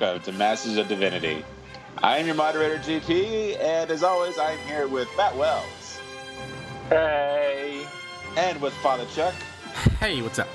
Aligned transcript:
welcome 0.00 0.22
to 0.22 0.32
Masters 0.32 0.76
of 0.76 0.88
Divinity. 0.88 1.44
I 2.02 2.18
am 2.18 2.26
your 2.26 2.34
moderator, 2.34 2.76
GP, 2.78 3.58
and 3.60 3.90
as 3.90 4.02
always, 4.02 4.38
I'm 4.38 4.58
here 4.66 4.86
with 4.86 5.08
Matt 5.16 5.34
Wells. 5.36 5.98
Hey. 6.88 7.86
And 8.36 8.60
with 8.60 8.74
Father 8.74 9.06
Chuck. 9.14 9.34
Hey, 9.98 10.20
what's 10.20 10.38
up? 10.38 10.48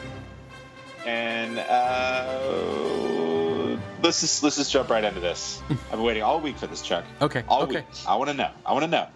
And 1.05 1.57
uh, 1.57 2.37
let's 4.03 4.21
just 4.21 4.43
let's 4.43 4.57
just 4.57 4.71
jump 4.71 4.89
right 4.89 5.03
into 5.03 5.19
this. 5.19 5.61
I've 5.69 5.91
been 5.91 6.03
waiting 6.03 6.23
all 6.23 6.39
week 6.39 6.57
for 6.57 6.67
this, 6.67 6.83
Chuck. 6.83 7.03
Okay. 7.21 7.43
All 7.47 7.63
okay. 7.63 7.77
week. 7.77 7.85
I 8.07 8.15
want 8.15 8.29
to 8.29 8.35
know. 8.35 8.51
I 8.65 8.73
want 8.73 8.83
to 8.83 8.89
know. 8.89 9.07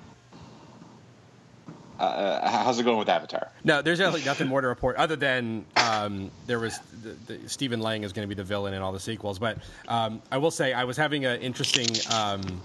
Uh, 2.00 2.50
how's 2.50 2.80
it 2.80 2.84
going 2.84 2.98
with 2.98 3.10
Avatar? 3.10 3.50
No, 3.64 3.82
there's 3.82 4.00
really 4.00 4.24
nothing 4.24 4.48
more 4.48 4.62
to 4.62 4.68
report 4.68 4.98
other 4.98 5.16
than 5.16 5.66
um, 5.78 6.30
there 6.46 6.60
was 6.60 6.80
the, 7.04 7.34
the, 7.34 7.50
Stephen 7.50 7.80
Lang 7.80 8.04
is 8.04 8.12
going 8.12 8.28
to 8.28 8.34
be 8.34 8.36
the 8.36 8.44
villain 8.44 8.74
in 8.74 8.82
all 8.82 8.92
the 8.92 9.00
sequels. 9.00 9.40
But 9.40 9.60
um, 9.88 10.22
I 10.32 10.38
will 10.38 10.52
say 10.52 10.74
I 10.74 10.84
was 10.84 10.98
having 10.98 11.26
an 11.26 11.40
interesting. 11.42 11.88
Um, 12.14 12.62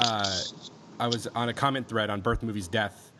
uh, 0.00 0.38
I 0.98 1.06
was 1.06 1.26
on 1.28 1.48
a 1.48 1.54
comment 1.54 1.88
thread 1.88 2.10
on 2.10 2.20
Birth 2.20 2.42
Movies 2.42 2.68
Death, 2.68 3.12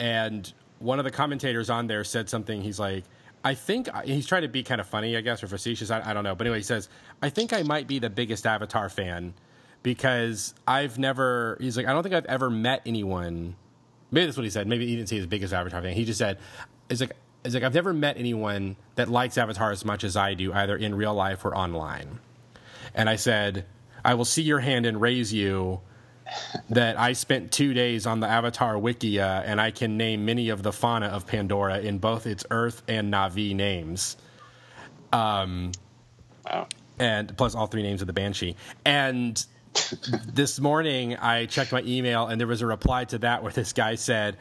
and 0.00 0.50
one 0.78 0.98
of 0.98 1.04
the 1.04 1.10
commentators 1.10 1.68
on 1.68 1.86
there 1.86 2.04
said 2.04 2.30
something. 2.30 2.62
He's 2.62 2.78
like, 2.78 3.04
I 3.44 3.54
think 3.54 3.88
he's 4.04 4.26
trying 4.26 4.42
to 4.42 4.48
be 4.48 4.62
kind 4.62 4.80
of 4.80 4.86
funny, 4.86 5.16
I 5.16 5.20
guess, 5.20 5.42
or 5.42 5.48
facetious. 5.48 5.90
I, 5.90 6.10
I 6.10 6.14
don't 6.14 6.24
know. 6.24 6.34
But 6.34 6.46
anyway, 6.46 6.60
he 6.60 6.64
says, 6.64 6.88
I 7.22 7.28
think 7.28 7.52
I 7.52 7.62
might 7.62 7.86
be 7.86 7.98
the 7.98 8.10
biggest 8.10 8.46
Avatar 8.46 8.88
fan 8.88 9.34
because 9.82 10.54
I've 10.66 10.98
never. 10.98 11.58
He's 11.60 11.76
like, 11.76 11.86
I 11.86 11.92
don't 11.92 12.02
think 12.02 12.14
I've 12.14 12.24
ever 12.26 12.48
met 12.48 12.80
anyone 12.86 13.56
maybe 14.10 14.26
that's 14.26 14.36
what 14.36 14.44
he 14.44 14.50
said. 14.50 14.66
Maybe 14.66 14.86
he 14.86 14.96
didn't 14.96 15.08
say 15.08 15.16
his 15.16 15.26
biggest 15.26 15.52
Avatar 15.52 15.82
fan. 15.82 15.94
He 15.94 16.04
just 16.04 16.18
said, 16.18 16.38
"It's 16.88 17.00
like 17.00 17.16
it's 17.44 17.54
like 17.54 17.62
I've 17.62 17.74
never 17.74 17.92
met 17.92 18.16
anyone 18.16 18.76
that 18.94 19.08
likes 19.08 19.36
Avatar 19.38 19.70
as 19.70 19.84
much 19.84 20.04
as 20.04 20.16
I 20.16 20.34
do, 20.34 20.52
either 20.52 20.76
in 20.76 20.94
real 20.94 21.14
life 21.14 21.44
or 21.44 21.54
online." 21.54 22.20
And 22.94 23.08
I 23.08 23.16
said, 23.16 23.66
"I 24.04 24.14
will 24.14 24.24
see 24.24 24.42
your 24.42 24.60
hand 24.60 24.86
and 24.86 25.00
raise 25.00 25.32
you." 25.32 25.80
that 26.70 26.98
I 26.98 27.12
spent 27.12 27.52
two 27.52 27.74
days 27.74 28.06
on 28.06 28.20
the 28.20 28.26
Avatar 28.26 28.74
Wikia, 28.74 29.42
and 29.44 29.60
I 29.60 29.70
can 29.70 29.96
name 29.96 30.24
many 30.24 30.48
of 30.48 30.62
the 30.62 30.72
fauna 30.72 31.06
of 31.06 31.26
Pandora 31.26 31.80
in 31.80 31.98
both 31.98 32.26
its 32.26 32.44
Earth 32.50 32.82
and 32.88 33.12
Na'vi 33.12 33.54
names. 33.54 34.16
Um, 35.12 35.72
wow. 36.44 36.66
And 36.98 37.36
plus 37.36 37.54
all 37.54 37.66
three 37.66 37.82
names 37.82 38.00
of 38.00 38.06
the 38.06 38.12
Banshee. 38.12 38.56
And 38.84 39.44
this 40.26 40.60
morning 40.60 41.16
I 41.16 41.46
checked 41.46 41.72
my 41.72 41.82
email 41.82 42.26
and 42.26 42.40
there 42.40 42.46
was 42.46 42.62
a 42.62 42.66
reply 42.66 43.04
to 43.06 43.18
that 43.18 43.42
where 43.42 43.52
this 43.52 43.72
guy 43.72 43.94
said, 43.94 44.36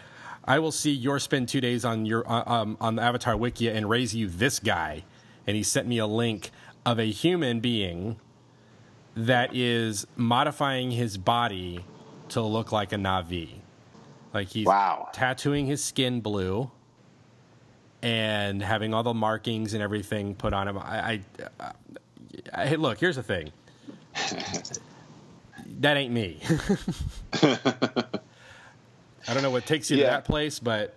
"I 0.45 0.59
will 0.59 0.71
see 0.71 0.91
your 0.91 1.19
spend 1.19 1.49
two 1.49 1.61
days 1.61 1.85
on 1.85 2.05
your 2.05 2.29
uh, 2.29 2.43
um, 2.45 2.77
on 2.79 2.95
the 2.95 3.01
Avatar 3.01 3.35
Wikia 3.35 3.75
and 3.75 3.89
raise 3.89 4.15
you 4.15 4.27
this 4.27 4.59
guy," 4.59 5.03
and 5.47 5.55
he 5.55 5.63
sent 5.63 5.87
me 5.87 5.97
a 5.97 6.07
link 6.07 6.51
of 6.85 6.99
a 6.99 7.09
human 7.09 7.59
being 7.59 8.19
that 9.15 9.55
is 9.55 10.07
modifying 10.15 10.91
his 10.91 11.17
body 11.17 11.85
to 12.29 12.41
look 12.41 12.71
like 12.71 12.91
a 12.91 12.95
Na'vi, 12.95 13.49
like 14.33 14.49
he's 14.49 14.65
wow. 14.65 15.09
tattooing 15.13 15.67
his 15.67 15.83
skin 15.83 16.19
blue 16.19 16.71
and 18.01 18.61
having 18.61 18.93
all 18.93 19.03
the 19.03 19.13
markings 19.13 19.73
and 19.73 19.83
everything 19.83 20.35
put 20.35 20.51
on 20.53 20.67
him. 20.67 20.77
I, 20.77 20.81
I, 20.81 21.21
I, 21.59 21.71
I 22.53 22.75
look. 22.75 22.99
Here's 22.99 23.15
the 23.15 23.23
thing 23.23 23.51
that 25.79 25.97
ain't 25.97 26.13
me. 26.13 26.39
I 29.27 29.33
don't 29.33 29.43
know 29.43 29.51
what 29.51 29.65
takes 29.65 29.89
you 29.89 29.97
yeah. 29.97 30.03
to 30.03 30.09
that 30.11 30.25
place, 30.25 30.59
but 30.59 30.95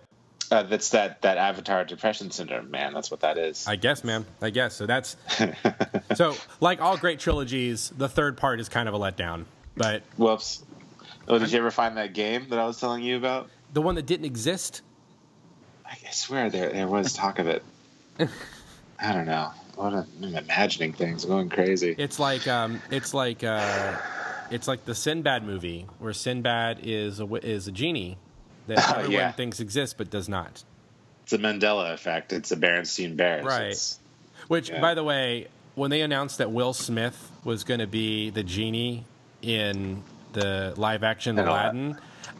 uh, 0.51 0.63
that's 0.63 0.89
that 0.89 1.21
that 1.21 1.37
Avatar 1.37 1.83
depression 1.85 2.31
syndrome, 2.31 2.71
man. 2.71 2.93
That's 2.93 3.11
what 3.11 3.21
that 3.21 3.37
is. 3.37 3.67
I 3.67 3.75
guess, 3.75 4.03
man. 4.03 4.25
I 4.41 4.49
guess 4.49 4.75
so. 4.75 4.85
That's 4.85 5.17
so. 6.15 6.35
Like 6.59 6.81
all 6.81 6.97
great 6.97 7.19
trilogies, 7.19 7.91
the 7.97 8.09
third 8.09 8.37
part 8.37 8.59
is 8.59 8.69
kind 8.69 8.87
of 8.87 8.95
a 8.95 8.99
letdown. 8.99 9.45
But 9.75 10.03
whoops. 10.17 10.63
Oh, 11.27 11.37
did 11.37 11.51
you 11.51 11.59
ever 11.59 11.71
find 11.71 11.97
that 11.97 12.13
game 12.13 12.47
that 12.49 12.59
I 12.59 12.65
was 12.65 12.79
telling 12.79 13.03
you 13.03 13.17
about? 13.17 13.49
The 13.73 13.81
one 13.81 13.95
that 13.95 14.05
didn't 14.05 14.25
exist. 14.25 14.81
I 15.85 15.95
swear 16.11 16.49
there 16.49 16.71
there 16.71 16.87
was 16.87 17.13
talk 17.13 17.39
of 17.39 17.47
it. 17.47 17.63
I 18.99 19.13
don't 19.13 19.25
know. 19.25 19.51
What 19.75 19.93
a, 19.93 20.07
I'm 20.23 20.35
imagining 20.35 20.93
things, 20.93 21.25
going 21.25 21.49
crazy. 21.49 21.93
It's 21.97 22.19
like 22.19 22.47
um, 22.47 22.81
it's 22.89 23.13
like 23.13 23.43
uh, 23.43 23.97
it's 24.51 24.67
like 24.67 24.85
the 24.85 24.95
Sinbad 24.95 25.43
movie, 25.43 25.87
where 25.99 26.13
Sinbad 26.13 26.79
is 26.83 27.19
a 27.19 27.25
is 27.35 27.67
a 27.67 27.71
genie 27.71 28.17
that 28.67 28.79
oh, 28.89 28.99
everyone 28.99 29.11
yeah. 29.11 29.31
thinks 29.31 29.59
exists 29.59 29.95
but 29.97 30.09
does 30.09 30.29
not. 30.29 30.63
It's 31.23 31.33
a 31.33 31.37
Mandela 31.37 31.93
effect. 31.93 32.31
It's 32.31 32.51
a 32.51 32.55
Berenstein 32.55 33.17
Bears. 33.17 33.45
Right. 33.45 33.71
It's, 33.71 33.99
Which, 34.47 34.69
yeah. 34.69 34.79
by 34.79 34.93
the 34.93 35.03
way, 35.03 35.47
when 35.75 35.91
they 35.91 36.01
announced 36.01 36.37
that 36.37 36.51
Will 36.51 36.73
Smith 36.73 37.31
was 37.43 37.63
going 37.63 37.81
to 37.81 37.87
be 37.87 38.29
the 38.29 38.43
genie 38.43 39.03
in 39.41 40.03
the 40.33 40.73
live 40.77 41.03
action 41.03 41.37
Aladdin, 41.37 41.97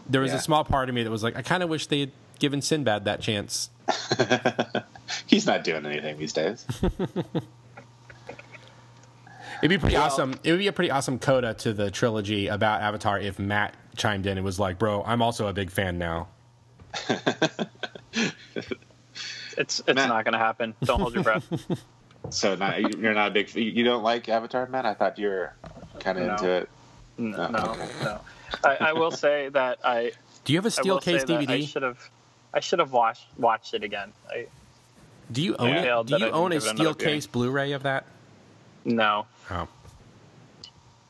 there 0.10 0.22
was 0.22 0.32
yeah. 0.32 0.38
a 0.38 0.42
small 0.42 0.64
part 0.64 0.88
of 0.88 0.96
me 0.96 1.04
that 1.04 1.10
was 1.10 1.24
like, 1.24 1.36
I 1.36 1.42
kind 1.42 1.64
of 1.64 1.70
wish 1.70 1.88
they 1.88 2.00
had 2.00 2.12
given 2.40 2.62
Sinbad 2.62 3.06
that 3.06 3.20
chance. 3.20 3.70
He's 5.28 5.46
not 5.46 5.64
doing 5.64 5.86
anything 5.86 6.18
these 6.18 6.34
days. 6.34 6.66
It'd 9.60 9.70
be 9.70 9.78
pretty 9.78 9.96
well, 9.96 10.06
awesome. 10.06 10.36
It 10.44 10.52
would 10.52 10.60
be 10.60 10.68
a 10.68 10.74
pretty 10.74 10.92
awesome 10.92 11.20
coda 11.20 11.54
to 11.56 11.74
the 11.74 11.90
trilogy 11.90 12.48
about 12.48 12.82
Avatar 12.82 13.20
if 13.20 13.40
Matt 13.40 13.76
chimed 13.96 14.26
in 14.28 14.38
and 14.38 14.46
was 14.46 14.60
like, 14.60 14.78
"Bro, 14.78 15.04
I'm 15.04 15.22
also 15.22 15.48
a 15.48 15.54
big 15.54 15.72
fan 15.72 15.98
now." 15.98 16.28
it's 17.10 18.72
it's 19.58 19.88
Matt. 19.88 20.10
not 20.10 20.24
going 20.26 20.34
to 20.34 20.38
happen. 20.38 20.76
Don't 20.84 21.00
hold 21.00 21.16
your 21.16 21.24
breath. 21.24 21.46
so 22.30 22.56
not, 22.56 22.80
you're 22.98 23.14
not 23.14 23.30
a 23.30 23.32
big. 23.32 23.54
You 23.56 23.84
don't 23.84 24.04
like 24.04 24.30
Avatar, 24.30 24.68
Matt? 24.68 24.86
I 24.86 24.94
thought 24.94 25.18
you 25.18 25.28
were 25.28 25.54
kind 26.00 26.20
of 26.20 26.26
no. 26.26 26.34
into 26.34 26.50
it. 26.50 26.70
No, 27.18 27.38
oh, 27.38 27.52
no, 27.52 27.60
okay. 27.72 27.90
no. 28.04 28.22
I, 28.64 28.76
I, 28.80 28.94
will 28.94 29.12
say 29.12 29.50
that 29.50 29.80
I. 29.84 30.12
Do 30.46 30.54
you 30.54 30.60
have 30.60 30.68
a 30.68 30.72
steel 30.72 31.00
case 31.00 31.24
DVD? 31.24 31.50
I 31.50 31.62
should 31.62 31.84
have. 31.84 32.10
I 32.54 32.60
should 32.60 32.80
have 32.80 32.92
watched 32.92 33.26
watched 33.38 33.74
it 33.74 33.84
again. 33.84 34.14
I, 34.30 34.48
do 35.32 35.42
you 35.42 35.56
own 35.58 35.76
it? 35.76 36.06
Do 36.08 36.18
you 36.18 36.30
own 36.30 36.52
a 36.54 36.62
steel 36.62 36.94
case 36.94 37.28
Blu-ray 37.28 37.72
of 37.74 37.84
that? 37.84 38.06
No. 38.88 39.26
Oh. 39.52 39.68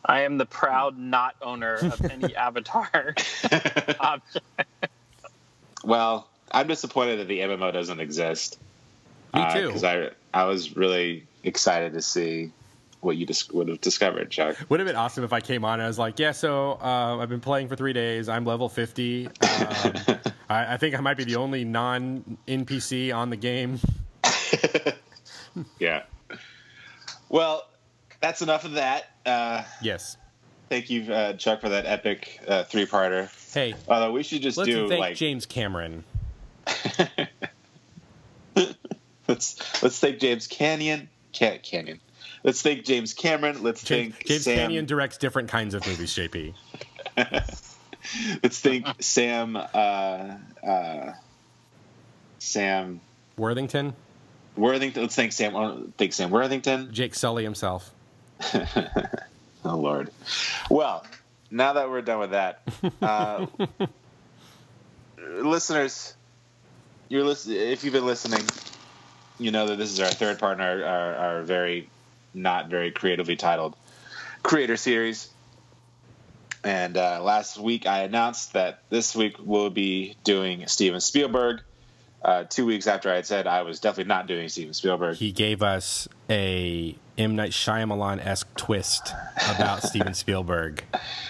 I 0.03 0.21
am 0.21 0.37
the 0.37 0.45
proud 0.45 0.97
not 0.97 1.35
owner 1.41 1.75
of 1.75 2.03
any 2.11 2.35
Avatar 2.35 3.15
object. 3.99 4.37
Well, 5.83 6.27
I'm 6.51 6.67
disappointed 6.67 7.19
that 7.19 7.27
the 7.27 7.39
MMO 7.39 7.71
doesn't 7.71 7.99
exist. 8.01 8.59
Me 9.33 9.45
too. 9.53 9.67
Because 9.67 9.83
uh, 9.83 10.09
I 10.33 10.41
I 10.41 10.43
was 10.45 10.75
really 10.75 11.25
excited 11.43 11.93
to 11.93 12.01
see 12.01 12.51
what 13.01 13.15
you 13.15 13.25
dis- 13.25 13.49
would 13.51 13.67
have 13.69 13.79
discovered, 13.79 14.31
Chuck. 14.31 14.57
Would 14.69 14.79
have 14.79 14.87
been 14.87 14.95
awesome 14.95 15.23
if 15.23 15.31
I 15.31 15.39
came 15.39 15.63
on 15.63 15.75
and 15.75 15.83
I 15.83 15.87
was 15.87 15.99
like, 15.99 16.19
"Yeah, 16.19 16.31
so 16.31 16.79
uh, 16.81 17.17
I've 17.21 17.29
been 17.29 17.39
playing 17.39 17.67
for 17.69 17.75
three 17.75 17.93
days. 17.93 18.27
I'm 18.27 18.43
level 18.43 18.67
50. 18.67 19.27
Um, 19.27 19.31
I, 20.49 20.73
I 20.73 20.77
think 20.77 20.95
I 20.95 20.99
might 20.99 21.15
be 21.15 21.23
the 21.23 21.35
only 21.35 21.63
non 21.63 22.37
NPC 22.47 23.15
on 23.15 23.29
the 23.29 23.37
game." 23.37 23.79
yeah. 25.79 26.03
Well, 27.29 27.67
that's 28.21 28.41
enough 28.41 28.65
of 28.65 28.73
that. 28.73 29.05
Uh, 29.25 29.63
yes. 29.81 30.17
Thank 30.69 30.89
you, 30.89 31.11
uh, 31.13 31.33
Chuck, 31.33 31.61
for 31.61 31.69
that 31.69 31.85
epic 31.85 32.41
uh, 32.47 32.63
three-parter. 32.63 33.29
Hey, 33.53 33.73
although 33.87 34.11
we 34.11 34.23
should 34.23 34.41
just 34.41 34.61
do 34.63 34.87
like 34.87 35.15
James 35.15 35.45
Cameron. 35.45 36.03
let's 39.27 39.81
let's 39.81 39.99
thank 39.99 40.19
James 40.19 40.47
Canyon. 40.47 41.07
Can- 41.31 41.59
Canyon. 41.59 42.01
Let's 42.43 42.61
thank 42.61 42.85
James 42.85 43.13
Cameron. 43.13 43.63
Let's 43.63 43.83
James, 43.83 44.13
thank 44.13 44.25
James 44.25 44.43
Sam. 44.43 44.57
Canyon 44.57 44.85
directs 44.85 45.17
different 45.17 45.49
kinds 45.49 45.73
of 45.73 45.87
movies. 45.87 46.13
JP. 46.13 46.53
let's 48.43 48.59
thank 48.59 48.87
Sam. 48.99 49.55
Uh, 49.55 50.35
uh, 50.65 51.13
Sam 52.39 52.99
Worthington. 53.37 53.93
Worthington. 54.57 55.03
Let's 55.03 55.15
thank 55.15 55.31
Sam. 55.31 55.93
Thank 55.97 56.13
Sam 56.13 56.29
Worthington. 56.29 56.93
Jake 56.93 57.15
Sully 57.15 57.43
himself. 57.43 57.91
oh 58.53 59.75
Lord. 59.77 60.11
Well, 60.69 61.05
now 61.49 61.73
that 61.73 61.89
we're 61.89 62.01
done 62.01 62.19
with 62.19 62.31
that, 62.31 62.61
uh, 63.01 63.45
listeners, 65.17 66.13
you're 67.09 67.23
listen- 67.23 67.53
If 67.53 67.83
you've 67.83 67.93
been 67.93 68.05
listening, 68.05 68.45
you 69.39 69.51
know 69.51 69.67
that 69.67 69.77
this 69.77 69.91
is 69.91 69.99
our 69.99 70.07
third 70.09 70.39
part 70.39 70.57
in 70.59 70.63
our, 70.63 70.83
our, 70.83 71.15
our 71.15 71.41
very 71.43 71.89
not 72.33 72.69
very 72.69 72.91
creatively 72.91 73.35
titled 73.35 73.75
creator 74.43 74.77
series. 74.77 75.29
And 76.63 76.97
uh, 76.97 77.21
last 77.23 77.57
week 77.57 77.87
I 77.87 77.99
announced 78.03 78.53
that 78.53 78.81
this 78.89 79.15
week 79.15 79.37
we'll 79.39 79.69
be 79.69 80.15
doing 80.23 80.67
Steven 80.67 80.99
Spielberg 80.99 81.61
uh, 82.27 82.43
two 82.43 82.65
weeks 82.65 82.87
after 82.87 83.09
I 83.09 83.15
had 83.15 83.25
said 83.25 83.47
I 83.47 83.61
was 83.61 83.79
definitely 83.79 84.09
not 84.09 84.27
doing 84.27 84.49
Steven 84.49 84.73
Spielberg. 84.73 85.15
He 85.15 85.31
gave 85.31 85.63
us 85.63 86.07
a 86.29 86.95
M 87.17 87.35
Night 87.35 87.51
Shyamalan 87.51 88.23
esque 88.23 88.53
twist 88.55 89.13
about 89.55 89.81
Steven 89.83 90.13
Spielberg. 90.13 90.83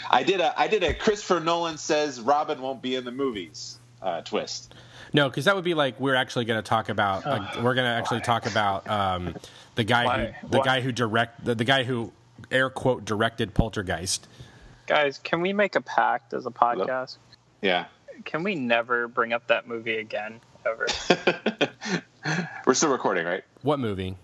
I 0.10 0.24
did 0.24 0.42
a 0.42 0.60
I 0.60 0.68
did 0.68 0.84
a 0.84 0.94
Christopher 0.96 1.40
Nolan 1.40 1.78
says 1.78 2.20
Robin 2.20 2.60
won't 2.60 2.82
be 2.82 2.96
in 2.96 3.06
the 3.06 3.12
movies 3.12 3.80
uh, 4.02 4.22
twist. 4.22 4.74
No, 5.14 5.30
because 5.30 5.46
that 5.46 5.56
would 5.56 5.64
be 5.64 5.76
like 5.76 6.00
we're 6.00 6.16
actually 6.16 6.46
going 6.46 6.62
to 6.62 6.68
talk 6.68 6.90
about. 6.90 7.26
Uh, 7.26 7.46
we're 7.62 7.76
going 7.76 7.86
to 7.86 7.94
actually 7.94 8.20
Why? 8.20 8.24
talk 8.24 8.46
about 8.48 8.90
um, 8.90 9.36
the 9.76 9.84
guy 9.84 10.06
Why? 10.06 10.36
who 10.42 10.48
the 10.50 10.58
Why? 10.58 10.66
guy 10.66 10.82
who 10.82 10.92
direct 10.92 11.46
the, 11.46 11.54
the 11.54 11.64
guy 11.64 11.84
who 11.84 12.12
air 12.52 12.72
quote 12.72 13.06
directed 13.06 13.54
Poltergeist. 13.54 14.28
Guys, 14.88 15.20
can 15.20 15.42
we 15.42 15.54
make 15.54 15.76
a 15.76 15.82
pact 15.82 16.34
as 16.34 16.46
a 16.48 16.52
podcast? 16.52 17.18
Yeah. 17.62 17.86
Can 18.26 18.42
we 18.42 18.56
never 18.56 19.08
bring 19.08 19.32
up 19.32 19.48
that 19.48 19.68
movie 19.68 19.98
again, 19.98 20.40
ever? 20.68 20.88
We're 22.66 22.74
still 22.74 22.92
recording, 22.92 23.26
right? 23.26 23.44
What 23.62 23.80
movie? 23.80 24.16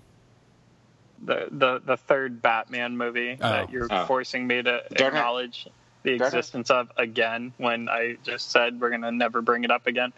the 1.25 1.47
the 1.51 1.79
the 1.85 1.95
third 1.95 2.41
Batman 2.41 2.97
movie 2.97 3.37
Oh. 3.39 3.49
that 3.49 3.69
you're 3.71 3.87
Oh. 3.89 4.05
forcing 4.05 4.45
me 4.45 4.55
to 4.61 4.63
Dark 4.63 5.13
Knight- 5.13 5.19
acknowledge 5.19 5.67
the 6.03 6.11
existence 6.11 6.69
of 6.69 6.91
again 6.97 7.53
when 7.57 7.87
I 7.87 8.17
just 8.25 8.51
said 8.51 8.81
we're 8.81 8.89
gonna 8.89 9.11
never 9.13 9.41
bring 9.41 9.63
it 9.63 9.71
up 9.71 9.87
again. 9.87 10.11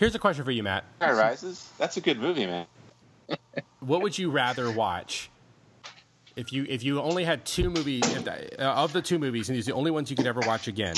Here's 0.00 0.16
a 0.16 0.18
question 0.18 0.44
for 0.44 0.50
you, 0.50 0.64
Matt. 0.64 0.82
Dark 0.98 1.14
Knight 1.16 1.22
Rises. 1.22 1.70
That's 1.78 1.96
a 1.96 2.00
good 2.00 2.18
movie, 2.18 2.46
man. 2.46 2.66
What 3.78 4.02
would 4.02 4.18
you 4.18 4.30
rather 4.30 4.68
watch? 4.72 5.30
If 6.34 6.52
you 6.52 6.66
if 6.68 6.82
you 6.82 7.00
only 7.00 7.22
had 7.22 7.44
two 7.44 7.70
movies 7.70 8.00
the- 8.02 8.60
uh, 8.60 8.82
of 8.82 8.92
the 8.92 9.00
two 9.00 9.20
movies, 9.20 9.48
and 9.48 9.56
these 9.56 9.68
are 9.68 9.72
the 9.72 9.76
only 9.76 9.92
ones 9.92 10.10
you 10.10 10.16
could 10.16 10.26
ever 10.26 10.40
watch 10.44 10.66
again, 10.66 10.96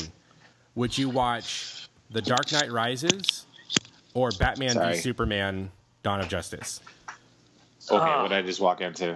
would 0.73 0.97
you 0.97 1.07
watch 1.09 1.87
The 2.09 2.21
Dark 2.23 2.51
Knight 2.51 2.71
Rises 2.71 3.40
or 4.13 4.29
Batman 4.31 4.71
Sorry. 4.71 4.93
v 4.95 4.99
Superman: 4.99 5.71
Dawn 6.03 6.19
of 6.19 6.27
Justice? 6.29 6.81
Okay, 7.89 7.95
Ah. 8.03 8.21
what 8.21 8.29
did 8.29 8.37
I 8.37 8.41
just 8.41 8.59
walk 8.61 8.81
into? 8.81 9.13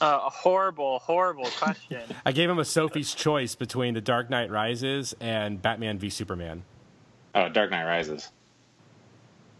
Uh, 0.00 0.20
a 0.26 0.30
horrible, 0.30 1.00
horrible 1.00 1.46
question. 1.58 2.00
I 2.26 2.32
gave 2.32 2.48
him 2.48 2.58
a 2.58 2.64
Sophie's 2.64 3.12
choice 3.14 3.54
between 3.56 3.94
The 3.94 4.00
Dark 4.00 4.30
Knight 4.30 4.50
Rises 4.50 5.14
and 5.20 5.60
Batman 5.60 5.98
v 5.98 6.08
Superman. 6.08 6.62
Oh, 7.34 7.48
Dark 7.48 7.70
Knight 7.70 7.84
Rises. 7.84 8.30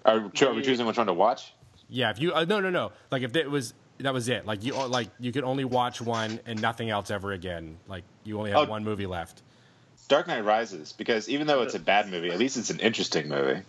Are, 0.05 0.29
cho- 0.31 0.51
are 0.51 0.55
we 0.55 0.63
choosing 0.63 0.87
which 0.87 0.97
one 0.97 1.07
to 1.09 1.13
watch? 1.13 1.53
Yeah, 1.91 2.11
if 2.11 2.21
you 2.21 2.33
uh, 2.35 2.45
no 2.49 2.61
no 2.61 2.71
no 2.71 2.93
like 3.11 3.23
if 3.23 3.35
it 3.35 3.51
was 3.51 3.75
that 3.99 4.13
was 4.15 4.29
it 4.29 4.47
like 4.47 4.63
you 4.65 4.75
like 4.75 5.09
you 5.19 5.33
could 5.33 5.45
only 5.45 5.65
watch 5.65 6.01
one 6.01 6.39
and 6.47 6.61
nothing 6.63 6.89
else 6.91 7.11
ever 7.11 7.33
again 7.33 7.77
like 7.89 8.05
you 8.25 8.39
only 8.39 8.51
have 8.51 8.61
Oh. 8.69 8.71
one 8.71 8.85
movie 8.85 9.07
left. 9.07 9.43
Dark 10.07 10.27
Knight 10.29 10.45
Rises, 10.45 10.93
because 10.93 11.29
even 11.29 11.47
though 11.47 11.63
it's 11.63 11.75
a 11.75 11.79
bad 11.79 12.09
movie, 12.09 12.31
at 12.31 12.39
least 12.39 12.57
it's 12.57 12.71
an 12.71 12.81
interesting 12.81 13.29
movie. 13.29 13.61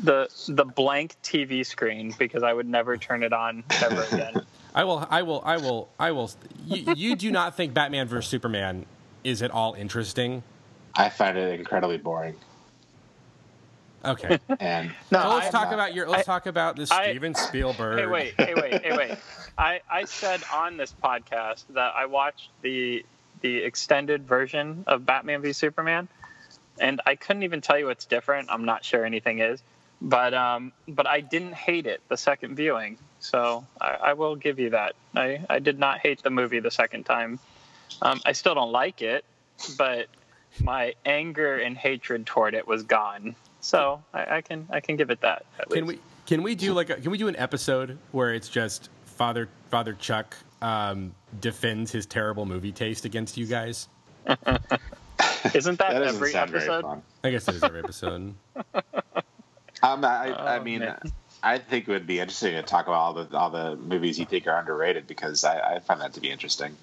The 0.00 0.28
the 0.48 0.64
blank 0.64 1.16
TV 1.22 1.64
screen 1.64 2.14
because 2.18 2.42
I 2.42 2.52
would 2.52 2.66
never 2.68 2.96
turn 2.96 3.22
it 3.22 3.32
on 3.32 3.64
ever 3.82 4.02
again. 4.12 4.42
I 4.74 4.84
will 4.84 5.06
I 5.10 5.22
will 5.22 5.42
I 5.44 5.56
will 5.56 5.88
I 5.98 6.10
will 6.12 6.30
you, 6.66 6.94
you 6.94 7.16
do 7.16 7.30
not 7.30 7.56
think 7.56 7.74
Batman 7.74 8.06
vs 8.08 8.28
Superman 8.30 8.86
is 9.24 9.42
at 9.42 9.50
all 9.50 9.74
interesting? 9.74 10.42
I 10.94 11.08
find 11.08 11.36
it 11.36 11.58
incredibly 11.58 11.98
boring. 11.98 12.34
Okay. 14.04 14.38
And 14.60 14.92
No, 15.10 15.22
So 15.22 15.28
let's 15.30 15.46
I- 15.48 15.50
talk 15.50 15.72
about 15.72 15.94
your 15.94 16.08
let's 16.08 16.26
talk 16.26 16.46
about 16.46 16.76
this 16.76 16.90
I- 16.90 17.10
Steven 17.10 17.34
Spielberg. 17.34 17.98
Hey, 17.98 18.06
wait, 18.06 18.34
hey, 18.38 18.54
wait, 18.54 18.82
hey, 18.82 18.96
wait. 18.96 19.18
I, 19.58 19.80
I 19.90 20.04
said 20.04 20.40
on 20.54 20.76
this 20.76 20.94
podcast 21.02 21.64
that 21.70 21.92
I 21.96 22.06
watched 22.06 22.50
the 22.62 23.04
the 23.40 23.56
extended 23.58 24.26
version 24.26 24.84
of 24.86 25.04
Batman 25.06 25.42
v 25.42 25.52
Superman, 25.52 26.08
and 26.80 27.00
I 27.06 27.14
couldn't 27.14 27.42
even 27.42 27.60
tell 27.60 27.78
you 27.78 27.86
what's 27.86 28.04
different. 28.06 28.50
I'm 28.50 28.64
not 28.64 28.84
sure 28.84 29.04
anything 29.04 29.38
is, 29.40 29.62
but 30.00 30.34
um, 30.34 30.72
but 30.86 31.06
I 31.06 31.20
didn't 31.20 31.54
hate 31.54 31.86
it 31.86 32.00
the 32.08 32.16
second 32.16 32.54
viewing, 32.56 32.98
so 33.20 33.66
I, 33.80 33.88
I 33.88 34.12
will 34.14 34.36
give 34.36 34.58
you 34.58 34.70
that. 34.70 34.94
I, 35.14 35.40
I 35.48 35.58
did 35.58 35.78
not 35.78 35.98
hate 35.98 36.22
the 36.22 36.30
movie 36.30 36.60
the 36.60 36.70
second 36.70 37.04
time. 37.04 37.38
Um, 38.02 38.20
I 38.24 38.32
still 38.32 38.54
don't 38.54 38.72
like 38.72 39.02
it, 39.02 39.24
but 39.76 40.06
my 40.62 40.94
anger 41.04 41.56
and 41.56 41.76
hatred 41.76 42.26
toward 42.26 42.54
it 42.54 42.66
was 42.66 42.82
gone. 42.82 43.34
So 43.60 44.02
I, 44.14 44.36
I 44.36 44.40
can 44.40 44.68
I 44.70 44.80
can 44.80 44.96
give 44.96 45.10
it 45.10 45.20
that. 45.22 45.44
At 45.58 45.68
Can 45.70 45.86
least. 45.86 45.98
we 45.98 46.02
can 46.26 46.42
we 46.42 46.54
do 46.54 46.72
like 46.74 46.90
a, 46.90 46.94
can 46.94 47.10
we 47.10 47.18
do 47.18 47.28
an 47.28 47.36
episode 47.36 47.98
where 48.12 48.32
it's 48.34 48.48
just 48.48 48.88
Father 49.04 49.48
Father 49.70 49.94
Chuck 49.94 50.36
um, 50.62 51.14
defends 51.40 51.90
his 51.90 52.06
terrible 52.06 52.46
movie 52.46 52.72
taste 52.72 53.04
against 53.04 53.36
you 53.36 53.46
guys? 53.46 53.88
Isn't 55.54 55.78
that, 55.78 55.90
that 55.92 55.98
doesn't 56.00 56.16
every 56.16 56.32
sound 56.32 56.50
episode? 56.50 56.68
very 56.68 56.82
fun. 56.82 57.02
I 57.24 57.30
guess 57.30 57.48
it 57.48 57.54
is 57.56 57.62
every 57.64 57.80
episode. 57.80 58.34
Um, 59.80 60.04
I, 60.04 60.30
I 60.32 60.56
Oh, 60.58 60.62
mean, 60.64 60.80
man. 60.80 60.98
I 61.40 61.58
think 61.58 61.86
it 61.86 61.92
would 61.92 62.06
be 62.06 62.18
interesting 62.18 62.52
to 62.54 62.62
talk 62.64 62.86
about 62.88 62.96
all 62.98 63.12
the 63.14 63.36
all 63.36 63.48
the 63.48 63.76
movies 63.76 64.18
you 64.18 64.24
think 64.26 64.48
are 64.48 64.58
underrated 64.58 65.06
because 65.06 65.44
I, 65.44 65.76
I 65.76 65.78
find 65.78 66.00
that 66.00 66.14
to 66.14 66.20
be 66.20 66.30
interesting. 66.30 66.76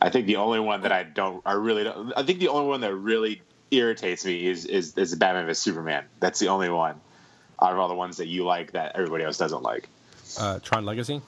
I 0.00 0.08
think 0.10 0.26
the 0.26 0.36
only 0.36 0.60
one 0.60 0.82
that 0.82 0.92
I 0.92 1.02
don't, 1.02 1.42
I 1.44 1.54
really 1.54 1.82
don't. 1.82 2.12
I 2.16 2.22
think 2.22 2.38
the 2.38 2.46
only 2.46 2.68
one 2.68 2.80
that 2.82 2.94
really 2.94 3.42
irritates 3.72 4.24
me 4.24 4.46
is 4.46 4.66
is, 4.66 4.96
is 4.96 5.16
Batman 5.16 5.46
vs 5.46 5.58
Superman. 5.60 6.04
That's 6.20 6.38
the 6.38 6.46
only 6.46 6.68
one 6.68 7.00
out 7.60 7.72
of 7.72 7.78
all 7.80 7.88
the 7.88 7.94
ones 7.96 8.18
that 8.18 8.28
you 8.28 8.44
like 8.44 8.70
that 8.70 8.92
everybody 8.94 9.24
else 9.24 9.36
doesn't 9.36 9.62
like. 9.62 9.88
Uh, 10.38 10.60
Tron 10.60 10.84
Legacy. 10.84 11.20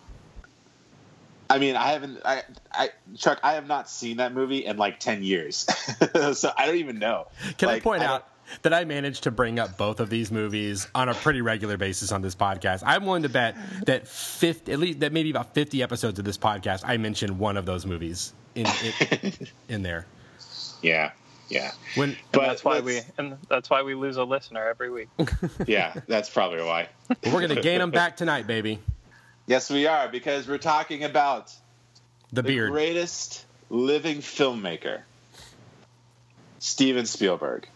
I 1.50 1.58
mean, 1.58 1.76
I 1.76 1.92
haven't. 1.92 2.20
I, 2.24 2.42
I 2.72 2.90
Chuck, 3.18 3.40
I 3.42 3.54
have 3.54 3.66
not 3.66 3.90
seen 3.90 4.18
that 4.18 4.32
movie 4.32 4.64
in 4.64 4.76
like 4.78 5.00
ten 5.00 5.22
years, 5.22 5.56
so 6.38 6.50
I 6.56 6.64
don't 6.66 6.76
even 6.76 6.98
know. 6.98 7.26
Can 7.58 7.68
I 7.68 7.80
point 7.80 8.00
don't- 8.02 8.10
out 8.10 8.28
that 8.62 8.72
I 8.72 8.84
managed 8.84 9.24
to 9.24 9.30
bring 9.30 9.58
up 9.58 9.76
both 9.76 10.00
of 10.00 10.10
these 10.10 10.30
movies 10.32 10.88
on 10.94 11.08
a 11.08 11.14
pretty 11.14 11.40
regular 11.40 11.76
basis 11.76 12.12
on 12.12 12.22
this 12.22 12.34
podcast? 12.34 12.82
I'm 12.86 13.04
willing 13.04 13.22
to 13.24 13.28
bet 13.28 13.56
that 13.86 14.08
50, 14.08 14.72
at 14.72 14.78
least 14.78 15.00
that 15.00 15.12
maybe 15.12 15.30
about 15.30 15.54
50 15.54 15.82
episodes 15.82 16.18
of 16.18 16.24
this 16.24 16.38
podcast, 16.38 16.82
I 16.84 16.96
mentioned 16.96 17.38
one 17.38 17.56
of 17.56 17.66
those 17.66 17.84
movies 17.84 18.32
in 18.54 18.66
in, 19.22 19.32
in 19.68 19.82
there. 19.82 20.06
Yeah, 20.82 21.10
yeah, 21.48 21.72
When 21.96 22.16
but 22.32 22.42
that's 22.46 22.64
why 22.64 22.78
we 22.80 23.00
and 23.18 23.36
that's 23.48 23.68
why 23.68 23.82
we 23.82 23.94
lose 23.94 24.16
a 24.16 24.24
listener 24.24 24.68
every 24.68 24.90
week. 24.90 25.08
Yeah, 25.66 25.94
that's 26.06 26.30
probably 26.30 26.62
why. 26.62 26.88
we're 27.32 27.40
gonna 27.46 27.60
gain 27.60 27.80
them 27.80 27.90
back 27.90 28.16
tonight, 28.16 28.46
baby. 28.46 28.78
Yes, 29.50 29.68
we 29.68 29.88
are 29.88 30.08
because 30.08 30.46
we're 30.46 30.58
talking 30.58 31.02
about 31.02 31.52
The 32.32 32.42
the 32.42 32.56
greatest 32.68 33.44
living 33.68 34.18
filmmaker, 34.18 35.00
Steven 36.60 37.04
Spielberg. 37.04 37.68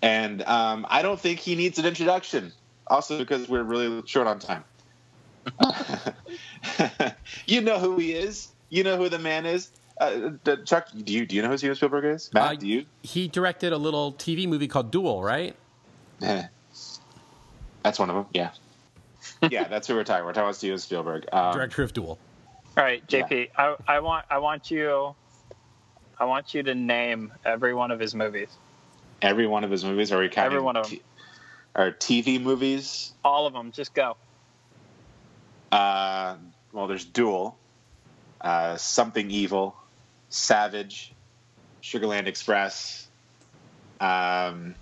And 0.00 0.44
um, 0.44 0.86
I 0.88 1.02
don't 1.02 1.18
think 1.18 1.40
he 1.40 1.56
needs 1.56 1.80
an 1.80 1.86
introduction. 1.86 2.52
Also, 2.86 3.18
because 3.18 3.48
we're 3.48 3.64
really 3.64 4.06
short 4.06 4.28
on 4.28 4.38
time. 4.38 4.62
you 7.48 7.60
know 7.62 7.80
who 7.80 7.98
he 7.98 8.12
is. 8.12 8.46
You 8.68 8.84
know 8.84 8.96
who 8.96 9.08
the 9.08 9.18
man 9.18 9.44
is. 9.44 9.70
Uh, 10.00 10.30
Chuck, 10.64 10.86
do 11.02 11.12
you 11.12 11.26
do 11.26 11.34
you 11.34 11.42
know 11.42 11.48
who 11.48 11.58
Steven 11.58 11.74
Spielberg 11.74 12.04
is? 12.04 12.32
Matt, 12.32 12.44
Uh, 12.44 12.54
do 12.54 12.68
you? 12.68 12.86
He 13.02 13.26
directed 13.26 13.72
a 13.72 13.78
little 13.78 14.12
TV 14.12 14.46
movie 14.46 14.68
called 14.68 14.92
Duel, 14.92 15.20
right? 15.20 15.56
Eh. 16.22 16.44
That's 17.82 17.98
one 17.98 18.08
of 18.10 18.14
them. 18.14 18.26
Yeah, 18.32 18.50
yeah. 19.50 19.68
That's 19.68 19.86
who 19.86 19.94
we're 19.94 20.04
talking. 20.04 20.24
We're 20.24 20.32
talking 20.32 20.44
about 20.44 20.56
Steven 20.56 20.78
Spielberg. 20.78 21.26
Um, 21.32 21.52
Director 21.54 21.82
of 21.82 21.92
Duel. 21.92 22.18
All 22.78 22.84
right, 22.84 23.06
JP, 23.06 23.50
I, 23.56 23.74
I 23.88 24.00
want 24.00 24.26
I 24.28 24.36
want 24.38 24.70
you 24.70 25.14
I 26.18 26.24
want 26.26 26.52
you 26.52 26.62
to 26.62 26.74
name 26.74 27.32
every 27.44 27.72
one 27.72 27.90
of 27.90 27.98
his 27.98 28.14
movies. 28.14 28.48
every 29.22 29.46
one 29.46 29.64
of 29.64 29.70
his 29.70 29.82
movies. 29.84 30.12
Are 30.12 30.18
we 30.18 30.28
counting? 30.28 30.52
Every 30.52 30.60
one 30.60 30.76
of 30.76 30.86
t- 30.86 31.02
Are 31.74 31.90
TV 31.90 32.40
movies? 32.40 33.12
All 33.24 33.46
of 33.46 33.54
them. 33.54 33.72
Just 33.72 33.94
go. 33.94 34.16
Uh, 35.72 36.36
well, 36.72 36.86
there's 36.86 37.04
Duel, 37.04 37.56
uh, 38.40 38.76
Something 38.76 39.30
Evil, 39.30 39.74
Savage, 40.28 41.12
Sugarland 41.82 42.26
Express. 42.26 43.08
Um, 44.00 44.74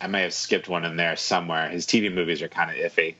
I 0.00 0.06
may 0.08 0.22
have 0.22 0.34
skipped 0.34 0.68
one 0.68 0.84
in 0.84 0.96
there 0.96 1.16
somewhere. 1.16 1.68
His 1.68 1.86
TV 1.86 2.12
movies 2.12 2.42
are 2.42 2.48
kind 2.48 2.70
of 2.70 2.76
iffy. 2.76 3.14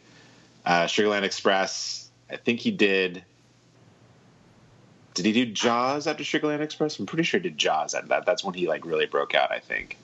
Uh, 0.67 0.85
Sugarland 0.87 1.23
Express. 1.23 2.11
I 2.29 2.37
think 2.37 2.61
he 2.61 2.71
did. 2.73 3.25
Did 5.15 5.25
he 5.25 5.33
do 5.33 5.47
Jaws 5.47 6.07
after 6.07 6.25
Sugarland 6.25 6.61
Express? 6.61 6.99
I'm 6.99 7.07
pretty 7.07 7.23
sure 7.23 7.41
he 7.41 7.49
did 7.49 7.57
Jaws. 7.57 7.93
That, 7.93 8.09
that 8.09 8.27
that's 8.27 8.45
when 8.45 8.53
he 8.55 8.67
like 8.69 8.85
really 8.85 9.07
broke 9.07 9.35
out. 9.35 9.51
I 9.53 9.61
think. 9.61 9.97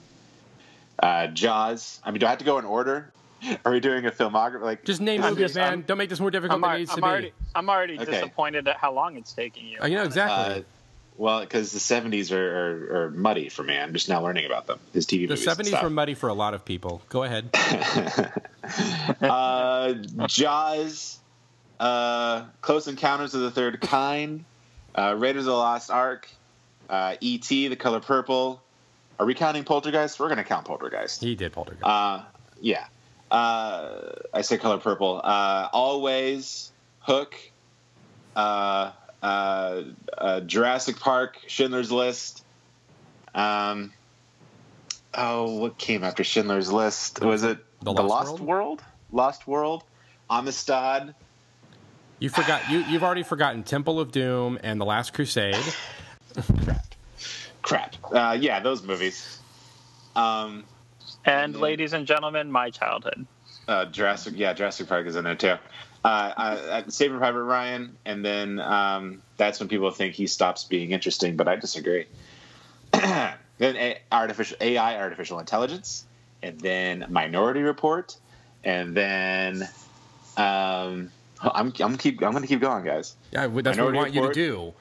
Uh, 1.02 1.26
Jaws. 1.26 2.00
I 2.04 2.10
mean, 2.12 2.20
do 2.20 2.26
I 2.26 2.30
have 2.30 2.38
to 2.38 2.44
go 2.44 2.58
in 2.58 2.64
order? 2.64 3.10
Are 3.64 3.72
we 3.72 3.80
doing 3.80 4.06
a 4.06 4.10
filmography? 4.12 4.62
Like, 4.62 4.84
Just 4.84 5.00
name 5.00 5.20
movies, 5.20 5.38
just- 5.38 5.54
man. 5.56 5.68
I'm- 5.68 5.82
Don't 5.82 5.98
make 5.98 6.08
this 6.08 6.20
more 6.20 6.30
difficult 6.30 6.56
I'm, 6.56 6.60
than 6.62 6.76
it 6.76 6.78
needs 6.78 6.92
I'm 6.92 6.98
to 6.98 7.04
already 7.04 7.28
be. 7.30 7.34
I'm 7.56 7.68
already 7.68 7.98
Okay. 7.98 8.04
disappointed 8.12 8.68
at 8.68 8.76
how 8.76 8.92
long 8.92 9.16
it's 9.16 9.32
taking 9.32 9.66
you. 9.66 9.78
Oh, 9.80 9.86
you 9.86 9.96
know 9.96 10.04
exactly. 10.04 10.60
Uh, 10.60 10.64
well, 11.16 11.40
because 11.40 11.72
the 11.72 11.78
'70s 11.78 12.32
are, 12.32 12.36
are, 12.36 13.04
are 13.04 13.10
muddy 13.10 13.48
for 13.48 13.62
me. 13.62 13.76
I'm 13.76 13.92
just 13.92 14.08
now 14.08 14.22
learning 14.22 14.46
about 14.46 14.66
them. 14.66 14.78
His 14.92 15.06
TV 15.06 15.28
the 15.28 15.34
70s 15.34 15.66
stuff. 15.66 15.82
were 15.82 15.90
muddy 15.90 16.14
for 16.14 16.28
a 16.28 16.34
lot 16.34 16.54
of 16.54 16.64
people. 16.64 17.02
Go 17.08 17.22
ahead. 17.22 17.50
uh, 19.20 19.94
Jaws, 20.26 21.18
uh, 21.78 22.44
Close 22.60 22.88
Encounters 22.88 23.34
of 23.34 23.42
the 23.42 23.50
Third 23.50 23.80
Kind, 23.80 24.44
uh, 24.94 25.14
Raiders 25.18 25.42
of 25.42 25.52
the 25.52 25.52
Lost 25.52 25.90
Ark, 25.90 26.28
uh, 26.88 27.16
E.T. 27.20 27.68
The 27.68 27.76
Color 27.76 28.00
Purple. 28.00 28.62
Are 29.18 29.26
we 29.26 29.34
counting 29.34 29.64
Poltergeist? 29.64 30.18
We're 30.18 30.28
going 30.28 30.38
to 30.38 30.44
count 30.44 30.66
Poltergeist. 30.66 31.20
He 31.20 31.34
did 31.34 31.52
Poltergeist. 31.52 31.84
Uh, 31.84 32.22
yeah. 32.60 32.86
Uh, 33.30 34.12
I 34.32 34.42
say 34.42 34.58
Color 34.58 34.78
Purple. 34.78 35.20
Uh, 35.22 35.68
Always, 35.72 36.72
Hook, 37.00 37.34
uh, 38.34 38.92
uh, 39.22 39.82
uh, 40.18 40.40
Jurassic 40.40 40.98
Park, 40.98 41.38
Schindler's 41.46 41.92
List. 41.92 42.44
Um, 43.34 43.92
oh, 45.14 45.58
what 45.58 45.78
came 45.78 46.04
after 46.04 46.24
Schindler's 46.24 46.70
List? 46.72 47.22
Was 47.22 47.42
it 47.44 47.58
The 47.80 47.92
The, 47.92 48.02
Lost 48.02 48.08
Lost, 48.08 48.40
World? 48.40 48.40
World? 48.40 48.82
Lost 49.12 49.46
World, 49.46 49.84
Amistad. 50.28 51.14
You 52.18 52.28
forgot 52.28 52.70
you 52.70 52.80
you've 52.80 53.02
already 53.02 53.22
forgotten 53.22 53.62
Temple 53.62 53.98
of 54.00 54.12
Doom 54.12 54.58
and 54.62 54.80
The 54.80 54.84
Last 54.84 55.12
Crusade. 55.12 55.54
Crap. 56.64 56.86
Crap. 57.62 57.96
Uh, 58.12 58.36
yeah, 58.40 58.60
those 58.60 58.82
movies. 58.82 59.38
Um, 60.16 60.64
And 61.24 61.54
Yeah. 61.54 61.60
ladies 61.60 61.92
and 61.92 62.06
gentlemen, 62.06 62.50
my 62.50 62.70
childhood. 62.70 63.26
uh, 63.68 63.84
Jurassic, 63.86 64.34
yeah, 64.36 64.52
Jurassic 64.52 64.88
Park 64.88 65.06
is 65.06 65.14
in 65.16 65.24
there 65.24 65.34
too. 65.36 65.56
Uh, 66.04 66.08
uh, 66.08 66.82
Saving 66.88 67.18
Private 67.18 67.44
Ryan, 67.44 67.96
and 68.04 68.24
then 68.24 68.58
um, 68.58 69.22
that's 69.36 69.60
when 69.60 69.68
people 69.68 69.90
think 69.92 70.14
he 70.14 70.26
stops 70.26 70.64
being 70.64 70.90
interesting, 70.90 71.36
but 71.36 71.46
I 71.46 71.54
disagree. 71.54 72.06
then 72.92 73.36
a- 73.60 74.00
artificial 74.10 74.56
AI, 74.60 75.00
artificial 75.00 75.38
intelligence, 75.38 76.04
and 76.42 76.58
then 76.60 77.06
Minority 77.08 77.62
Report, 77.62 78.16
and 78.64 78.96
then 78.96 79.68
um, 80.36 81.12
I'm 81.40 81.72
I'm 81.80 81.96
keep 81.96 82.22
I'm 82.22 82.32
going 82.32 82.42
to 82.42 82.48
keep 82.48 82.60
going, 82.60 82.84
guys. 82.84 83.14
Yeah, 83.30 83.46
that's 83.46 83.52
what 83.52 83.86
we 83.86 83.92
Minority 83.92 83.98
want 83.98 84.14
you 84.14 84.20
to 84.22 84.34
do. 84.34 84.74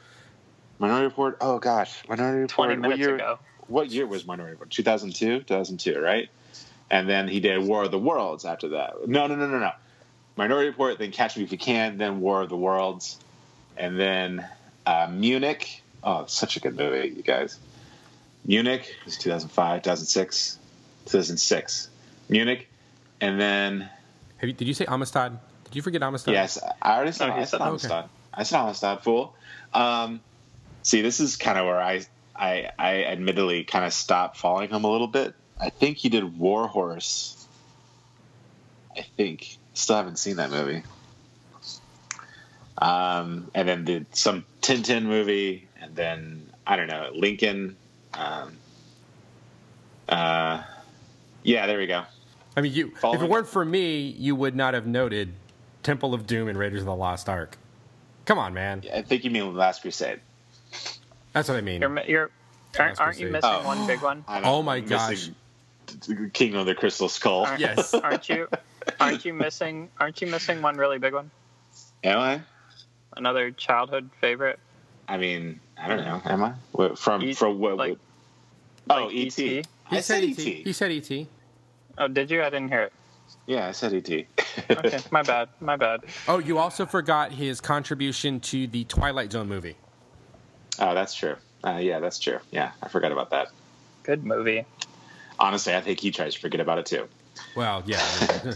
Minority 0.79 1.05
Report. 1.05 1.37
Oh 1.39 1.59
gosh, 1.59 2.01
Minority 2.09 2.41
Report. 2.41 2.67
20 2.67 2.73
what 2.73 2.81
minutes 2.81 2.99
year, 2.99 3.15
ago. 3.15 3.39
What 3.67 3.91
year 3.91 4.07
was 4.07 4.25
Minority 4.25 4.53
Report? 4.53 4.71
2002, 4.71 5.41
2002, 5.43 5.99
right? 5.99 6.29
And 6.89 7.07
then 7.07 7.27
he 7.27 7.39
did 7.39 7.59
War 7.63 7.83
of 7.83 7.91
the 7.91 7.99
Worlds 7.99 8.43
after 8.43 8.69
that. 8.69 9.07
No, 9.07 9.27
no, 9.27 9.35
no, 9.35 9.47
no, 9.47 9.59
no. 9.59 9.71
Minority 10.35 10.69
Report, 10.69 10.97
then 10.97 11.11
Catch 11.11 11.37
Me 11.37 11.43
If 11.43 11.51
You 11.51 11.57
Can, 11.57 11.97
then 11.97 12.19
War 12.21 12.41
of 12.41 12.49
the 12.49 12.57
Worlds, 12.57 13.17
and 13.77 13.99
then 13.99 14.47
uh, 14.85 15.07
Munich. 15.11 15.83
Oh, 16.03 16.25
such 16.25 16.57
a 16.57 16.59
good 16.59 16.75
movie, 16.75 17.09
you 17.15 17.21
guys. 17.23 17.59
Munich 18.45 18.95
was 19.05 19.17
2005, 19.17 19.83
2006, 19.83 20.57
2006. 21.05 21.89
Munich, 22.29 22.67
and 23.19 23.39
then 23.39 23.89
Have 24.37 24.47
you, 24.49 24.53
did 24.53 24.67
you 24.67 24.73
say 24.73 24.85
Amistad? 24.85 25.37
Did 25.65 25.75
you 25.75 25.81
forget 25.81 26.01
Amistad? 26.01 26.33
Yes, 26.33 26.57
I 26.81 26.95
already 26.95 27.11
said, 27.11 27.29
Oh, 27.29 27.33
he 27.33 27.41
I 27.41 27.43
said 27.43 27.59
said- 27.59 27.61
Amistad. 27.67 28.05
I 28.33 28.43
said 28.43 28.59
Amistad, 28.61 29.03
fool. 29.03 29.35
Um, 29.73 30.21
see, 30.83 31.01
this 31.01 31.19
is 31.19 31.35
kind 31.35 31.59
of 31.59 31.65
where 31.65 31.79
I, 31.79 32.01
I, 32.35 32.69
I 32.79 33.03
admittedly 33.03 33.63
kind 33.65 33.85
of 33.85 33.93
stopped 33.93 34.37
following 34.37 34.69
him 34.69 34.83
a 34.85 34.89
little 34.89 35.07
bit. 35.07 35.35
I 35.59 35.69
think 35.69 35.97
he 35.97 36.09
did 36.09 36.39
War 36.39 36.67
Horse. 36.67 37.45
I 38.97 39.01
think. 39.17 39.57
Still 39.73 39.95
haven't 39.95 40.17
seen 40.19 40.35
that 40.37 40.51
movie. 40.51 40.83
Um, 42.77 43.49
and 43.53 43.67
then 43.67 43.85
did 43.85 44.15
some 44.15 44.43
Tintin 44.61 45.03
movie, 45.03 45.67
and 45.79 45.95
then 45.95 46.49
I 46.65 46.75
don't 46.75 46.87
know 46.87 47.09
Lincoln. 47.13 47.77
Um, 48.13 48.57
uh, 50.09 50.63
yeah, 51.43 51.67
there 51.67 51.77
we 51.77 51.87
go. 51.87 52.03
I 52.57 52.61
mean, 52.61 52.73
you. 52.73 52.91
If 53.03 53.21
it 53.21 53.29
weren't 53.29 53.47
for 53.47 53.63
me, 53.63 54.07
you 54.17 54.35
would 54.35 54.55
not 54.55 54.73
have 54.73 54.87
noted 54.87 55.33
Temple 55.83 56.13
of 56.13 56.25
Doom 56.27 56.47
and 56.47 56.57
Raiders 56.57 56.81
of 56.81 56.87
the 56.87 56.95
Lost 56.95 57.29
Ark. 57.29 57.57
Come 58.25 58.39
on, 58.39 58.53
man. 58.53 58.83
I 58.93 59.01
think 59.01 59.23
you 59.23 59.31
mean 59.31 59.55
Last 59.55 59.81
Crusade. 59.81 60.19
That's 61.33 61.47
what 61.49 61.57
I 61.57 61.61
mean. 61.61 61.81
You're, 61.81 62.03
you're 62.05 62.31
aren't, 62.77 62.99
aren't 62.99 63.19
you 63.19 63.27
missing 63.29 63.49
Oh. 63.51 63.65
one 63.65 63.85
big 63.87 64.01
one? 64.01 64.23
I 64.27 64.35
don't 64.35 64.43
know, 64.43 64.53
Oh 64.55 64.63
my 64.63 64.77
I'm 64.77 64.85
gosh. 64.85 65.29
missing 65.89 66.29
Kingdom 66.33 66.61
of 66.61 66.65
the 66.65 66.75
Crystal 66.75 67.09
Skull. 67.09 67.45
Aren't, 67.45 67.59
Yes. 67.59 67.93
aren't 67.93 68.27
you? 68.29 68.47
Aren't 68.99 69.25
you 69.25 69.33
missing? 69.33 69.89
Aren't 69.99 70.21
you 70.21 70.27
missing 70.27 70.61
one 70.61 70.77
really 70.77 70.97
big 70.97 71.13
one? 71.13 71.31
Am 72.03 72.19
I? 72.19 72.41
Another 73.15 73.51
childhood 73.51 74.09
favorite? 74.19 74.59
I 75.07 75.17
mean, 75.17 75.59
I 75.81 75.87
don't 75.89 75.97
know. 76.05 76.21
Am 76.25 76.43
I? 76.43 76.53
What, 76.71 76.97
from 76.97 77.21
E- 77.23 77.33
from 77.33 77.59
what? 77.59 77.77
like- 77.77 77.97
oh, 78.89 79.05
like 79.05 79.15
ET. 79.15 79.39
E.T.? 79.39 79.63
I 79.91 79.95
He 79.95 80.01
said 80.01 80.03
said 80.03 80.23
ET. 80.23 80.39
ET. 80.39 80.65
He 80.65 80.73
said 80.73 80.91
ET. 80.91 81.27
Oh, 81.97 82.07
did 82.07 82.31
you? 82.31 82.41
I 82.41 82.49
didn't 82.49 82.69
hear 82.69 82.83
it. 82.83 82.93
Yeah, 83.47 83.67
I 83.67 83.71
said 83.71 83.93
ET. 83.93 84.09
Okay, 84.69 84.99
my 85.11 85.21
bad. 85.23 85.49
My 85.59 85.75
bad. 85.75 86.01
Oh, 86.27 86.39
you 86.39 86.57
also 86.57 86.85
forgot 86.85 87.31
his 87.33 87.59
contribution 87.59 88.39
to 88.41 88.67
the 88.67 88.83
Twilight 88.85 89.31
Zone 89.33 89.49
movie. 89.49 89.75
oh, 90.79 90.93
that's 90.93 91.13
true. 91.13 91.35
Uh, 91.63 91.77
yeah, 91.81 91.99
that's 91.99 92.19
true. 92.19 92.39
Yeah, 92.51 92.71
I 92.81 92.87
forgot 92.87 93.11
about 93.11 93.29
that. 93.31 93.49
Good 94.03 94.25
movie. 94.25 94.65
Honestly, 95.39 95.75
I 95.75 95.81
think 95.81 95.99
he 95.99 96.11
tries 96.11 96.35
to 96.35 96.39
forget 96.39 96.59
about 96.61 96.79
it 96.79 96.85
too. 96.85 97.07
Well, 97.55 97.83
yeah. 97.85 98.01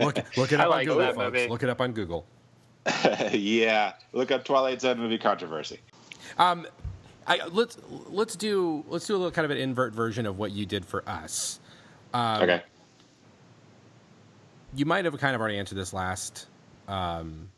look, 0.00 0.18
look 0.36 0.52
it 0.52 0.60
up 0.60 0.70
like 0.70 0.80
on 0.80 0.84
Google, 0.84 0.98
that 0.98 1.14
folks. 1.14 1.32
movie. 1.32 1.48
Look 1.48 1.62
it 1.62 1.68
up 1.68 1.80
on 1.80 1.92
Google. 1.92 2.26
yeah, 3.32 3.94
look 4.12 4.30
up 4.30 4.44
Twilight 4.44 4.80
Zone 4.80 4.98
movie 4.98 5.18
controversy. 5.18 5.80
Um, 6.38 6.66
I, 7.26 7.46
let's 7.46 7.78
let's 8.08 8.36
do 8.36 8.84
let's 8.88 9.06
do 9.06 9.14
a 9.14 9.16
little 9.16 9.30
kind 9.30 9.44
of 9.44 9.50
an 9.50 9.56
invert 9.56 9.94
version 9.94 10.26
of 10.26 10.38
what 10.38 10.52
you 10.52 10.66
did 10.66 10.84
for 10.84 11.08
us. 11.08 11.60
Um, 12.12 12.42
okay. 12.42 12.62
You 14.76 14.84
might 14.84 15.04
have 15.04 15.16
kind 15.18 15.34
of 15.34 15.40
already 15.40 15.58
answered 15.58 15.76
this 15.76 15.92
last 15.92 16.46
um, 16.88 17.48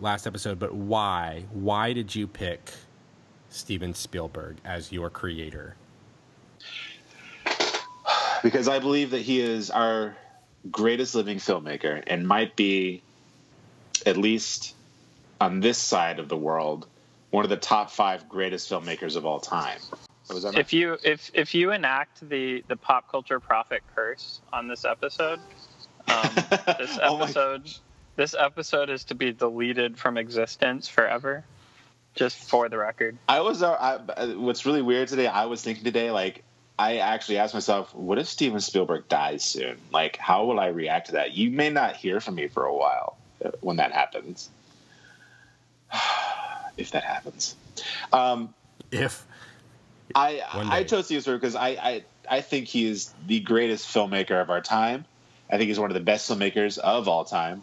last 0.00 0.26
episode, 0.26 0.58
but 0.58 0.74
why? 0.74 1.44
Why 1.52 1.92
did 1.92 2.14
you 2.14 2.26
pick 2.26 2.72
Steven 3.50 3.94
Spielberg 3.94 4.56
as 4.64 4.90
your 4.90 5.10
creator? 5.10 5.76
Because 8.42 8.68
I 8.68 8.78
believe 8.78 9.10
that 9.10 9.22
he 9.22 9.40
is 9.40 9.70
our 9.70 10.16
greatest 10.70 11.14
living 11.14 11.38
filmmaker 11.38 12.02
and 12.06 12.26
might 12.26 12.56
be, 12.56 13.02
at 14.04 14.16
least 14.16 14.74
on 15.40 15.60
this 15.60 15.78
side 15.78 16.18
of 16.18 16.28
the 16.28 16.36
world, 16.36 16.86
one 17.30 17.44
of 17.44 17.50
the 17.50 17.56
top 17.56 17.90
five 17.90 18.28
greatest 18.28 18.70
filmmakers 18.70 19.16
of 19.16 19.26
all 19.26 19.40
time. 19.40 19.78
If 20.28 20.72
you 20.72 20.98
if 21.04 21.30
if 21.34 21.54
you 21.54 21.70
enact 21.70 22.28
the 22.28 22.64
the 22.66 22.76
pop 22.76 23.08
culture 23.10 23.38
prophet 23.38 23.82
curse 23.94 24.40
on 24.52 24.66
this 24.66 24.84
episode, 24.84 25.38
um, 26.08 26.30
this 26.78 26.98
Oh 27.02 27.18
my- 27.18 27.24
episode 27.24 27.70
this 28.16 28.34
episode 28.36 28.90
is 28.90 29.04
to 29.04 29.14
be 29.14 29.32
deleted 29.32 29.98
from 29.98 30.16
existence 30.16 30.88
forever. 30.88 31.44
Just 32.14 32.38
for 32.38 32.70
the 32.70 32.78
record. 32.78 33.18
I 33.28 33.40
was. 33.40 33.62
Uh, 33.62 33.74
I, 34.16 34.26
what's 34.34 34.64
really 34.64 34.80
weird 34.80 35.08
today? 35.08 35.26
I 35.26 35.44
was 35.44 35.60
thinking 35.62 35.84
today, 35.84 36.10
like, 36.10 36.44
I 36.78 36.98
actually 36.98 37.38
asked 37.38 37.54
myself, 37.54 37.94
what 37.94 38.18
if 38.18 38.26
Steven 38.26 38.60
Spielberg 38.60 39.08
dies 39.08 39.42
soon? 39.42 39.78
Like, 39.92 40.16
how 40.18 40.44
will 40.44 40.60
I 40.60 40.66
react 40.68 41.06
to 41.06 41.12
that? 41.12 41.32
You 41.32 41.50
may 41.50 41.70
not 41.70 41.96
hear 41.96 42.20
from 42.20 42.34
me 42.34 42.48
for 42.48 42.64
a 42.64 42.74
while 42.74 43.16
uh, 43.44 43.50
when 43.60 43.76
that 43.76 43.92
happens. 43.92 44.50
if 46.76 46.90
that 46.90 47.04
happens, 47.04 47.56
um, 48.12 48.54
If 48.90 49.24
I 50.14 50.42
I 50.52 50.84
chose 50.84 51.06
Steven 51.06 51.22
Spielberg 51.22 51.40
because 51.40 51.56
I, 51.56 51.68
I 51.68 52.04
I 52.28 52.40
think 52.40 52.68
he 52.68 52.86
is 52.86 53.12
the 53.26 53.40
greatest 53.40 53.86
filmmaker 53.92 54.40
of 54.40 54.50
our 54.50 54.60
time. 54.60 55.04
I 55.50 55.58
think 55.58 55.68
he's 55.68 55.78
one 55.78 55.90
of 55.90 55.94
the 55.94 56.00
best 56.00 56.28
filmmakers 56.30 56.78
of 56.78 57.08
all 57.08 57.24
time, 57.24 57.62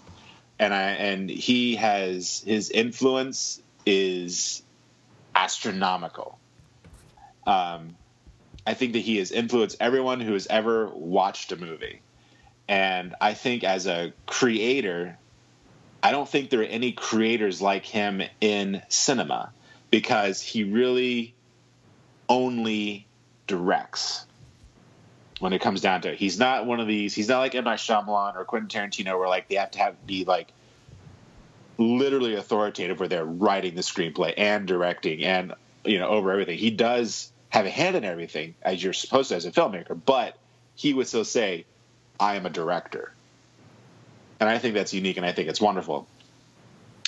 and 0.60 0.74
I 0.74 0.82
and 0.92 1.30
he 1.30 1.76
has 1.76 2.44
his 2.46 2.70
influence 2.70 3.62
is 3.86 4.64
astronomical. 5.36 6.40
Um, 7.46 7.96
I 8.66 8.74
think 8.74 8.94
that 8.94 9.00
he 9.00 9.18
has 9.18 9.32
influenced 9.32 9.78
everyone 9.80 10.20
who 10.22 10.34
has 10.34 10.48
ever 10.48 10.88
watched 10.88 11.52
a 11.52 11.58
movie, 11.58 12.02
and 12.68 13.16
I 13.20 13.34
think 13.34 13.64
as 13.64 13.88
a 13.88 14.14
creator, 14.26 15.18
I 16.02 16.12
don't 16.12 16.28
think 16.28 16.50
there 16.50 16.62
are 16.62 16.66
any 16.66 16.94
creators 16.94 17.62
like 17.62 17.86
him 17.86 18.22
in 18.40 18.82
cinema 18.90 19.52
because 19.92 20.42
he 20.42 20.64
really 20.64 21.34
only 22.30 23.06
directs 23.48 24.26
when 25.40 25.52
it 25.52 25.60
comes 25.60 25.82
down 25.82 26.00
to 26.02 26.14
it. 26.14 26.18
He's 26.18 26.40
not 26.40 26.66
one 26.66 26.80
of 26.80 26.88
these. 26.88 27.14
He's 27.14 27.28
not 27.28 27.40
like 27.40 27.54
M 27.54 27.66
Night 27.66 27.80
Shyamalan 27.80 28.38
or 28.38 28.46
Quentin 28.46 28.70
Tarantino, 28.70 29.20
where 29.20 29.28
like 29.28 29.50
they 29.50 29.56
have 29.56 29.72
to 29.72 29.80
have 29.80 30.08
be 30.08 30.24
like 30.24 30.54
literally 31.78 32.36
authoritative, 32.36 32.98
where 32.98 33.10
they're 33.10 33.26
writing 33.26 33.76
the 33.76 33.82
screenplay 33.82 34.34
and 34.38 34.66
directing 34.66 35.22
and 35.26 35.54
you 35.84 36.00
know 36.00 36.08
over 36.08 36.32
everything. 36.32 36.58
He 36.58 36.72
does 36.72 37.33
have 37.54 37.66
a 37.68 37.70
hand 37.70 37.96
in 37.96 38.04
everything 38.04 38.56
as 38.64 38.84
you're 38.84 38.94
supposed 38.94 39.30
to 39.30 39.36
as 39.36 39.46
a 39.46 39.52
filmmaker, 39.52 39.98
but 40.06 40.36
he 40.76 40.94
would 40.94 41.08
still 41.08 41.24
say, 41.24 41.66
"I 42.20 42.36
am 42.36 42.46
a 42.46 42.50
director," 42.50 43.14
and 44.40 44.50
I 44.50 44.58
think 44.58 44.74
that's 44.74 44.94
unique, 44.94 45.18
and 45.18 45.26
I 45.26 45.32
think 45.32 45.48
it's 45.50 45.62
wonderful 45.62 46.08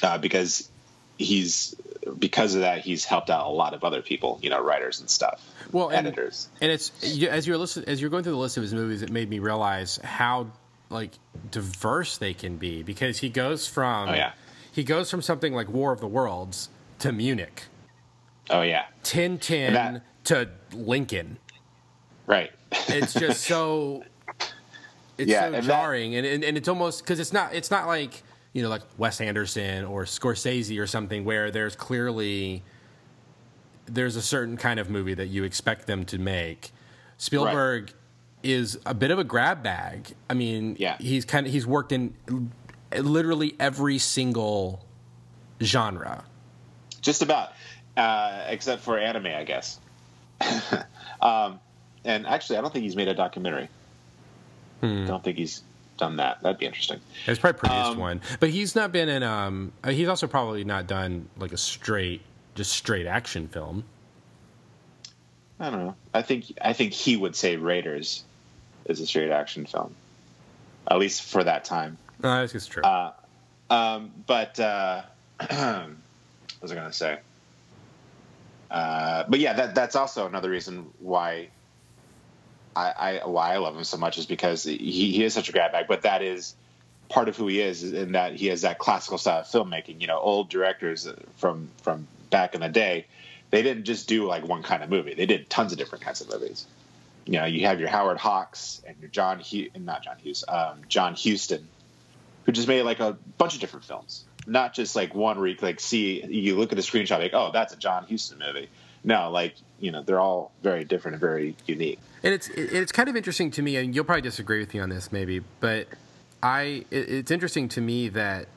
uh, 0.04 0.20
because 0.20 0.70
he's 1.18 1.75
because 2.20 2.54
of 2.54 2.62
that 2.62 2.82
he's 2.82 3.04
helped 3.06 3.30
out 3.32 3.48
a 3.48 3.50
lot 3.50 3.74
of 3.74 3.84
other 3.84 4.02
people, 4.04 4.38
you 4.44 4.50
know, 4.52 4.62
writers 4.62 5.00
and 5.00 5.10
stuff, 5.10 5.42
well, 5.72 5.90
and, 5.90 6.06
editors. 6.06 6.48
and 6.62 6.72
it's 6.72 6.92
as 7.04 7.48
you're 7.48 7.58
listen, 7.58 7.84
as 7.88 8.00
you're 8.00 8.12
going 8.12 8.24
through 8.24 8.34
the 8.34 8.38
list 8.38 8.58
of 8.58 8.64
his 8.64 8.74
movies, 8.74 9.02
it 9.02 9.12
made 9.12 9.30
me 9.30 9.40
realize 9.40 9.98
how 10.04 10.48
like 10.92 11.12
diverse 11.50 12.18
they 12.18 12.36
can 12.36 12.58
be 12.58 12.84
because 12.84 13.18
he 13.18 13.30
goes 13.30 13.66
from 13.68 14.10
Oh, 14.10 14.14
yeah. 14.14 14.34
he 14.72 14.84
goes 14.84 15.10
from 15.10 15.24
something 15.24 15.54
like 15.54 15.68
War 15.68 15.92
of 15.92 16.00
the 16.00 16.08
Worlds 16.08 16.70
to 17.00 17.12
Munich, 17.12 17.64
Oh 18.50 18.62
yeah, 18.62 18.86
Tintin 19.04 19.74
That- 19.74 20.04
to 20.25 20.50
Lincoln. 20.74 21.38
right. 22.28 22.52
It's 22.88 23.14
just 23.14 23.44
so 23.44 24.04
it's 25.18 25.30
Yeah, 25.30 25.42
so 25.42 25.46
and 25.48 25.56
that- 25.56 25.64
jarring, 25.64 26.16
and, 26.16 26.25
and 26.25 26.44
and 26.44 26.58
it's 26.58 26.68
almost 26.68 27.02
because 27.04 27.20
it's 27.20 27.34
not 27.34 27.54
it's 27.54 27.72
not 27.72 27.88
like 27.88 28.22
you 28.54 28.62
know 28.62 28.70
like 28.70 28.82
Wes 28.98 29.22
Anderson 29.22 29.86
or 29.86 30.04
Scorsese 30.04 30.80
or 30.80 30.88
something 30.88 31.25
where 31.25 31.52
there's 31.52 31.75
clearly 31.75 32.64
there's 33.88 34.16
a 34.16 34.22
certain 34.22 34.58
kind 34.58 34.80
of 34.80 34.90
movie 34.90 35.14
that 35.14 35.28
you 35.28 35.44
expect 35.44 35.86
them 35.88 36.06
to 36.06 36.18
make. 36.18 36.72
Spielberg 37.18 37.94
is 38.44 38.78
a 38.86 38.94
bit 38.94 39.12
of 39.12 39.20
a 39.20 39.24
grab 39.24 39.62
bag. 39.64 40.14
I 40.30 40.34
mean, 40.34 40.75
Yeah. 40.80 40.98
he's 41.00 41.24
kind 41.25 41.46
of 41.46 41.52
he's 41.54 41.66
worked 41.68 41.92
in 41.92 42.14
literally 42.98 43.56
every 43.60 43.98
single 44.00 44.86
genre. 45.62 46.24
Just 47.02 47.22
about, 47.22 47.52
uh, 47.98 48.46
except 48.48 48.82
for 48.82 48.98
anime, 48.98 49.28
I 49.28 49.44
guess. 49.44 49.80
um, 51.22 51.60
and 52.04 52.28
actually, 52.28 52.58
I 52.58 52.62
don't 52.62 52.72
think 52.72 52.84
he's 52.84 52.96
made 52.96 53.08
a 53.08 53.14
documentary. 53.14 53.70
Hmm. 54.82 55.06
Don't 55.06 55.24
think 55.24 55.38
he's 55.38 55.64
done 55.98 56.18
that. 56.18 56.42
That'd 56.44 56.60
be 56.60 56.66
interesting. 56.66 57.00
He's 57.25 57.40
probably 57.40 57.60
produced 57.60 57.92
Um, 57.92 57.98
one, 57.98 58.22
but 58.40 58.50
he's 58.50 58.75
not 58.75 58.92
been 58.92 59.10
in. 59.10 59.24
Um, 59.24 59.72
uh, 59.84 59.92
he's 59.92 60.08
also 60.08 60.28
probably 60.28 60.64
not 60.64 60.88
done 60.88 61.30
like 61.38 61.54
a 61.54 61.58
straight, 61.58 62.22
just 62.56 62.72
straight 62.74 63.08
action 63.08 63.48
film. 63.48 63.86
I 65.60 65.70
don't 65.70 65.86
know. 65.86 65.96
I 66.14 66.22
think 66.22 66.52
I 66.62 66.74
think 66.74 66.92
he 66.92 67.16
would 67.16 67.36
say 67.36 67.56
Raiders 67.56 68.24
is 68.86 69.00
a 69.00 69.08
straight 69.08 69.32
action 69.32 69.66
film, 69.66 69.96
at 70.92 70.98
least 70.98 71.24
for 71.24 71.44
that 71.44 71.64
time. 71.64 71.98
No, 72.22 72.30
I 72.30 72.42
guess 72.42 72.56
it's 72.56 72.68
true. 72.68 72.84
Uh, 72.84 73.14
um, 73.70 74.12
but 74.28 74.60
uh, 74.60 75.04
what 75.40 75.50
was 76.62 76.72
I 76.72 76.75
going 76.75 76.88
to 76.88 76.94
say? 76.94 77.20
Uh, 78.75 79.24
but 79.29 79.39
yeah, 79.39 79.53
that 79.53 79.74
that's 79.74 79.96
also 79.96 80.27
another 80.27 80.50
reason 80.50 80.91
why 81.00 81.48
I, 82.75 82.91
I 82.91 83.25
why 83.25 83.53
I 83.53 83.58
love 83.58 83.74
him 83.74 83.86
so 83.86 83.96
much 83.96 84.17
is 84.17 84.25
because 84.25 84.63
he, 84.63 84.77
he 84.77 85.24
is 85.24 85.34
such 85.34 85.48
a 85.48 85.53
grab 85.53 85.72
bag. 85.72 85.86
But 85.88 86.01
that 86.01 86.22
is 86.22 86.55
part 87.08 87.29
of 87.29 87.38
who 87.38 87.48
he 87.48 87.62
is, 87.62 87.84
in 87.94 88.12
that 88.12 88.36
he 88.36 88.48
has 88.48 88.63
that 88.63 88.77
classical 88.77 89.17
style 89.17 89.39
of 89.39 89.46
filmmaking. 89.46 90.01
You 90.01 90.08
know, 90.08 90.20
old 90.20 90.50
directors 90.50 91.08
from 91.38 91.70
from 91.84 92.05
back 92.29 92.53
in 92.53 92.60
the 92.60 92.67
day, 92.67 93.05
they 93.50 93.62
didn't 93.62 93.86
just 93.86 94.10
do 94.10 94.25
like 94.25 94.46
one 94.46 94.62
kind 94.62 94.84
of 94.84 94.89
movie. 94.89 95.13
They 95.13 95.25
did 95.25 95.50
tons 95.50 95.72
of 95.72 95.77
different 95.77 96.03
kinds 96.03 96.20
of 96.20 96.29
movies. 96.29 96.65
You 97.25 97.39
know, 97.39 97.46
you 97.46 97.65
have 97.67 97.79
your 97.79 97.88
Howard 97.88 98.17
Hawks 98.17 98.82
and 98.86 98.98
your 99.00 99.10
John 99.10 99.39
Hughes, 99.39 99.72
not 99.79 100.03
John 100.03 100.17
Hughes, 100.17 100.44
um, 100.50 100.82
John 100.89 101.15
Huston, 101.15 101.65
who 102.46 102.51
just 102.51 102.67
made 102.67 102.84
like 102.84 103.00
a 103.00 103.17
bunch 103.38 103.55
of 103.55 103.62
different 103.62 103.86
films, 103.86 104.25
not 104.46 104.74
just 104.74 104.96
like 104.96 105.16
one 105.16 105.40
where 105.40 105.48
you 105.48 105.58
like 105.62 105.80
see 105.80 106.24
you 106.25 106.56
look 106.56 106.72
at 106.72 106.75
the 106.75 106.82
screenshot 106.82 107.20
like, 107.20 107.34
oh, 107.34 107.52
that's 107.52 107.74
a 107.74 107.78
John 107.78 108.06
Huston 108.10 108.40
movie. 108.40 108.70
No, 109.04 109.30
like 109.30 109.56
you 109.80 109.92
know, 109.92 110.04
they're 110.04 110.20
all 110.20 110.52
very 110.64 110.84
different 110.84 111.16
and 111.16 111.22
very 111.22 111.56
unique. 111.66 112.00
And 112.24 112.34
it's 112.34 112.50
it's 112.50 112.92
kind 112.92 113.10
of 113.10 113.16
interesting 113.16 113.52
to 113.52 113.62
me, 113.62 113.75
and 113.78 113.96
you'll 113.96 114.06
probably 114.06 114.22
disagree 114.22 114.60
with 114.60 114.74
me 114.74 114.80
on 114.80 114.90
this, 114.90 115.12
maybe, 115.12 115.42
but 115.60 115.88
I 116.42 116.86
it's 116.92 117.32
interesting 117.32 117.70
to 117.70 117.82
me 117.82 118.10
that 118.10 118.48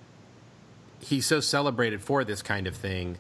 he's 1.00 1.26
so 1.26 1.40
celebrated 1.40 2.02
for 2.02 2.24
this 2.24 2.42
kind 2.42 2.66
of 2.66 2.74
thing, 2.74 3.18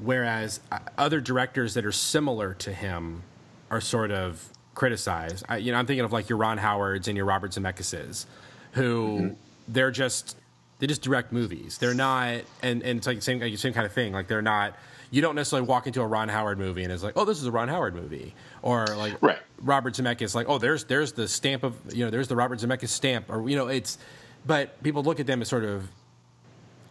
whereas 0.00 0.60
uh, 0.72 0.78
other 0.98 1.20
directors 1.20 1.74
that 1.74 1.84
are 1.84 1.92
similar 1.92 2.54
to 2.54 2.72
him 2.72 3.22
are 3.70 3.80
sort 3.80 4.10
of 4.10 4.50
criticized. 4.74 5.44
I, 5.48 5.58
you 5.58 5.72
know, 5.72 5.78
I'm 5.78 5.86
thinking 5.86 6.04
of 6.04 6.12
like 6.12 6.28
your 6.28 6.38
Ron 6.38 6.58
Howards 6.58 7.08
and 7.08 7.16
your 7.16 7.26
Robert 7.26 7.52
Zemeckis's, 7.52 8.26
who 8.72 9.36
they're 9.68 9.90
just 9.90 10.36
they 10.78 10.86
just 10.86 11.02
direct 11.02 11.32
movies. 11.32 11.78
They're 11.78 11.94
not, 11.94 12.42
and, 12.62 12.82
and 12.82 12.98
it's 12.98 13.06
like 13.06 13.16
the 13.16 13.22
same 13.22 13.40
like, 13.40 13.56
same 13.58 13.72
kind 13.72 13.86
of 13.86 13.92
thing. 13.92 14.12
Like 14.12 14.28
they're 14.28 14.42
not. 14.42 14.74
You 15.10 15.22
don't 15.22 15.36
necessarily 15.36 15.68
walk 15.68 15.86
into 15.86 16.00
a 16.02 16.06
Ron 16.06 16.28
Howard 16.28 16.58
movie 16.58 16.82
and 16.82 16.92
it's 16.92 17.02
like, 17.04 17.14
oh, 17.16 17.24
this 17.24 17.38
is 17.40 17.46
a 17.46 17.50
Ron 17.52 17.68
Howard 17.68 17.94
movie, 17.94 18.34
or 18.60 18.86
like 18.88 19.16
Right. 19.22 19.38
Robert 19.60 19.94
Zemeckis, 19.94 20.34
like, 20.34 20.48
oh, 20.48 20.58
there's 20.58 20.84
there's 20.84 21.12
the 21.12 21.28
stamp 21.28 21.62
of 21.62 21.76
you 21.94 22.04
know, 22.04 22.10
there's 22.10 22.28
the 22.28 22.36
Robert 22.36 22.58
Zemeckis 22.58 22.88
stamp, 22.88 23.26
or 23.30 23.48
you 23.48 23.56
know, 23.56 23.68
it's. 23.68 23.98
But 24.44 24.82
people 24.82 25.02
look 25.02 25.18
at 25.20 25.26
them 25.26 25.42
as 25.42 25.48
sort 25.48 25.64
of, 25.64 25.88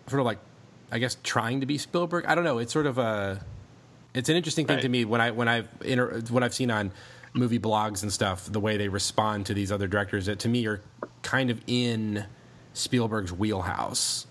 sort 0.08 0.20
of 0.20 0.26
like, 0.26 0.40
I 0.92 1.00
guess, 1.00 1.16
trying 1.24 1.62
to 1.62 1.66
be 1.66 1.78
Spielberg. 1.78 2.26
I 2.26 2.36
don't 2.36 2.44
know. 2.44 2.58
It's 2.58 2.74
sort 2.74 2.86
of 2.86 2.98
a, 2.98 3.42
it's 4.14 4.28
an 4.28 4.36
interesting 4.36 4.66
thing 4.68 4.78
Right. 4.78 4.82
to 4.84 4.90
me 4.90 5.06
when 5.06 5.22
I 5.22 5.32
when 5.32 5.48
I've 5.48 5.68
inter, 5.84 6.20
what 6.32 6.44
I've 6.44 6.54
seen 6.54 6.70
on 6.72 6.92
movie 7.34 7.60
blogs 7.60 8.02
and 8.04 8.12
stuff, 8.12 8.46
the 8.52 8.60
way 8.60 8.76
they 8.78 8.88
respond 8.90 9.46
to 9.48 9.54
these 9.54 9.72
other 9.72 9.88
directors 9.88 10.26
that 10.26 10.40
to 10.40 10.50
me 10.50 10.66
are 10.68 10.82
kind 11.22 11.50
of 11.50 11.62
in 11.68 12.26
Spielberg's 12.78 13.32
wheelhouse. 13.34 14.28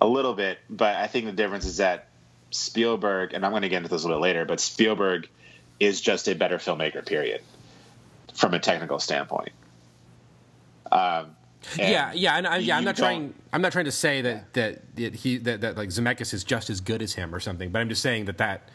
A 0.00 0.06
little 0.06 0.34
bit, 0.34 0.58
but 0.68 0.96
I 0.96 1.06
think 1.06 1.26
the 1.26 1.32
difference 1.32 1.64
is 1.64 1.76
that 1.78 2.08
Spielberg, 2.50 3.32
and 3.32 3.44
I'm 3.44 3.52
going 3.52 3.62
to 3.62 3.68
get 3.68 3.78
into 3.78 3.88
this 3.88 4.02
a 4.02 4.06
little 4.06 4.20
bit 4.20 4.24
later, 4.24 4.44
but 4.44 4.60
Spielberg 4.60 5.28
is 5.80 6.00
just 6.00 6.28
a 6.28 6.34
better 6.34 6.58
filmmaker. 6.58 7.04
Period, 7.06 7.40
from 8.34 8.54
a 8.54 8.58
technical 8.58 8.98
standpoint. 8.98 9.50
Um, 10.92 11.34
yeah, 11.78 12.12
yeah, 12.12 12.36
and 12.36 12.46
I, 12.46 12.58
yeah. 12.58 12.76
I'm 12.76 12.84
not 12.84 12.96
trying. 12.96 13.32
I'm 13.52 13.62
not 13.62 13.72
trying 13.72 13.86
to 13.86 13.92
say 13.92 14.20
that 14.20 14.52
that, 14.52 14.96
that 14.96 15.14
he 15.14 15.38
that, 15.38 15.62
that 15.62 15.76
like 15.76 15.88
Zemeckis 15.88 16.34
is 16.34 16.44
just 16.44 16.68
as 16.70 16.80
good 16.80 17.00
as 17.00 17.14
him 17.14 17.34
or 17.34 17.40
something. 17.40 17.70
But 17.70 17.80
I'm 17.80 17.88
just 17.88 18.02
saying 18.02 18.26
that 18.26 18.38
that 18.38 18.68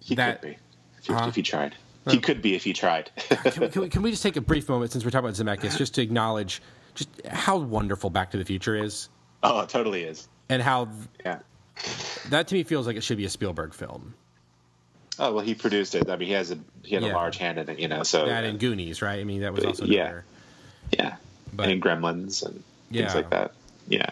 He 0.00 0.14
that- 0.16 0.40
could 0.42 0.48
be 0.50 0.56
if 0.98 1.06
he, 1.06 1.12
Huh? 1.12 1.26
if 1.28 1.34
he 1.36 1.42
tried. 1.42 1.74
He 2.10 2.18
could 2.18 2.40
be 2.40 2.54
if 2.54 2.64
he 2.64 2.72
tried. 2.72 3.10
can 3.28 3.60
we, 3.60 3.68
can, 3.68 3.82
we, 3.82 3.88
can 3.90 4.02
we 4.02 4.10
just 4.10 4.22
take 4.22 4.36
a 4.36 4.40
brief 4.40 4.66
moment 4.70 4.92
since 4.92 5.04
we're 5.04 5.10
talking 5.10 5.28
about 5.28 5.34
Zemeckis 5.60 5.76
just 5.76 5.94
to 5.96 6.02
acknowledge 6.02 6.62
just 6.98 7.26
how 7.26 7.56
wonderful 7.56 8.10
Back 8.10 8.30
to 8.32 8.36
the 8.36 8.44
Future 8.44 8.76
is 8.76 9.08
oh, 9.42 9.60
it 9.60 9.68
totally 9.68 10.02
is. 10.02 10.28
and 10.48 10.60
how 10.62 10.88
Yeah. 11.24 11.38
that 12.30 12.48
to 12.48 12.54
me 12.54 12.62
feels 12.64 12.86
like 12.86 12.96
it 12.96 13.02
should 13.04 13.18
be 13.18 13.24
a 13.24 13.30
Spielberg 13.30 13.72
film. 13.72 14.14
Oh 15.20 15.32
well, 15.34 15.44
he 15.44 15.54
produced 15.54 15.94
it. 15.94 16.08
I 16.10 16.16
mean, 16.16 16.28
he 16.28 16.34
has 16.34 16.50
a 16.50 16.58
he 16.84 16.94
had 16.94 17.04
Yeah. 17.04 17.12
a 17.12 17.14
large 17.14 17.38
hand 17.38 17.58
in 17.58 17.68
it, 17.68 17.78
you 17.78 17.88
know. 17.88 18.02
So 18.02 18.26
That 18.26 18.44
and 18.44 18.58
Goonies, 18.58 19.00
right? 19.02 19.18
I 19.20 19.24
mean, 19.24 19.40
that 19.40 19.52
was 19.54 19.64
also 19.64 19.84
Yeah. 19.84 20.00
another- 20.04 20.24
yeah, 20.92 21.16
But- 21.52 21.68
and 21.68 21.82
Gremlins 21.82 22.44
and 22.46 22.62
Yeah. 22.90 23.02
things 23.02 23.14
like 23.14 23.30
that. 23.30 23.52
Yeah. 23.88 24.10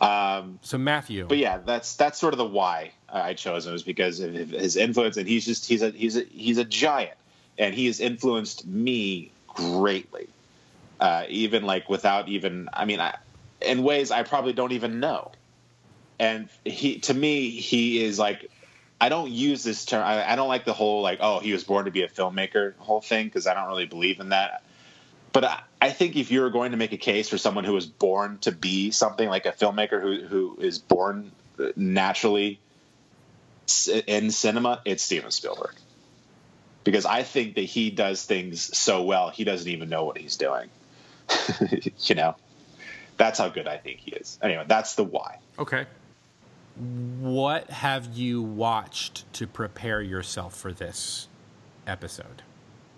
Um, 0.00 0.58
So 0.62 0.78
Matthew, 0.78 1.26
but 1.26 1.38
yeah, 1.38 1.58
that's 1.58 1.96
that's 1.96 2.18
sort 2.18 2.34
of 2.34 2.38
the 2.38 2.44
why 2.46 2.92
I 3.08 3.34
chose 3.34 3.66
him 3.66 3.74
is 3.74 3.82
because 3.82 4.20
of 4.20 4.32
his 4.34 4.76
influence, 4.76 5.16
and 5.16 5.28
he's 5.28 5.44
just 5.44 5.66
he's 5.66 5.82
a 5.82 5.90
he's 5.90 6.16
a 6.16 6.24
he's 6.24 6.58
a 6.58 6.64
giant, 6.64 7.16
and 7.58 7.74
he 7.74 7.86
has 7.86 8.00
influenced 8.00 8.66
me 8.66 9.30
greatly. 9.48 10.26
Uh, 11.02 11.26
even 11.28 11.64
like 11.64 11.90
without 11.90 12.28
even, 12.28 12.68
I 12.72 12.84
mean, 12.84 13.00
I, 13.00 13.16
in 13.60 13.82
ways 13.82 14.12
I 14.12 14.22
probably 14.22 14.52
don't 14.52 14.70
even 14.70 15.00
know. 15.00 15.32
And 16.20 16.48
he, 16.64 17.00
to 17.00 17.12
me, 17.12 17.50
he 17.50 18.04
is 18.04 18.20
like, 18.20 18.48
I 19.00 19.08
don't 19.08 19.32
use 19.32 19.64
this 19.64 19.84
term. 19.84 20.04
I, 20.04 20.30
I 20.30 20.36
don't 20.36 20.46
like 20.46 20.64
the 20.64 20.72
whole 20.72 21.02
like, 21.02 21.18
oh, 21.20 21.40
he 21.40 21.52
was 21.52 21.64
born 21.64 21.86
to 21.86 21.90
be 21.90 22.02
a 22.04 22.08
filmmaker 22.08 22.76
whole 22.76 23.00
thing 23.00 23.26
because 23.26 23.48
I 23.48 23.54
don't 23.54 23.66
really 23.66 23.86
believe 23.86 24.20
in 24.20 24.28
that. 24.28 24.62
But 25.32 25.42
I, 25.42 25.60
I 25.80 25.90
think 25.90 26.14
if 26.14 26.30
you're 26.30 26.50
going 26.50 26.70
to 26.70 26.76
make 26.76 26.92
a 26.92 26.98
case 26.98 27.28
for 27.28 27.36
someone 27.36 27.64
who 27.64 27.72
was 27.72 27.86
born 27.86 28.38
to 28.42 28.52
be 28.52 28.92
something 28.92 29.28
like 29.28 29.44
a 29.44 29.50
filmmaker 29.50 30.00
who 30.00 30.24
who 30.24 30.58
is 30.60 30.78
born 30.78 31.32
naturally 31.74 32.60
in 34.06 34.30
cinema, 34.30 34.80
it's 34.84 35.02
Steven 35.02 35.32
Spielberg. 35.32 35.74
Because 36.84 37.06
I 37.06 37.24
think 37.24 37.56
that 37.56 37.62
he 37.62 37.90
does 37.90 38.24
things 38.24 38.78
so 38.78 39.02
well, 39.02 39.30
he 39.30 39.42
doesn't 39.42 39.68
even 39.68 39.88
know 39.88 40.04
what 40.04 40.16
he's 40.16 40.36
doing. 40.36 40.68
you 41.98 42.14
know, 42.14 42.36
that's 43.16 43.38
how 43.38 43.48
good 43.48 43.66
I 43.68 43.78
think 43.78 44.00
he 44.00 44.12
is. 44.12 44.38
Anyway, 44.42 44.64
that's 44.66 44.94
the 44.94 45.04
why. 45.04 45.38
okay. 45.58 45.86
What 47.20 47.68
have 47.68 48.14
you 48.14 48.40
watched 48.40 49.30
to 49.34 49.46
prepare 49.46 50.00
yourself 50.00 50.56
for 50.56 50.72
this 50.72 51.28
episode? 51.86 52.42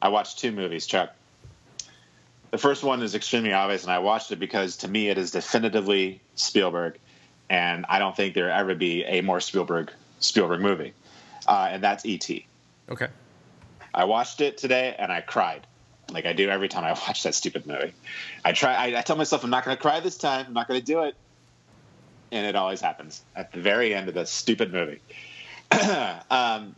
I 0.01 0.09
watched 0.09 0.39
two 0.39 0.53
movies, 0.53 0.87
Chuck. 0.87 1.11
The 2.53 2.59
first 2.59 2.85
one 2.85 3.03
is 3.03 3.17
extremely 3.17 3.53
obvious, 3.53 3.83
and 3.83 3.91
I 3.93 3.99
watched 3.99 4.31
it 4.31 4.37
because 4.37 4.77
to 4.79 4.89
me 4.89 5.09
it 5.09 5.19
is 5.19 5.33
definitively 5.33 6.21
Spielberg, 6.37 7.01
and 7.51 7.85
I 7.89 7.99
don't 7.99 8.17
think 8.17 8.35
there 8.35 8.49
ever 8.49 8.77
be 8.77 9.03
a 9.05 9.23
more 9.23 9.41
Spielberg 9.41 9.91
Spielberg 10.21 10.61
movie, 10.61 10.93
uh, 11.49 11.69
and 11.73 11.83
that's 11.83 12.07
E.T. 12.07 12.47
Okay. 12.89 13.09
I 13.93 14.05
watched 14.05 14.41
it 14.41 14.59
today 14.59 14.95
and 14.99 15.13
I 15.13 15.21
cried, 15.21 15.67
like 16.11 16.27
I 16.27 16.33
do 16.33 16.49
every 16.51 16.69
time 16.69 16.85
I 16.85 16.93
watch 17.07 17.23
that 17.25 17.35
stupid 17.35 17.67
movie. 17.67 17.93
I 18.45 18.53
try. 18.53 18.75
I, 18.75 18.99
I 18.99 19.03
tell 19.03 19.17
myself 19.17 19.45
I'm 19.45 19.51
not 19.51 19.65
going 19.65 19.77
to 19.77 19.81
cry 19.81 20.01
this 20.01 20.17
time. 20.17 20.47
I'm 20.47 20.55
not 20.55 20.69
going 20.69 20.81
to 20.81 20.87
do 20.87 21.03
it, 21.03 21.15
and 22.33 22.47
it 22.47 22.57
always 22.57 22.81
happens 22.81 23.23
at 23.35 23.53
the 23.53 23.61
very 23.61 23.95
end 23.95 24.09
of 24.09 24.15
the 24.15 24.27
stupid 24.27 24.73
movie. 24.73 25.01
um, 26.31 26.75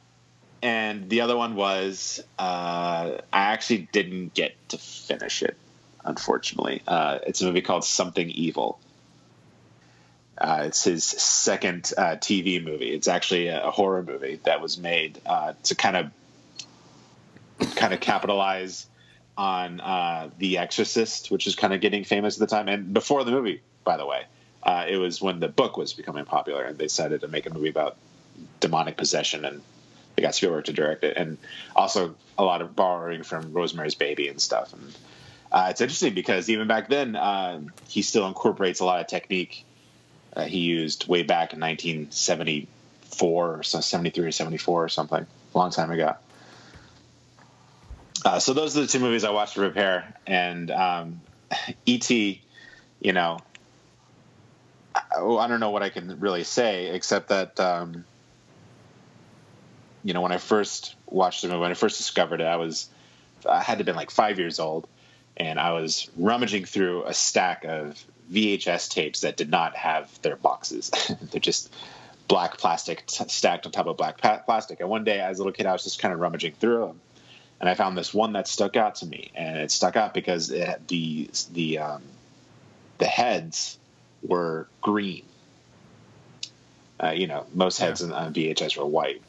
and 0.62 1.08
the 1.08 1.20
other 1.20 1.36
one 1.36 1.54
was 1.54 2.22
uh, 2.38 3.18
I 3.32 3.52
actually 3.52 3.88
didn't 3.92 4.34
get 4.34 4.54
to 4.70 4.78
finish 4.78 5.42
it, 5.42 5.56
unfortunately. 6.04 6.82
Uh, 6.86 7.18
it's 7.26 7.40
a 7.42 7.44
movie 7.44 7.62
called 7.62 7.84
Something 7.84 8.30
Evil. 8.30 8.78
Uh, 10.38 10.64
it's 10.66 10.84
his 10.84 11.04
second 11.04 11.92
uh, 11.96 12.16
TV 12.16 12.62
movie. 12.62 12.92
It's 12.92 13.08
actually 13.08 13.48
a, 13.48 13.66
a 13.66 13.70
horror 13.70 14.02
movie 14.02 14.38
that 14.44 14.60
was 14.60 14.76
made 14.76 15.20
uh, 15.24 15.54
to 15.64 15.74
kind 15.74 15.96
of 15.96 16.10
kind 17.74 17.94
of 17.94 18.00
capitalize 18.00 18.86
on 19.36 19.80
uh, 19.80 20.30
The 20.38 20.58
Exorcist, 20.58 21.30
which 21.30 21.46
is 21.46 21.54
kind 21.54 21.72
of 21.74 21.80
getting 21.80 22.04
famous 22.04 22.36
at 22.36 22.40
the 22.40 22.54
time. 22.54 22.68
And 22.68 22.92
before 22.94 23.24
the 23.24 23.30
movie, 23.30 23.62
by 23.84 23.96
the 23.96 24.06
way, 24.06 24.24
uh, 24.62 24.86
it 24.88 24.96
was 24.96 25.20
when 25.20 25.40
the 25.40 25.48
book 25.48 25.76
was 25.76 25.92
becoming 25.92 26.24
popular, 26.24 26.64
and 26.64 26.78
they 26.78 26.86
decided 26.86 27.20
to 27.20 27.28
make 27.28 27.46
a 27.46 27.54
movie 27.54 27.68
about 27.68 27.96
demonic 28.60 28.96
possession, 28.96 29.44
and 29.44 29.62
they 30.14 30.22
got 30.22 30.34
Spielberg 30.34 30.64
to 30.64 30.72
direct 30.72 31.04
it, 31.04 31.16
and 31.16 31.38
also 31.74 32.14
a 32.38 32.44
lot 32.44 32.62
of 32.62 32.74
borrowing 32.74 33.22
from 33.22 33.52
Rosemary's 33.52 33.94
Baby 33.94 34.28
and 34.28 34.40
stuff. 34.40 34.72
And 34.72 34.94
uh, 35.52 35.68
it's 35.70 35.80
interesting 35.80 36.14
because 36.14 36.50
even 36.50 36.66
back 36.66 36.88
then, 36.88 37.14
um, 37.16 37.72
he 37.88 38.02
still 38.02 38.26
incorporates 38.26 38.80
a 38.80 38.84
lot 38.84 39.00
of 39.00 39.06
technique 39.06 39.64
uh, 40.36 40.44
he 40.44 40.58
used 40.58 41.08
way 41.08 41.22
back 41.22 41.54
in 41.54 41.60
1974 41.60 43.58
or 43.58 43.62
so, 43.62 43.80
73 43.80 44.26
or 44.26 44.32
74 44.32 44.84
or 44.84 44.88
something, 44.88 45.26
a 45.54 45.58
long 45.58 45.70
time 45.70 45.90
ago. 45.90 46.14
Uh, 48.24 48.38
so 48.38 48.52
those 48.52 48.76
are 48.76 48.82
the 48.82 48.86
two 48.86 48.98
movies 48.98 49.24
I 49.24 49.30
watched 49.30 49.54
to 49.54 49.60
prepare, 49.60 50.14
and 50.26 50.70
um, 50.70 51.20
E.T. 51.86 52.42
You 53.00 53.12
know, 53.12 53.38
oh, 55.16 55.38
I 55.38 55.48
don't 55.48 55.60
know 55.60 55.70
what 55.70 55.82
I 55.82 55.90
can 55.90 56.18
really 56.20 56.44
say 56.44 56.88
except 56.88 57.28
that 57.28 57.60
um, 57.60 58.04
you 60.02 60.14
know 60.14 60.22
when 60.22 60.32
I 60.32 60.38
first 60.38 60.94
watched 61.06 61.42
the 61.42 61.48
movie, 61.48 61.60
when 61.60 61.70
I 61.70 61.74
first 61.74 61.98
discovered 61.98 62.40
it, 62.40 62.46
I 62.46 62.56
was 62.56 62.88
I 63.48 63.62
had 63.62 63.74
to 63.74 63.78
have 63.78 63.86
been 63.86 63.96
like 63.96 64.10
five 64.10 64.38
years 64.38 64.58
old, 64.58 64.88
and 65.36 65.60
I 65.60 65.72
was 65.72 66.10
rummaging 66.16 66.64
through 66.64 67.04
a 67.04 67.14
stack 67.14 67.64
of 67.64 68.02
VHS 68.32 68.90
tapes 68.90 69.20
that 69.20 69.36
did 69.36 69.50
not 69.50 69.76
have 69.76 70.10
their 70.22 70.36
boxes. 70.36 70.90
They're 71.30 71.40
just 71.40 71.72
black 72.28 72.58
plastic 72.58 73.06
t- 73.06 73.24
stacked 73.28 73.66
on 73.66 73.72
top 73.72 73.86
of 73.86 73.96
black 73.96 74.18
pa- 74.20 74.38
plastic. 74.38 74.80
And 74.80 74.88
one 74.88 75.04
day, 75.04 75.20
as 75.20 75.38
a 75.38 75.42
little 75.42 75.52
kid, 75.52 75.66
I 75.66 75.72
was 75.72 75.84
just 75.84 76.00
kind 76.00 76.12
of 76.12 76.20
rummaging 76.20 76.54
through 76.54 76.86
them, 76.86 77.00
and 77.60 77.68
I 77.68 77.74
found 77.74 77.96
this 77.96 78.12
one 78.12 78.34
that 78.34 78.48
stuck 78.48 78.76
out 78.76 78.96
to 78.96 79.06
me, 79.06 79.30
and 79.34 79.56
it 79.56 79.70
stuck 79.70 79.96
out 79.96 80.12
because 80.12 80.50
it, 80.50 80.86
the 80.88 81.30
the 81.52 81.78
um, 81.78 82.02
the 82.98 83.06
heads 83.06 83.78
were 84.22 84.68
green. 84.80 85.24
Uh, 87.02 87.10
you 87.10 87.26
know, 87.26 87.46
most 87.54 87.78
heads 87.78 88.02
yeah. 88.02 88.14
on 88.14 88.34
VHS 88.34 88.76
were 88.76 88.86
white. 88.86 89.22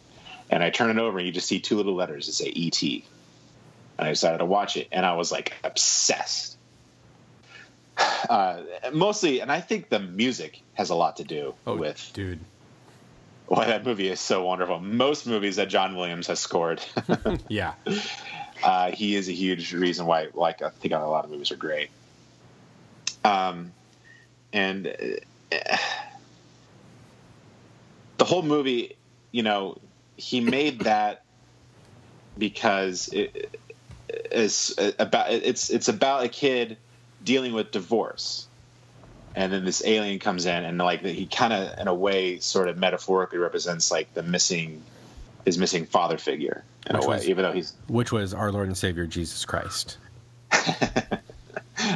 And 0.50 0.64
I 0.64 0.70
turn 0.70 0.90
it 0.90 0.98
over, 1.02 1.18
and 1.18 1.28
you 1.28 1.34
just 1.34 1.48
see 1.48 1.60
two 1.60 1.76
little 1.76 1.96
letters 1.96 2.28
that 2.28 2.34
say 2.34 2.54
ET. 2.56 2.82
And 2.82 4.08
I 4.08 4.10
decided 4.10 4.38
to 4.38 4.46
watch 4.46 4.78
it, 4.78 4.88
and 4.92 5.06
I 5.06 5.16
was 5.16 5.32
like 5.32 5.54
obsessed. 5.64 6.58
Uh, 8.30 8.62
mostly, 8.94 9.40
and 9.40 9.52
I 9.52 9.62
think 9.62 9.90
the 9.90 10.00
music 10.00 10.62
has 10.74 10.90
a 10.90 10.96
lot 10.96 11.18
to 11.18 11.24
do 11.24 11.56
oh, 11.66 11.78
with 11.78 12.12
dude 12.14 12.40
why 13.48 13.66
that 13.66 13.86
movie 13.86 14.10
is 14.10 14.20
so 14.20 14.44
wonderful. 14.44 14.80
Most 14.80 15.26
movies 15.26 15.56
that 15.56 15.70
John 15.70 15.96
Williams 15.96 16.28
has 16.28 16.40
scored, 16.40 16.82
yeah, 17.48 17.74
uh, 18.64 18.92
he 18.92 19.16
is 19.16 19.30
a 19.30 19.34
huge 19.34 19.74
reason 19.74 20.06
why. 20.06 20.28
Like 20.34 20.62
I 20.62 20.70
think 20.70 20.94
a 20.94 20.98
lot 21.00 21.26
of 21.26 21.32
movies 21.32 21.52
are 21.52 21.58
great. 21.58 21.90
Um, 23.24 23.74
and 24.54 24.88
uh, 24.88 25.78
the 28.18 28.26
whole 28.26 28.44
movie, 28.44 28.96
you 29.32 29.44
know, 29.44 29.78
he 30.18 30.42
made 30.42 30.82
that 30.82 31.24
because 32.38 33.10
it 33.10 33.60
is 34.32 34.76
about 35.00 35.32
it's 35.32 35.70
it's 35.70 35.88
about 35.88 36.24
a 36.24 36.30
kid 36.30 36.78
dealing 37.24 37.54
with 37.54 37.72
divorce 37.72 38.48
and 39.38 39.54
then 39.54 39.64
this 39.64 39.86
alien 39.86 40.18
comes 40.18 40.48
in 40.48 40.66
and 40.66 40.78
like 40.80 41.02
he 41.06 41.28
kind 41.28 41.54
of 41.54 41.78
in 41.80 41.88
a 41.88 41.94
way 41.94 42.40
sort 42.40 42.68
of 42.68 42.78
metaphorically 42.78 43.38
represents 43.38 43.92
like 43.92 44.14
the 44.16 44.24
missing 44.24 44.84
his 45.46 45.58
missing 45.58 45.86
father 45.86 46.18
figure 46.18 46.64
in 46.90 46.96
which 46.96 47.06
a 47.06 47.08
way 47.08 47.16
was, 47.18 47.30
even 47.30 47.44
though 47.44 47.52
he's 47.52 47.74
which 47.88 48.12
was 48.12 48.34
our 48.34 48.52
lord 48.52 48.68
and 48.68 48.78
savior 48.78 49.06
jesus 49.06 49.46
christ 49.46 49.98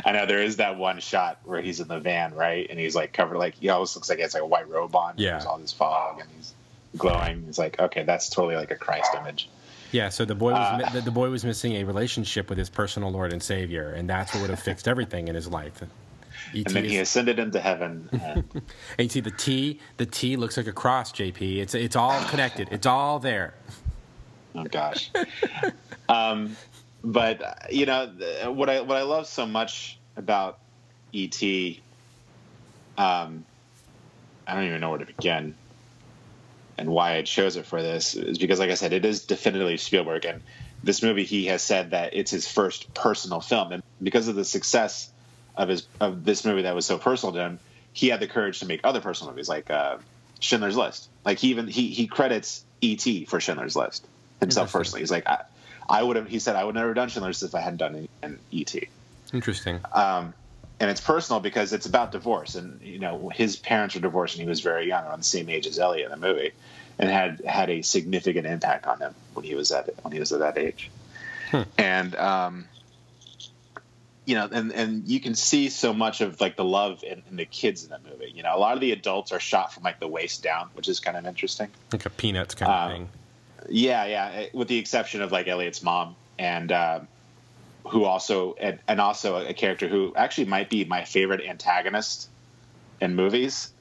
I 0.06 0.12
know 0.12 0.26
there 0.26 0.42
is 0.42 0.58
that 0.58 0.78
one 0.78 1.00
shot 1.00 1.40
where 1.44 1.60
he's 1.62 1.80
in 1.80 1.88
the 1.88 2.00
van, 2.00 2.36
right? 2.36 2.68
And 2.70 2.80
he's 2.80 2.96
like 2.96 3.14
covered, 3.14 3.38
like 3.38 3.56
he 3.56 3.70
always 3.70 3.96
looks 3.96 4.10
like 4.10 4.20
he 4.20 4.22
has 4.22 4.34
like 4.34 4.44
a 4.44 4.46
white 4.46 4.70
robe 4.70 4.96
on. 4.96 5.16
Yeah, 5.18 5.32
there's 5.32 5.46
all 5.46 5.58
this 5.58 5.74
fog, 5.74 6.20
and 6.20 6.30
he's 6.38 6.54
glowing. 6.98 7.46
It's 7.48 7.58
like 7.58 7.80
okay, 7.80 8.04
that's 8.04 8.30
totally 8.30 8.56
like 8.56 8.70
a 8.70 8.76
Christ 8.76 9.12
image. 9.20 9.50
Yeah, 9.92 10.10
so 10.10 10.24
the 10.24 10.36
boy 10.36 10.52
was 10.52 10.96
uh, 10.96 11.02
the, 11.02 11.12
boy 11.12 11.30
was 11.30 11.44
missing 11.44 11.74
a 11.74 11.84
relationship 11.84 12.48
with 12.48 12.58
his 12.58 12.70
personal 12.70 13.12
Lord 13.12 13.34
and 13.34 13.42
Savior, 13.42 13.90
and 13.92 14.10
that's 14.10 14.34
what 14.34 14.42
would 14.42 14.50
have 14.52 14.60
fixed 14.60 14.88
everything 14.88 15.28
in 15.28 15.36
his 15.36 15.48
life. 15.48 15.82
E. 16.54 16.64
and 16.66 16.76
then 16.76 16.86
is, 16.86 16.92
he 16.92 16.98
ascended 17.00 17.40
into 17.40 17.60
heaven. 17.60 18.10
And, 18.22 18.44
and 18.54 18.64
you 19.00 19.10
see 19.10 19.20
the 19.20 19.32
T, 19.32 19.80
the 19.98 20.06
T 20.06 20.36
looks 20.36 20.58
like 20.58 20.68
a 20.68 20.72
cross. 20.72 21.12
JP, 21.12 21.58
it's 21.58 21.74
it's 21.74 21.96
all 21.96 22.22
connected. 22.26 22.68
It's 22.72 22.86
all 22.86 23.20
there. 23.20 23.54
Oh 24.56 24.64
gosh. 24.66 25.12
um, 26.10 26.56
but 27.04 27.68
you 27.72 27.86
know 27.86 28.12
what 28.46 28.70
I 28.70 28.82
what 28.82 28.98
I 28.98 29.04
love 29.04 29.28
so 29.28 29.46
much 29.46 30.00
about 30.16 30.60
ET. 31.14 31.42
Um, 32.98 33.46
I 34.46 34.56
don't 34.56 34.66
even 34.66 34.82
know 34.82 34.90
where 34.90 35.00
to 35.00 35.06
begin, 35.06 35.56
and 36.78 36.90
why 36.90 37.16
I 37.16 37.22
chose 37.24 37.56
it 37.56 37.66
for 37.66 37.82
this 37.82 38.16
is 38.16 38.38
because, 38.38 38.60
like 38.60 38.70
I 38.70 38.76
said, 38.76 38.94
it 38.94 39.06
is 39.06 39.26
definitively 39.26 39.78
Spielberg, 39.78 40.26
and 40.26 40.42
this 40.84 41.02
movie 41.02 41.24
he 41.24 41.46
has 41.46 41.62
said 41.62 41.92
that 41.92 42.14
it's 42.14 42.32
his 42.32 42.48
first 42.48 42.94
personal 42.94 43.42
film, 43.42 43.72
and 43.72 43.84
because 44.02 44.28
of 44.28 44.36
the 44.36 44.46
success 44.46 45.11
of 45.56 45.70
his 45.70 45.88
of 46.00 46.24
this 46.24 46.46
movie 46.46 46.64
that 46.64 46.76
was 46.76 46.86
so 46.86 46.98
personal 46.98 47.34
to 47.34 47.40
him, 47.40 47.60
he 47.94 48.08
had 48.08 48.20
the 48.20 48.28
courage 48.28 48.60
to 48.60 48.66
make 48.66 48.82
other 48.84 49.02
personal 49.02 49.32
movies 49.34 49.50
like 49.50 49.70
uh, 49.70 49.98
Schindler's 50.40 50.78
List. 50.78 51.10
Like 51.26 51.40
he 51.40 51.50
even 51.50 51.68
he 51.68 51.90
he 51.90 52.08
credits 52.08 52.64
ET 52.82 53.06
for 53.28 53.40
Schindler's 53.40 53.76
List 53.76 54.06
himself 54.40 54.72
personally. 54.72 55.02
He's 55.02 55.12
like, 55.12 55.28
I, 55.28 55.44
I 55.90 56.04
would 56.04 56.16
have. 56.16 56.28
He 56.28 56.40
said 56.40 56.56
I 56.56 56.64
would 56.64 56.76
never 56.76 56.88
have 56.88 56.96
done 56.96 57.10
Schindler's 57.10 57.42
List 57.42 57.54
if 57.54 57.56
I 57.56 57.62
hadn't 57.62 57.78
done 57.78 58.08
an 58.22 58.40
ET. 58.52 58.76
Interesting. 59.34 59.80
Um, 59.94 60.34
and 60.80 60.90
it's 60.90 61.00
personal 61.00 61.40
because 61.40 61.74
it's 61.74 61.86
about 61.86 62.12
divorce, 62.12 62.56
and 62.56 62.82
you 62.82 62.98
know 62.98 63.30
his 63.30 63.56
parents 63.56 63.94
were 63.94 64.02
divorced, 64.02 64.36
and 64.36 64.42
he 64.42 64.50
was 64.50 64.62
very 64.62 64.88
young, 64.88 65.06
around 65.06 65.20
the 65.20 65.26
same 65.26 65.48
age 65.48 65.68
as 65.68 65.78
Elliot 65.78 66.12
in 66.12 66.20
the 66.20 66.28
movie, 66.28 66.52
and 66.98 67.08
had 67.08 67.42
had 67.46 67.70
a 67.70 67.84
significant 67.84 68.48
impact 68.48 68.88
on 68.88 69.00
him 69.00 69.14
when 69.34 69.46
he 69.46 69.54
was 69.54 69.72
at 69.72 69.90
when 70.04 70.12
he 70.12 70.20
was 70.20 70.32
at 70.32 70.40
that 70.40 70.58
age. 70.58 70.90
Hmm. 71.52 71.62
And 71.78 72.16
um, 72.16 72.66
you 74.26 74.36
know, 74.36 74.48
and 74.52 74.72
and 74.72 75.08
you 75.08 75.20
can 75.20 75.36
see 75.36 75.70
so 75.70 75.94
much 75.94 76.22
of 76.22 76.40
like 76.40 76.56
the 76.56 76.64
love 76.64 77.04
in, 77.04 77.24
in, 77.30 77.38
the 77.38 77.46
kids 77.46 77.84
in 77.84 77.90
that 77.90 78.04
movie. 78.04 78.32
You 78.34 78.44
know, 78.44 78.56
a 78.56 78.60
lot 78.60 78.76
of 78.76 78.82
the 78.82 78.92
adults 78.92 79.32
are 79.32 79.40
shot 79.40 79.74
from 79.74 79.84
like 79.84 80.00
the 80.00 80.08
waist 80.08 80.44
down, 80.44 80.70
which 80.74 80.88
is 80.88 81.00
kind 81.00 81.18
of 81.18 81.26
interesting, 81.26 81.70
like 81.92 82.06
a 82.06 82.10
peanuts 82.10 82.56
kind 82.56 82.72
um, 82.72 82.84
of 82.84 82.92
thing. 82.92 83.10
Yeah, 83.70 84.06
yeah, 84.06 84.46
with 84.54 84.68
the 84.68 84.78
exception 84.78 85.22
of 85.22 85.32
like 85.32 85.48
Elliot's 85.48 85.84
mom 85.84 86.16
and. 86.38 86.72
Uh, 86.72 87.00
who 87.88 88.06
also 88.06 88.56
and, 88.60 88.80
and 88.88 89.02
also 89.02 89.38
a 89.38 89.54
character 89.54 89.88
who 89.88 90.14
actually 90.16 90.46
might 90.46 90.70
be 90.70 90.86
my 90.86 91.04
favorite 91.04 91.42
antagonist 91.42 92.30
in 93.02 93.16
movies. 93.16 93.72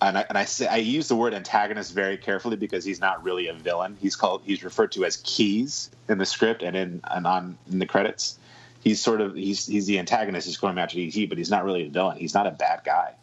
And 0.00 0.18
I, 0.18 0.24
and 0.28 0.36
I 0.36 0.44
say 0.44 0.66
I 0.66 0.76
use 0.76 1.08
the 1.08 1.16
word 1.16 1.34
antagonist 1.34 1.94
very 1.94 2.16
carefully 2.16 2.56
because 2.56 2.84
he's 2.84 3.00
not 3.00 3.22
really 3.22 3.48
a 3.48 3.54
villain. 3.54 3.96
He's 4.00 4.16
called 4.16 4.42
he's 4.44 4.64
referred 4.64 4.92
to 4.92 5.04
as 5.04 5.18
Keys 5.18 5.90
in 6.08 6.18
the 6.18 6.26
script 6.26 6.62
and 6.62 6.76
in 6.76 7.00
and 7.04 7.26
on 7.26 7.58
in 7.70 7.78
the 7.78 7.86
credits. 7.86 8.38
He's 8.82 9.00
sort 9.00 9.20
of 9.20 9.34
he's 9.34 9.66
he's 9.66 9.86
the 9.86 9.98
antagonist. 9.98 10.46
He's 10.46 10.56
going 10.56 10.78
after 10.78 10.98
ET, 10.98 11.28
but 11.28 11.38
he's 11.38 11.50
not 11.50 11.64
really 11.64 11.86
a 11.86 11.90
villain. 11.90 12.18
He's 12.18 12.34
not 12.34 12.46
a 12.46 12.50
bad 12.50 12.82
guy. 12.84 13.14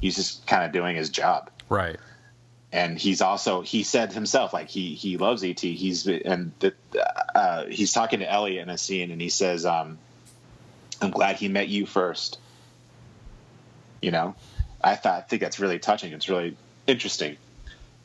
He's 0.00 0.16
just 0.16 0.46
kind 0.46 0.64
of 0.64 0.72
doing 0.72 0.96
his 0.96 1.10
job. 1.10 1.50
Right 1.68 1.98
and 2.72 2.98
he's 2.98 3.20
also 3.20 3.62
he 3.62 3.82
said 3.82 4.12
himself 4.12 4.52
like 4.52 4.68
he 4.68 4.94
he 4.94 5.16
loves 5.16 5.42
ET. 5.42 5.60
He's 5.60 6.06
and 6.06 6.52
the, 6.60 6.74
uh, 7.34 7.66
he's 7.66 7.92
talking 7.92 8.20
to 8.20 8.30
Elliot 8.30 8.62
in 8.62 8.68
a 8.68 8.78
scene, 8.78 9.10
and 9.10 9.20
he 9.20 9.28
says, 9.28 9.66
um, 9.66 9.98
"I'm 11.02 11.10
glad 11.10 11.36
he 11.36 11.48
met 11.48 11.68
you 11.68 11.86
first. 11.86 12.38
You 14.00 14.12
know, 14.12 14.34
I 14.82 14.94
thought 14.96 15.18
I 15.18 15.20
think 15.22 15.42
that's 15.42 15.58
really 15.58 15.78
touching. 15.78 16.12
It's 16.12 16.28
really 16.28 16.56
interesting, 16.86 17.36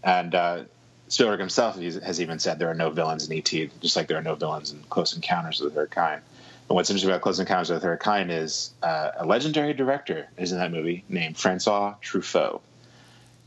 and 0.04 0.34
uh, 0.34 0.64
Spielberg 1.10 1.40
himself 1.40 1.78
has 1.78 2.20
even 2.20 2.40
said 2.40 2.58
there 2.58 2.72
are 2.72 2.76
no 2.76 2.90
villains 2.90 3.30
in 3.30 3.38
ET, 3.38 3.70
just 3.82 3.96
like 3.96 4.08
there 4.08 4.18
are 4.18 4.24
no 4.24 4.36
villains 4.36 4.72
in 4.72 4.82
Close 4.90 5.16
Encounters 5.16 5.62
of 5.62 5.72
the 5.72 5.76
Third 5.76 5.92
Kind. 5.92 6.22
And 6.68 6.76
what's 6.76 6.90
interesting 6.90 7.12
about 7.12 7.22
Close 7.22 7.40
Encounters 7.40 7.70
of 7.70 7.76
the 7.76 7.82
Third 7.82 8.00
Kind 8.00 8.32
is 8.32 8.74
uh, 8.82 9.12
a 9.18 9.26
legendary 9.26 9.74
director 9.74 10.28
is 10.38 10.52
in 10.52 10.58
that 10.58 10.72
movie 10.72 11.04
named 11.10 11.38
Francois 11.38 11.96
Truffaut. 12.02 12.62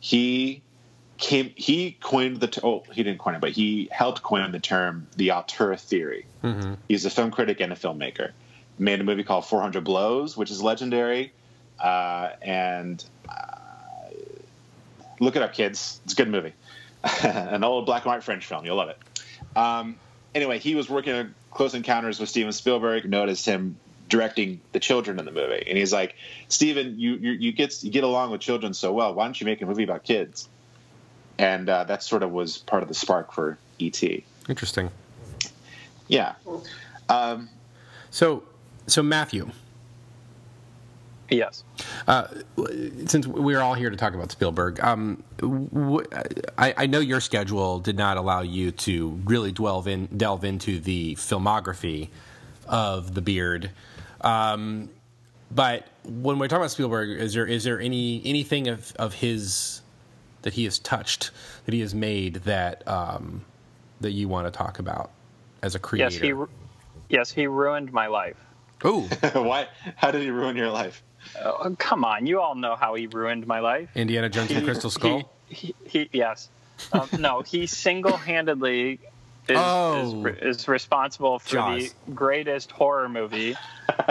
He 0.01 0.63
came 1.19 1.53
he 1.57 1.97
coined 2.01 2.39
the 2.39 2.61
oh 2.63 2.85
he 2.93 3.03
didn't 3.03 3.19
coin 3.19 3.35
it 3.35 3.41
but 3.41 3.51
he 3.51 3.89
helped 3.91 4.23
coin 4.23 4.51
the 4.53 4.61
term 4.61 5.09
the 5.17 5.33
auteur 5.33 5.77
theory. 5.77 6.25
Mm-hmm. 6.43 6.75
he's 6.89 7.05
a 7.05 7.11
film 7.11 7.31
critic 7.33 7.61
and 7.61 7.73
a 7.73 7.77
filmmaker. 7.77 8.31
Made 8.79 9.01
a 9.01 9.05
movie 9.05 9.25
called 9.25 9.45
400 9.45 9.83
blows 9.83 10.37
which 10.37 10.51
is 10.51 10.63
legendary 10.63 11.33
uh, 11.81 12.31
and 12.41 13.05
uh, 13.29 13.57
look 15.21 15.37
it 15.37 15.43
up 15.43 15.53
kids. 15.53 16.01
It's 16.05 16.13
a 16.13 16.17
good 16.17 16.29
movie. 16.29 16.53
An 17.23 17.65
old 17.65 17.87
black 17.87 18.05
and 18.05 18.13
white 18.13 18.23
french 18.23 18.47
film. 18.47 18.65
You'll 18.65 18.77
love 18.77 18.91
it. 18.91 18.99
Um, 19.57 19.97
anyway 20.37 20.61
he 20.61 20.77
was 20.77 20.89
working 20.89 21.15
on 21.15 21.35
close 21.51 21.75
encounters 21.75 22.21
with 22.21 22.29
steven 22.29 22.53
spielberg 22.53 23.09
noticed 23.09 23.47
him 23.47 23.77
directing 24.09 24.61
the 24.73 24.81
children 24.81 25.19
in 25.19 25.25
the 25.25 25.33
movie 25.33 25.65
and 25.67 25.77
he's 25.77 25.93
like 25.93 26.15
steven 26.49 26.99
you, 26.99 27.15
you, 27.15 27.33
you 27.33 27.53
get 27.53 27.83
you 27.83 27.91
get 27.91 28.05
along 28.05 28.31
with 28.31 28.41
children 28.41 28.73
so 28.73 28.93
well 28.93 29.15
why 29.15 29.25
don't 29.25 29.41
you 29.41 29.45
make 29.45 29.61
a 29.61 29.67
movie 29.67 29.85
about 29.85 30.03
kids 30.03 30.49
and 31.39 31.69
uh, 31.69 31.85
that 31.85 32.03
sort 32.03 32.23
of 32.23 32.33
was 32.33 32.59
part 32.59 32.83
of 32.83 32.89
the 32.89 32.95
spark 32.95 33.33
for 33.33 33.59
ET. 33.81 34.03
Interesting. 34.49 34.91
Yeah. 36.09 36.35
Um, 37.09 37.49
so, 38.11 38.43
so 38.87 39.03
Matthew. 39.03 39.51
Yes. 41.31 41.63
Uh, 42.07 42.27
since 43.07 43.27
we're 43.27 43.61
all 43.61 43.75
here 43.75 43.91
to 43.91 43.97
talk 43.97 44.15
about 44.15 44.33
Spielberg, 44.33 44.81
um, 44.81 45.23
w- 45.39 46.07
I, 46.57 46.75
I 46.77 46.87
know 46.87 47.01
your 47.01 47.21
schedule 47.21 47.81
did 47.81 47.97
not 47.97 48.17
allow 48.17 48.41
you 48.41 48.71
to 48.71 49.21
really 49.25 49.53
delve 49.53 49.89
in 49.89 50.07
delve 50.07 50.45
into 50.45 50.81
the 50.81 51.17
filmography 51.17 52.09
of 52.67 53.15
the 53.15 53.21
Beard. 53.21 53.71
Um, 54.23 54.89
but 55.51 55.87
when 56.05 56.39
we're 56.39 56.49
talking 56.49 56.63
about 56.63 56.71
Spielberg, 56.71 57.11
is 57.21 57.35
there 57.35 57.47
is 57.47 57.65
there 57.65 57.81
any 57.81 58.23
anything 58.25 58.69
of, 58.69 58.93
of 58.97 59.15
his 59.15 59.83
that 60.43 60.55
he 60.55 60.65
has 60.65 60.79
touched, 60.79 61.31
that 61.67 61.75
he 61.75 61.81
has 61.81 61.95
made 61.95 62.37
that 62.37 62.87
um, 62.89 63.45
that 64.01 64.13
you 64.13 64.29
want 64.29 64.47
to 64.47 64.51
talk 64.51 64.79
about 64.79 65.11
as 65.63 65.75
a 65.75 65.79
creator? 65.79 66.11
Yes, 66.11 66.21
he, 66.21 67.15
yes, 67.15 67.33
he 67.33 67.47
ruined 67.47 67.93
my 67.93 68.07
life. 68.07 68.37
Oh, 68.85 69.03
why? 69.35 69.69
How 69.97 70.11
did 70.11 70.23
he 70.23 70.31
ruin 70.31 70.57
your 70.57 70.71
life? 70.71 71.03
Oh, 71.45 71.75
come 71.79 72.05
on, 72.05 72.27
you 72.27 72.41
all 72.41 72.55
know 72.55 72.77
how 72.77 72.95
he 72.95 73.07
ruined 73.07 73.47
my 73.47 73.61
life. 73.61 73.89
Indiana 73.95 74.29
Jones 74.29 74.51
and 74.51 74.61
the 74.61 74.65
Crystal 74.65 74.91
Skull. 74.91 75.31
He, 75.49 75.75
he, 75.87 76.01
he 76.03 76.09
yes. 76.13 76.49
Um, 76.93 77.09
no, 77.19 77.41
he 77.43 77.67
single-handedly 77.67 79.01
is, 79.49 79.57
Oh. 79.59 80.27
is, 80.27 80.59
is 80.59 80.69
responsible 80.69 81.39
for 81.39 81.49
Jaws. 81.51 81.93
the 82.07 82.13
greatest 82.13 82.71
horror 82.71 83.09
movie 83.09 83.57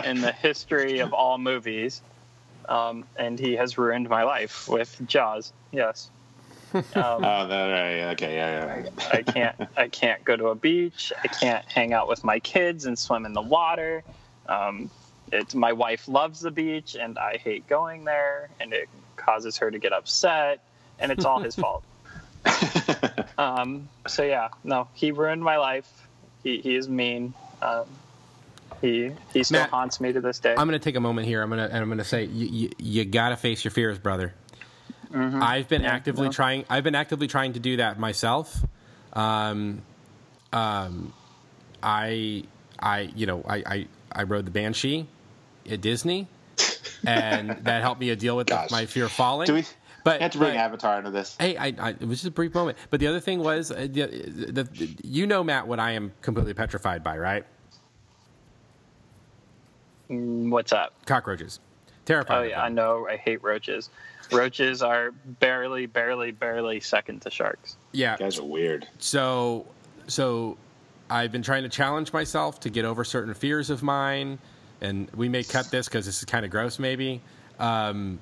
in 0.03 0.21
the 0.21 0.31
history 0.31 0.99
of 0.99 1.13
all 1.13 1.37
movies, 1.37 2.01
um, 2.67 3.05
and 3.15 3.39
he 3.39 3.53
has 3.55 3.77
ruined 3.77 4.09
my 4.09 4.23
life 4.23 4.67
with 4.67 4.99
Jaws. 5.05 5.53
Yes. 5.71 6.09
Um, 6.73 6.83
Oh, 6.95 7.19
no, 7.47 7.71
right, 7.71 8.11
okay, 8.13 8.35
yeah, 8.35 8.83
yeah. 8.83 8.89
I 9.13 9.21
can't 9.21 9.55
I 9.77 9.87
can't 9.87 10.23
go 10.25 10.35
to 10.35 10.47
a 10.47 10.55
beach. 10.55 11.13
I 11.23 11.27
can't 11.29 11.63
hang 11.65 11.93
out 11.93 12.09
with 12.09 12.23
my 12.25 12.39
kids 12.39 12.85
and 12.85 12.99
swim 12.99 13.25
in 13.25 13.31
the 13.33 13.41
water. 13.41 14.03
Um, 14.49 14.91
it's 15.31 15.55
my 15.55 15.73
wife 15.73 16.07
loves 16.07 16.39
the 16.41 16.51
beach 16.51 16.95
and 16.95 17.17
I 17.17 17.37
hate 17.37 17.67
going 17.67 18.05
there 18.05 18.49
and 18.59 18.73
it 18.73 18.89
causes 19.15 19.57
her 19.57 19.69
to 19.69 19.79
get 19.79 19.93
upset 19.93 20.63
and 20.99 21.11
it's 21.11 21.25
all 21.25 21.39
his 21.39 21.55
fault. 21.63 21.83
Um, 23.37 23.87
so 24.07 24.23
yeah, 24.23 24.49
no, 24.63 24.87
he 24.93 25.11
ruined 25.11 25.43
my 25.43 25.57
life. 25.57 26.07
He 26.43 26.59
he 26.59 26.75
is 26.75 26.89
mean. 26.89 27.35
Um, 27.61 27.85
he 28.81 29.11
he 29.31 29.43
still 29.43 29.61
Matt, 29.61 29.69
haunts 29.69 30.01
me 30.01 30.11
to 30.11 30.21
this 30.21 30.39
day. 30.39 30.51
I'm 30.51 30.67
going 30.67 30.71
to 30.71 30.79
take 30.79 30.95
a 30.95 30.99
moment 30.99 31.27
here. 31.27 31.43
I'm 31.43 31.49
going 31.49 31.59
to 31.59 31.65
and 31.65 31.77
I'm 31.77 31.87
going 31.87 31.99
to 31.99 32.03
say 32.03 32.23
you, 32.23 32.47
you, 32.47 32.69
you 32.79 33.05
got 33.05 33.29
to 33.29 33.37
face 33.37 33.63
your 33.63 33.71
fears, 33.71 33.99
brother. 33.99 34.33
I've 35.13 35.67
been 35.67 35.81
Mm-hmm. 35.81 35.83
Yeah, 35.83 35.93
actively 35.93 36.25
no. 36.25 36.31
trying. 36.31 36.65
I've 36.69 36.83
been 36.83 36.95
actively 36.95 37.27
trying 37.27 37.53
to 37.53 37.59
do 37.59 37.77
that 37.77 37.99
myself. 37.99 38.65
Um, 39.13 39.81
um, 40.51 41.13
I, 41.81 42.43
I, 42.79 43.01
you 43.15 43.25
know, 43.25 43.43
I, 43.47 43.55
I, 43.65 43.87
I 44.11 44.23
rode 44.23 44.45
the 44.45 44.51
Banshee 44.51 45.07
at 45.71 45.81
Disney, 45.81 46.27
and 47.05 47.49
that 47.63 47.81
helped 47.81 47.99
me 48.01 48.13
deal 48.15 48.35
with 48.37 48.47
Gosh. 48.47 48.71
my 48.71 48.85
fear 48.85 49.05
of 49.05 49.11
falling. 49.11 49.45
Do 49.47 49.53
we 49.55 49.65
But 50.03 50.21
have 50.21 50.31
to 50.31 50.37
bring 50.37 50.51
but- 50.53 50.57
Avatar 50.57 50.97
into 50.99 51.11
this? 51.11 51.35
Hey, 51.39 51.57
I, 51.57 51.73
I, 51.77 51.89
it 51.91 52.01
was 52.07 52.19
just 52.19 52.27
a 52.27 52.31
brief 52.31 52.53
moment. 52.53 52.77
But 52.89 52.99
the 52.99 53.07
other 53.07 53.19
thing 53.19 53.39
was, 53.39 53.71
uh, 53.71 53.87
the, 53.89 54.05
the, 54.51 54.63
the, 54.63 54.95
you 55.03 55.27
know, 55.27 55.43
Matt, 55.43 55.67
what 55.67 55.79
I 55.79 55.91
am 55.91 56.11
completely 56.21 56.53
petrified 56.53 57.03
by, 57.03 57.17
right? 57.17 57.45
Mm, 60.09 60.49
What's 60.49 60.71
up? 60.71 60.93
Cockroaches. 61.05 61.59
Terrifying. 62.05 62.45
Oh 62.45 62.47
yeah, 62.47 62.63
I 62.63 62.69
know. 62.69 63.05
I 63.09 63.17
hate 63.17 63.43
roaches. 63.43 63.89
Roaches 64.31 64.81
are 64.81 65.11
barely, 65.41 65.85
barely, 65.87 66.31
barely 66.31 66.79
second 66.79 67.21
to 67.23 67.29
sharks. 67.29 67.75
Yeah. 67.91 68.13
You 68.13 68.17
guys 68.19 68.39
are 68.39 68.45
weird. 68.45 68.87
So, 68.99 69.65
so 70.07 70.57
I've 71.09 71.31
been 71.33 71.41
trying 71.41 71.63
to 71.63 71.69
challenge 71.69 72.13
myself 72.13 72.61
to 72.61 72.69
get 72.69 72.85
over 72.85 73.03
certain 73.03 73.33
fears 73.33 73.69
of 73.69 73.83
mine, 73.83 74.39
and 74.81 75.09
we 75.15 75.29
may 75.29 75.43
cut 75.43 75.71
this 75.71 75.87
because 75.87 76.05
this 76.05 76.19
is 76.19 76.25
kind 76.25 76.45
of 76.45 76.51
gross, 76.51 76.79
maybe. 76.79 77.21
Um, 77.59 78.19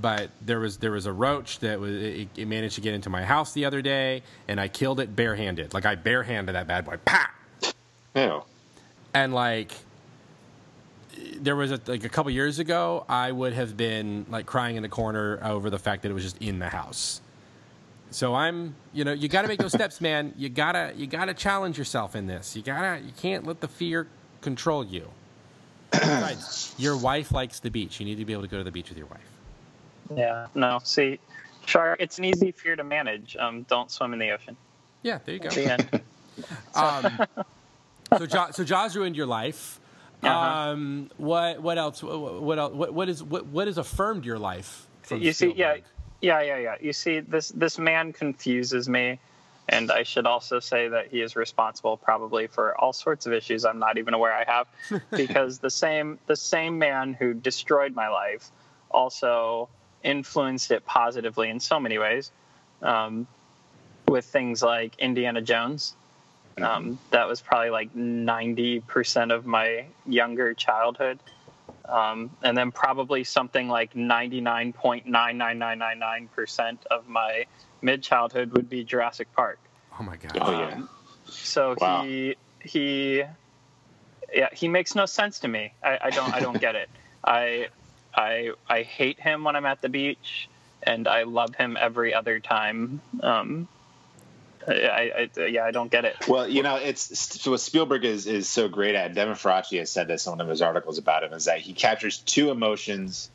but 0.00 0.30
there 0.42 0.60
was 0.60 0.78
there 0.78 0.92
was 0.92 1.06
a 1.06 1.12
roach 1.12 1.58
that 1.60 1.80
was 1.80 1.92
it, 1.92 2.28
it 2.36 2.46
managed 2.46 2.76
to 2.76 2.80
get 2.80 2.94
into 2.94 3.10
my 3.10 3.24
house 3.24 3.52
the 3.52 3.64
other 3.64 3.82
day, 3.82 4.22
and 4.46 4.60
I 4.60 4.68
killed 4.68 5.00
it 5.00 5.16
barehanded. 5.16 5.74
Like 5.74 5.86
I 5.86 5.94
barehanded 5.96 6.54
that 6.54 6.66
bad 6.66 6.84
boy. 6.84 6.98
Pa! 7.04 7.30
Ew. 8.14 8.42
and 9.14 9.32
like 9.34 9.72
there 11.36 11.56
was 11.56 11.70
a, 11.70 11.80
like 11.86 12.04
a 12.04 12.08
couple 12.08 12.30
years 12.30 12.58
ago 12.58 13.04
i 13.08 13.30
would 13.30 13.52
have 13.52 13.76
been 13.76 14.24
like 14.28 14.46
crying 14.46 14.76
in 14.76 14.82
the 14.82 14.88
corner 14.88 15.38
over 15.42 15.70
the 15.70 15.78
fact 15.78 16.02
that 16.02 16.10
it 16.10 16.14
was 16.14 16.22
just 16.22 16.38
in 16.38 16.58
the 16.58 16.68
house 16.68 17.20
so 18.10 18.34
i'm 18.34 18.74
you 18.92 19.04
know 19.04 19.12
you 19.12 19.28
got 19.28 19.42
to 19.42 19.48
make 19.48 19.58
those 19.58 19.72
steps 19.80 20.00
man 20.00 20.32
you 20.36 20.48
gotta 20.48 20.92
you 20.96 21.06
gotta 21.06 21.34
challenge 21.34 21.78
yourself 21.78 22.16
in 22.16 22.26
this 22.26 22.56
you 22.56 22.62
gotta 22.62 23.00
you 23.00 23.12
can't 23.16 23.46
let 23.46 23.60
the 23.60 23.68
fear 23.68 24.06
control 24.40 24.84
you 24.84 25.08
Besides, 25.90 26.74
your 26.78 26.96
wife 26.96 27.32
likes 27.32 27.60
the 27.60 27.70
beach 27.70 27.98
you 28.00 28.06
need 28.06 28.16
to 28.18 28.24
be 28.24 28.32
able 28.32 28.42
to 28.42 28.48
go 28.48 28.58
to 28.58 28.64
the 28.64 28.70
beach 28.70 28.88
with 28.88 28.98
your 28.98 29.06
wife 29.08 29.20
Yeah. 30.14 30.46
No. 30.54 30.80
See, 30.84 31.18
shark. 31.66 32.00
It's 32.00 32.18
an 32.18 32.24
easy 32.24 32.52
fear 32.52 32.76
to 32.76 32.84
manage. 32.84 33.36
Um, 33.36 33.62
don't 33.64 33.90
swim 33.90 34.12
in 34.12 34.18
the 34.18 34.30
ocean. 34.30 34.56
yeah 35.02 35.18
there 35.24 35.34
you 35.34 35.40
go 35.40 35.48
The 35.50 36.02
um, 36.74 37.26
so 38.18 38.26
Jaws, 38.26 38.56
so 38.56 38.64
Jaws 38.64 38.94
ruined 38.96 39.16
your 39.16 39.26
life 39.26 39.80
Uh-huh. 40.22 40.30
um, 40.72 41.10
what 41.16 41.60
what 41.62 41.78
else 41.78 42.02
what 42.02 42.42
what 42.42 42.58
else 42.58 42.72
what, 42.74 42.92
what 42.94 43.08
is 43.08 43.22
what 43.22 43.46
what 43.46 43.66
has 43.66 43.78
affirmed 43.78 44.24
your 44.24 44.38
life 44.38 44.86
from 45.02 45.22
you 45.22 45.32
see, 45.32 45.52
yeah, 45.56 45.76
yeah, 46.20 46.42
yeah, 46.42 46.58
yeah. 46.58 46.74
You 46.80 46.92
see, 46.92 47.20
this 47.20 47.48
this 47.50 47.78
man 47.78 48.12
confuses 48.12 48.88
me, 48.88 49.18
and 49.68 49.90
I 49.90 50.02
should 50.02 50.26
also 50.26 50.60
say 50.60 50.88
that 50.88 51.08
he 51.08 51.20
is 51.20 51.36
responsible 51.36 51.96
probably 51.96 52.46
for 52.46 52.78
all 52.80 52.92
sorts 52.92 53.26
of 53.26 53.32
issues 53.32 53.64
I'm 53.64 53.78
not 53.78 53.98
even 53.98 54.14
aware 54.14 54.32
I 54.32 54.44
have, 54.46 55.02
because 55.10 55.58
the 55.58 55.70
same 55.70 56.18
the 56.26 56.36
same 56.36 56.78
man 56.78 57.14
who 57.14 57.34
destroyed 57.34 57.94
my 57.94 58.08
life 58.08 58.50
also 58.90 59.68
influenced 60.02 60.70
it 60.70 60.86
positively 60.86 61.50
in 61.50 61.60
so 61.60 61.78
many 61.78 61.98
ways, 61.98 62.32
um, 62.82 63.26
with 64.06 64.24
things 64.24 64.62
like 64.62 64.98
Indiana 64.98 65.42
Jones. 65.42 65.94
Um, 66.56 66.98
that 67.10 67.28
was 67.28 67.40
probably 67.40 67.70
like 67.70 67.94
ninety 67.94 68.80
percent 68.80 69.30
of 69.30 69.46
my 69.46 69.84
younger 70.06 70.54
childhood 70.54 71.20
um, 71.88 72.30
and 72.42 72.56
then 72.56 72.70
probably 72.70 73.24
something 73.24 73.68
like 73.68 73.94
99.99999% 73.94 76.78
of 76.90 77.08
my 77.08 77.46
mid 77.82 78.02
childhood 78.02 78.52
would 78.52 78.68
be 78.68 78.84
Jurassic 78.84 79.28
Park. 79.34 79.58
oh 79.98 80.02
my 80.02 80.16
god 80.16 80.38
Oh 80.40 80.50
yeah. 80.52 80.80
So 81.26 81.76
Wow. 81.80 82.02
he 82.02 82.36
he 82.60 83.22
yeah 84.32 84.48
he 84.52 84.68
makes 84.68 84.94
no 84.94 85.06
sense 85.06 85.38
to 85.40 85.48
me. 85.48 85.72
I, 85.82 85.98
I 86.04 86.10
don't 86.10 86.34
I 86.34 86.40
don't 86.40 86.60
get 86.60 86.74
it. 86.74 86.88
I 87.24 87.68
I 88.14 88.50
I 88.68 88.82
hate 88.82 89.20
him 89.20 89.44
when 89.44 89.56
I'm 89.56 89.66
at 89.66 89.82
the 89.82 89.88
beach, 89.88 90.48
and 90.82 91.06
I 91.08 91.22
love 91.24 91.54
him 91.54 91.76
every 91.80 92.14
other 92.14 92.40
time. 92.40 93.00
Um, 93.22 93.68
I, 94.66 95.28
I 95.38 95.46
yeah 95.46 95.64
I 95.64 95.70
don't 95.70 95.90
get 95.90 96.04
it. 96.04 96.16
Well, 96.28 96.48
you 96.48 96.62
know, 96.62 96.76
it's 96.76 97.46
what 97.46 97.60
Spielberg 97.60 98.04
is 98.04 98.26
is 98.26 98.48
so 98.48 98.68
great 98.68 98.94
at. 98.94 99.14
Devin 99.14 99.34
Faraci 99.34 99.78
has 99.78 99.90
said 99.90 100.08
this 100.08 100.26
in 100.26 100.32
one 100.32 100.40
of 100.40 100.48
his 100.48 100.62
articles 100.62 100.98
about 100.98 101.22
him 101.24 101.32
is 101.32 101.46
that 101.46 101.60
he 101.60 101.72
captures 101.72 102.18
two 102.18 102.50
emotions 102.50 103.30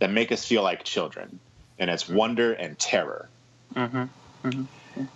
that 0.00 0.10
make 0.10 0.30
us 0.32 0.44
feel 0.44 0.62
like 0.62 0.84
children, 0.84 1.40
and 1.78 1.90
it's 1.90 2.08
wonder 2.08 2.52
and 2.52 2.78
terror. 2.78 3.28
Hmm 3.74 4.04
And 4.44 4.66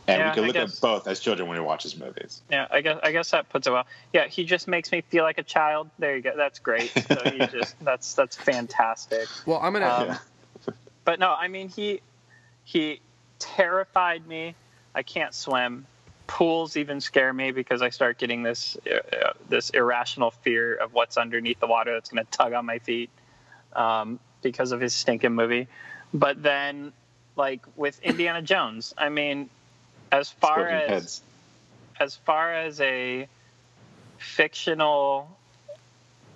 Yeah, 0.07 0.29
we 0.29 0.35
can 0.35 0.47
look 0.47 0.55
guess- 0.55 0.77
at 0.77 0.81
both 0.81 1.07
as 1.09 1.21
children 1.21 1.49
when 1.49 1.59
we 1.59 1.65
watch 1.65 1.83
his 1.85 1.99
movies. 1.99 2.43
Yeah, 2.51 2.67
I 2.71 2.81
guess 2.81 2.99
I 3.03 3.13
guess 3.13 3.31
that 3.31 3.49
puts 3.49 3.67
it 3.67 3.71
well. 3.71 3.87
Yeah, 4.13 4.27
he 4.27 4.45
just 4.45 4.69
makes 4.69 4.93
me 4.93 5.01
feel 5.01 5.25
like 5.25 5.39
a 5.39 5.43
child. 5.43 5.91
There 5.99 6.17
you 6.17 6.23
go. 6.23 6.33
That's 6.37 6.59
great. 6.59 6.91
So 7.09 7.27
he 7.31 7.39
just 7.53 7.79
that's 7.85 8.15
that's 8.15 8.37
fantastic. 8.37 9.29
well 9.47 9.61
i'm 9.63 9.73
gonna 9.73 10.11
Um, 10.11 10.19
But 11.05 11.19
no, 11.19 11.33
I 11.33 11.49
mean 11.49 11.69
he 11.69 12.01
he 12.65 13.01
terrified 13.39 14.27
me. 14.27 14.55
I 14.95 15.03
can't 15.03 15.35
swim. 15.35 15.87
Pools 16.29 16.77
even 16.77 17.01
scare 17.01 17.33
me 17.33 17.51
because 17.51 17.83
I 17.83 17.91
start 17.91 18.19
getting 18.19 18.43
this 18.43 18.77
uh, 18.87 19.33
this 19.49 19.71
irrational 19.71 20.31
fear 20.31 20.75
of 20.77 20.95
what's 20.95 21.17
underneath 21.17 21.59
the 21.61 21.67
water 21.67 21.93
that's 21.93 22.09
going 22.11 22.25
to 22.25 22.31
tug 22.31 22.53
on 22.53 22.65
my 22.65 22.79
feet 22.79 23.11
um, 23.75 24.21
because 24.43 24.73
of 24.73 24.81
his 24.81 24.95
stinking 24.95 25.33
movie. 25.33 25.67
But 26.15 26.43
then, 26.43 26.93
like 27.37 27.65
with 27.77 28.01
Indiana 28.03 28.43
Jones, 28.43 28.95
I 28.97 29.09
mean, 29.09 29.49
as 30.11 30.31
far 30.31 30.61
Exploding 30.69 30.83
as 30.83 30.91
heads. 30.91 31.23
as 32.01 32.17
far 32.17 32.55
as 32.55 32.81
a 32.81 33.29
fictional 34.19 35.29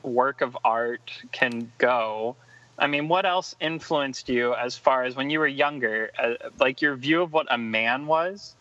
work 0.02 0.40
of 0.40 0.56
art 0.64 1.10
can 1.32 1.70
go, 1.78 2.36
I 2.78 2.86
mean, 2.86 3.08
what 3.08 3.26
else 3.26 3.54
influenced 3.60 4.28
you 4.28 4.54
as 4.54 4.76
far 4.76 5.04
as 5.04 5.16
when 5.16 5.30
you 5.30 5.38
were 5.40 5.46
younger, 5.46 6.10
uh, 6.18 6.34
like 6.58 6.82
your 6.82 6.94
view 6.96 7.22
of 7.22 7.32
what 7.32 7.46
a 7.50 7.58
man 7.58 8.06
was? 8.06 8.54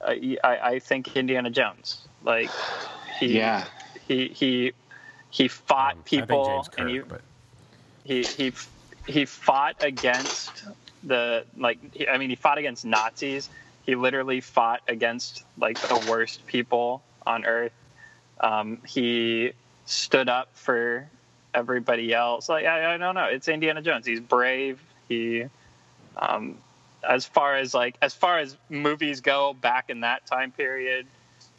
Uh, 0.00 0.14
I, 0.42 0.58
I 0.62 0.78
think 0.80 1.16
Indiana 1.16 1.50
Jones. 1.50 2.06
Like, 2.24 2.50
he, 3.18 3.38
Yeah. 3.38 3.64
he, 4.06 4.28
he, 4.28 4.72
he 5.30 5.48
fought 5.48 5.94
um, 5.94 6.02
people, 6.04 6.42
I 6.42 6.44
think 6.44 6.46
James 6.46 6.66
and 6.66 6.76
Kirk, 6.76 6.90
you, 6.90 7.04
but 7.08 7.20
he 8.04 8.22
he 8.22 8.52
he 9.06 9.24
fought 9.24 9.76
against 9.82 10.64
the 11.06 11.44
like 11.56 11.78
he- 11.94 12.08
I 12.08 12.18
mean 12.18 12.30
he 12.30 12.36
fought 12.36 12.58
against 12.58 12.84
Nazis. 12.84 13.48
He 13.84 13.94
literally 13.94 14.40
fought 14.40 14.82
against 14.88 15.44
like 15.58 15.78
the 15.78 16.06
worst 16.10 16.46
people 16.46 17.02
on 17.26 17.44
earth. 17.44 17.72
Um, 18.40 18.78
he 18.86 19.52
stood 19.86 20.28
up 20.28 20.48
for 20.54 21.08
everybody 21.52 22.12
else. 22.12 22.48
Like 22.48 22.66
I, 22.66 22.94
I 22.94 22.96
don't 22.96 23.14
know. 23.14 23.26
It's 23.26 23.48
Indiana 23.48 23.82
Jones. 23.82 24.06
He's 24.06 24.20
brave. 24.20 24.80
He 25.08 25.44
um, 26.16 26.58
as 27.08 27.26
far 27.26 27.56
as 27.56 27.74
like 27.74 27.96
as 28.02 28.14
far 28.14 28.38
as 28.38 28.56
movies 28.68 29.20
go 29.20 29.54
back 29.54 29.90
in 29.90 30.00
that 30.00 30.26
time 30.26 30.52
period 30.52 31.06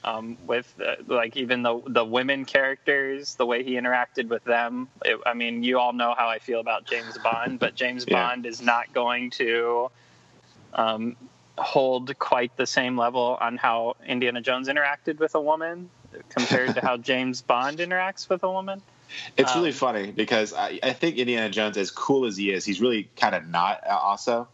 um, 0.05 0.37
with 0.45 0.71
uh, 0.79 0.95
like 1.07 1.35
even 1.35 1.63
the 1.63 1.81
the 1.87 2.05
women 2.05 2.45
characters, 2.45 3.35
the 3.35 3.45
way 3.45 3.63
he 3.63 3.73
interacted 3.73 4.27
with 4.29 4.43
them. 4.45 4.87
It, 5.03 5.19
I 5.25 5.33
mean, 5.33 5.63
you 5.63 5.79
all 5.79 5.93
know 5.93 6.13
how 6.17 6.29
I 6.29 6.39
feel 6.39 6.59
about 6.61 6.85
James 6.85 7.17
Bond, 7.17 7.59
but 7.59 7.75
James 7.75 8.05
Yeah. 8.07 8.13
Bond 8.27 8.45
is 8.45 8.61
not 8.61 8.93
going 8.93 9.31
to 9.31 9.89
um, 10.73 11.15
hold 11.57 12.17
quite 12.19 12.55
the 12.55 12.67
same 12.67 12.97
level 12.97 13.37
on 13.41 13.57
how 13.57 13.95
Indiana 14.05 14.41
Jones 14.41 14.67
interacted 14.67 15.19
with 15.19 15.35
a 15.35 15.41
woman 15.41 15.89
compared 16.29 16.75
to 16.75 16.81
how 16.81 16.97
James 17.11 17.41
Bond 17.41 17.79
interacts 17.79 18.29
with 18.29 18.43
a 18.43 18.51
woman. 18.51 18.81
It's 19.37 19.51
Um, 19.53 19.59
really 19.59 19.71
funny 19.71 20.11
because 20.11 20.53
I, 20.53 20.79
I 20.83 20.93
think 20.93 21.17
Indiana 21.17 21.49
Jones, 21.49 21.77
as 21.77 21.91
cool 21.91 22.25
as 22.25 22.37
he 22.37 22.51
is, 22.51 22.65
he's 22.65 22.81
really 22.81 23.09
kind 23.15 23.35
of 23.35 23.47
not. 23.47 23.81
uh, 23.87 23.97
Also, 23.97 24.47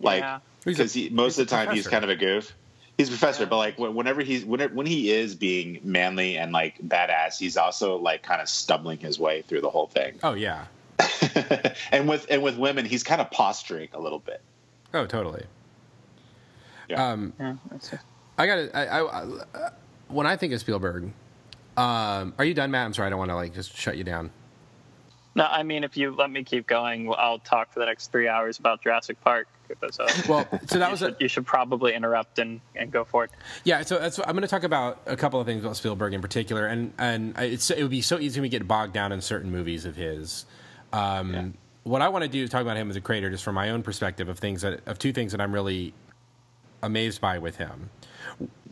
like 0.00 0.20
Yeah. 0.22 0.40
Because 0.64 0.92
he, 0.92 1.08
most 1.08 1.38
of 1.38 1.48
the 1.48 1.54
a 1.54 1.66
time 1.66 1.74
he's 1.74 1.86
kind 1.86 2.04
of 2.04 2.10
a 2.10 2.16
goof. 2.16 2.54
He's 2.98 3.06
a 3.06 3.12
professor, 3.12 3.46
but 3.46 3.56
like 3.56 3.78
whenever 3.78 4.22
he's 4.22 4.44
whenever, 4.44 4.74
when 4.74 4.86
he 4.86 5.12
is 5.12 5.36
being 5.36 5.78
manly 5.84 6.36
and 6.36 6.50
like 6.50 6.78
badass, 6.80 7.38
he's 7.38 7.56
also 7.56 7.96
like 7.96 8.24
kind 8.24 8.42
of 8.42 8.48
stumbling 8.48 8.98
his 8.98 9.20
way 9.20 9.42
through 9.42 9.60
the 9.60 9.70
whole 9.70 9.86
thing. 9.86 10.18
Oh 10.24 10.34
yeah. 10.34 10.66
and 11.92 12.08
with 12.08 12.26
and 12.28 12.42
with 12.42 12.58
women, 12.58 12.84
he's 12.84 13.04
kind 13.04 13.20
of 13.20 13.30
posturing 13.30 13.88
a 13.92 14.00
little 14.00 14.18
bit. 14.18 14.42
Oh 14.92 15.06
totally. 15.06 15.44
Yeah. 16.88 17.10
Um, 17.12 17.32
Yeah. 17.38 17.54
I 18.36 18.46
got 18.46 18.56
to 18.56 18.76
I, 18.76 19.00
I, 19.00 19.24
I, 19.54 19.70
when 20.08 20.26
I 20.26 20.36
think 20.36 20.52
of 20.52 20.60
Spielberg. 20.60 21.12
Um, 21.76 22.34
are 22.36 22.44
you 22.44 22.54
done, 22.54 22.72
Matt? 22.72 22.86
I'm 22.86 22.94
sorry. 22.94 23.06
I 23.06 23.10
don't 23.10 23.20
want 23.20 23.30
to 23.30 23.36
like 23.36 23.54
just 23.54 23.76
shut 23.76 23.96
you 23.96 24.02
down. 24.02 24.32
No, 25.38 25.46
I 25.48 25.62
mean, 25.62 25.84
if 25.84 25.96
you 25.96 26.10
let 26.16 26.32
me 26.32 26.42
keep 26.42 26.66
going, 26.66 27.14
I'll 27.16 27.38
talk 27.38 27.72
for 27.72 27.78
the 27.78 27.86
next 27.86 28.10
three 28.10 28.26
hours 28.26 28.58
about 28.58 28.82
Jurassic 28.82 29.20
Park. 29.20 29.46
So 29.92 30.04
Well, 30.28 30.48
so 30.66 30.80
that 30.80 30.86
you, 30.86 30.90
was 30.90 31.02
a, 31.02 31.06
should, 31.10 31.16
you 31.20 31.28
should 31.28 31.46
probably 31.46 31.94
interrupt 31.94 32.40
and, 32.40 32.60
and 32.74 32.90
go 32.90 33.04
for 33.04 33.22
it. 33.22 33.30
Yeah, 33.62 33.82
so 33.82 34.00
that's 34.00 34.18
I'm 34.18 34.32
going 34.32 34.42
to 34.42 34.48
talk 34.48 34.64
about 34.64 35.00
a 35.06 35.16
couple 35.16 35.38
of 35.38 35.46
things 35.46 35.62
about 35.62 35.76
Spielberg 35.76 36.12
in 36.12 36.20
particular, 36.20 36.66
and 36.66 36.92
and 36.98 37.38
it's 37.38 37.70
it 37.70 37.82
would 37.82 37.90
be 37.92 38.02
so 38.02 38.18
easy 38.18 38.40
to 38.40 38.48
get 38.48 38.66
bogged 38.66 38.94
down 38.94 39.12
in 39.12 39.20
certain 39.20 39.52
movies 39.52 39.84
of 39.84 39.94
his. 39.94 40.44
Um, 40.92 41.32
Yeah. 41.32 41.46
What 41.84 42.02
I 42.02 42.08
want 42.08 42.24
to 42.24 42.28
do 42.28 42.42
is 42.42 42.50
talk 42.50 42.62
about 42.62 42.76
him 42.76 42.90
as 42.90 42.96
a 42.96 43.00
creator, 43.00 43.30
just 43.30 43.44
from 43.44 43.54
my 43.54 43.70
own 43.70 43.84
perspective 43.84 44.28
of 44.28 44.40
things 44.40 44.62
that 44.62 44.80
of 44.86 44.98
two 44.98 45.12
things 45.12 45.30
that 45.30 45.40
I'm 45.40 45.52
really 45.52 45.94
amazed 46.82 47.20
by 47.20 47.38
with 47.38 47.56
him. 47.58 47.90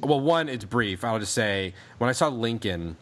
Well, 0.00 0.20
one, 0.20 0.48
it's 0.48 0.64
brief. 0.64 1.04
I'll 1.04 1.20
just 1.20 1.32
say 1.32 1.74
when 1.98 2.10
I 2.10 2.12
saw 2.12 2.26
Lincoln, 2.26 2.96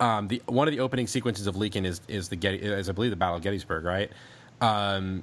um, 0.00 0.28
the 0.28 0.42
one 0.46 0.68
of 0.68 0.72
the 0.72 0.80
opening 0.80 1.06
sequences 1.06 1.46
of 1.46 1.56
Lincoln 1.56 1.84
is 1.84 2.00
is 2.08 2.28
the 2.28 2.36
Getty, 2.36 2.58
is 2.58 2.88
I 2.88 2.92
believe 2.92 3.10
the 3.10 3.16
Battle 3.16 3.36
of 3.36 3.42
Gettysburg, 3.42 3.84
right? 3.84 4.10
Um, 4.60 5.22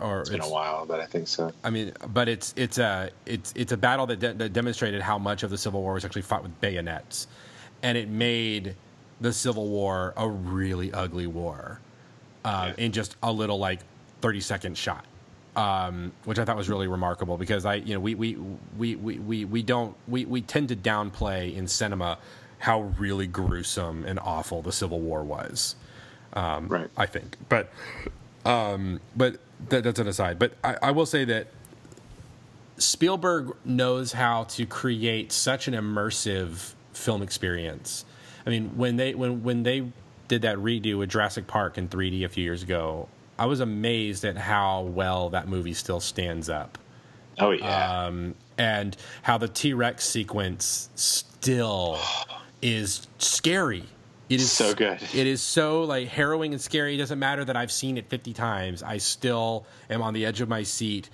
or 0.00 0.20
It's 0.20 0.30
been 0.30 0.40
a 0.40 0.48
while, 0.48 0.84
but 0.84 1.00
I 1.00 1.06
think 1.06 1.28
so. 1.28 1.52
I 1.62 1.70
mean, 1.70 1.92
but 2.08 2.28
it's 2.28 2.52
it's 2.56 2.78
a 2.78 3.10
it's 3.24 3.52
it's 3.56 3.72
a 3.72 3.76
battle 3.76 4.06
that, 4.06 4.18
de- 4.18 4.34
that 4.34 4.52
demonstrated 4.52 5.00
how 5.00 5.18
much 5.18 5.42
of 5.42 5.50
the 5.50 5.58
Civil 5.58 5.82
War 5.82 5.94
was 5.94 6.04
actually 6.04 6.22
fought 6.22 6.42
with 6.42 6.60
bayonets, 6.60 7.28
and 7.82 7.96
it 7.96 8.08
made 8.08 8.74
the 9.20 9.32
Civil 9.32 9.68
War 9.68 10.12
a 10.16 10.28
really 10.28 10.92
ugly 10.92 11.26
war, 11.26 11.80
uh, 12.44 12.72
Yeah. 12.76 12.84
in 12.84 12.92
just 12.92 13.16
a 13.22 13.30
little 13.32 13.58
like 13.58 13.80
thirty 14.22 14.40
second 14.40 14.76
shot, 14.76 15.04
um, 15.54 16.10
which 16.24 16.38
I 16.40 16.44
thought 16.44 16.56
was 16.56 16.68
really 16.68 16.88
remarkable 16.88 17.36
because 17.36 17.64
I 17.64 17.74
you 17.76 17.94
know 17.94 18.00
we 18.00 18.14
we 18.16 18.36
we 18.76 18.96
we 18.96 19.18
we, 19.20 19.44
we 19.44 19.62
don't 19.62 19.94
we, 20.08 20.24
we 20.24 20.40
tend 20.42 20.68
to 20.70 20.76
downplay 20.76 21.54
in 21.54 21.68
cinema 21.68 22.18
how 22.58 22.82
really 22.98 23.26
gruesome 23.26 24.04
and 24.04 24.18
awful 24.18 24.62
the 24.62 24.72
Civil 24.72 25.00
War 25.00 25.22
was. 25.22 25.76
Um, 26.32 26.68
Right. 26.68 26.90
I 26.96 27.06
think, 27.06 27.36
but 27.48 27.70
um, 28.44 29.00
but 29.16 29.38
that, 29.68 29.84
that's 29.84 29.98
an 29.98 30.06
aside. 30.08 30.38
But 30.38 30.52
I, 30.62 30.76
I 30.82 30.90
will 30.90 31.06
say 31.06 31.24
that 31.24 31.48
Spielberg 32.78 33.56
knows 33.64 34.12
how 34.12 34.44
to 34.44 34.66
create 34.66 35.32
such 35.32 35.66
an 35.66 35.74
immersive 35.74 36.74
film 36.92 37.22
experience. 37.22 38.04
I 38.46 38.50
mean, 38.50 38.76
when 38.76 38.96
they 38.96 39.14
when 39.14 39.42
when 39.42 39.62
they 39.62 39.90
did 40.28 40.42
that 40.42 40.58
redo 40.58 40.98
with 40.98 41.10
Jurassic 41.10 41.46
Park 41.46 41.78
in 41.78 41.88
3D 41.88 42.24
a 42.24 42.28
few 42.28 42.44
years 42.44 42.62
ago, 42.62 43.08
I 43.38 43.46
was 43.46 43.60
amazed 43.60 44.24
at 44.24 44.36
how 44.36 44.82
well 44.82 45.30
that 45.30 45.48
movie 45.48 45.74
still 45.74 46.00
stands 46.00 46.48
up. 46.48 46.78
Oh 47.38 47.50
yeah. 47.50 48.04
Um, 48.06 48.34
and 48.58 48.96
how 49.22 49.38
the 49.38 49.48
T 49.48 49.72
Rex 49.72 50.04
sequence 50.04 50.90
still 50.94 51.98
is 52.62 53.06
scary. 53.18 53.84
It 54.28 54.40
is 54.40 54.50
So 54.50 54.74
good. 54.74 55.00
It 55.14 55.26
is 55.26 55.40
so 55.40 55.84
like 55.84 56.08
harrowing 56.08 56.52
and 56.52 56.60
scary. 56.60 56.94
It 56.94 56.98
doesn't 56.98 57.18
matter 57.18 57.44
that 57.44 57.56
I've 57.56 57.70
seen 57.70 57.96
it 57.96 58.08
50 58.08 58.32
times. 58.32 58.82
I 58.82 58.98
still 58.98 59.66
am 59.88 60.02
on 60.02 60.14
the 60.14 60.26
edge 60.26 60.40
of 60.40 60.48
my 60.48 60.62
seat. 60.62 61.10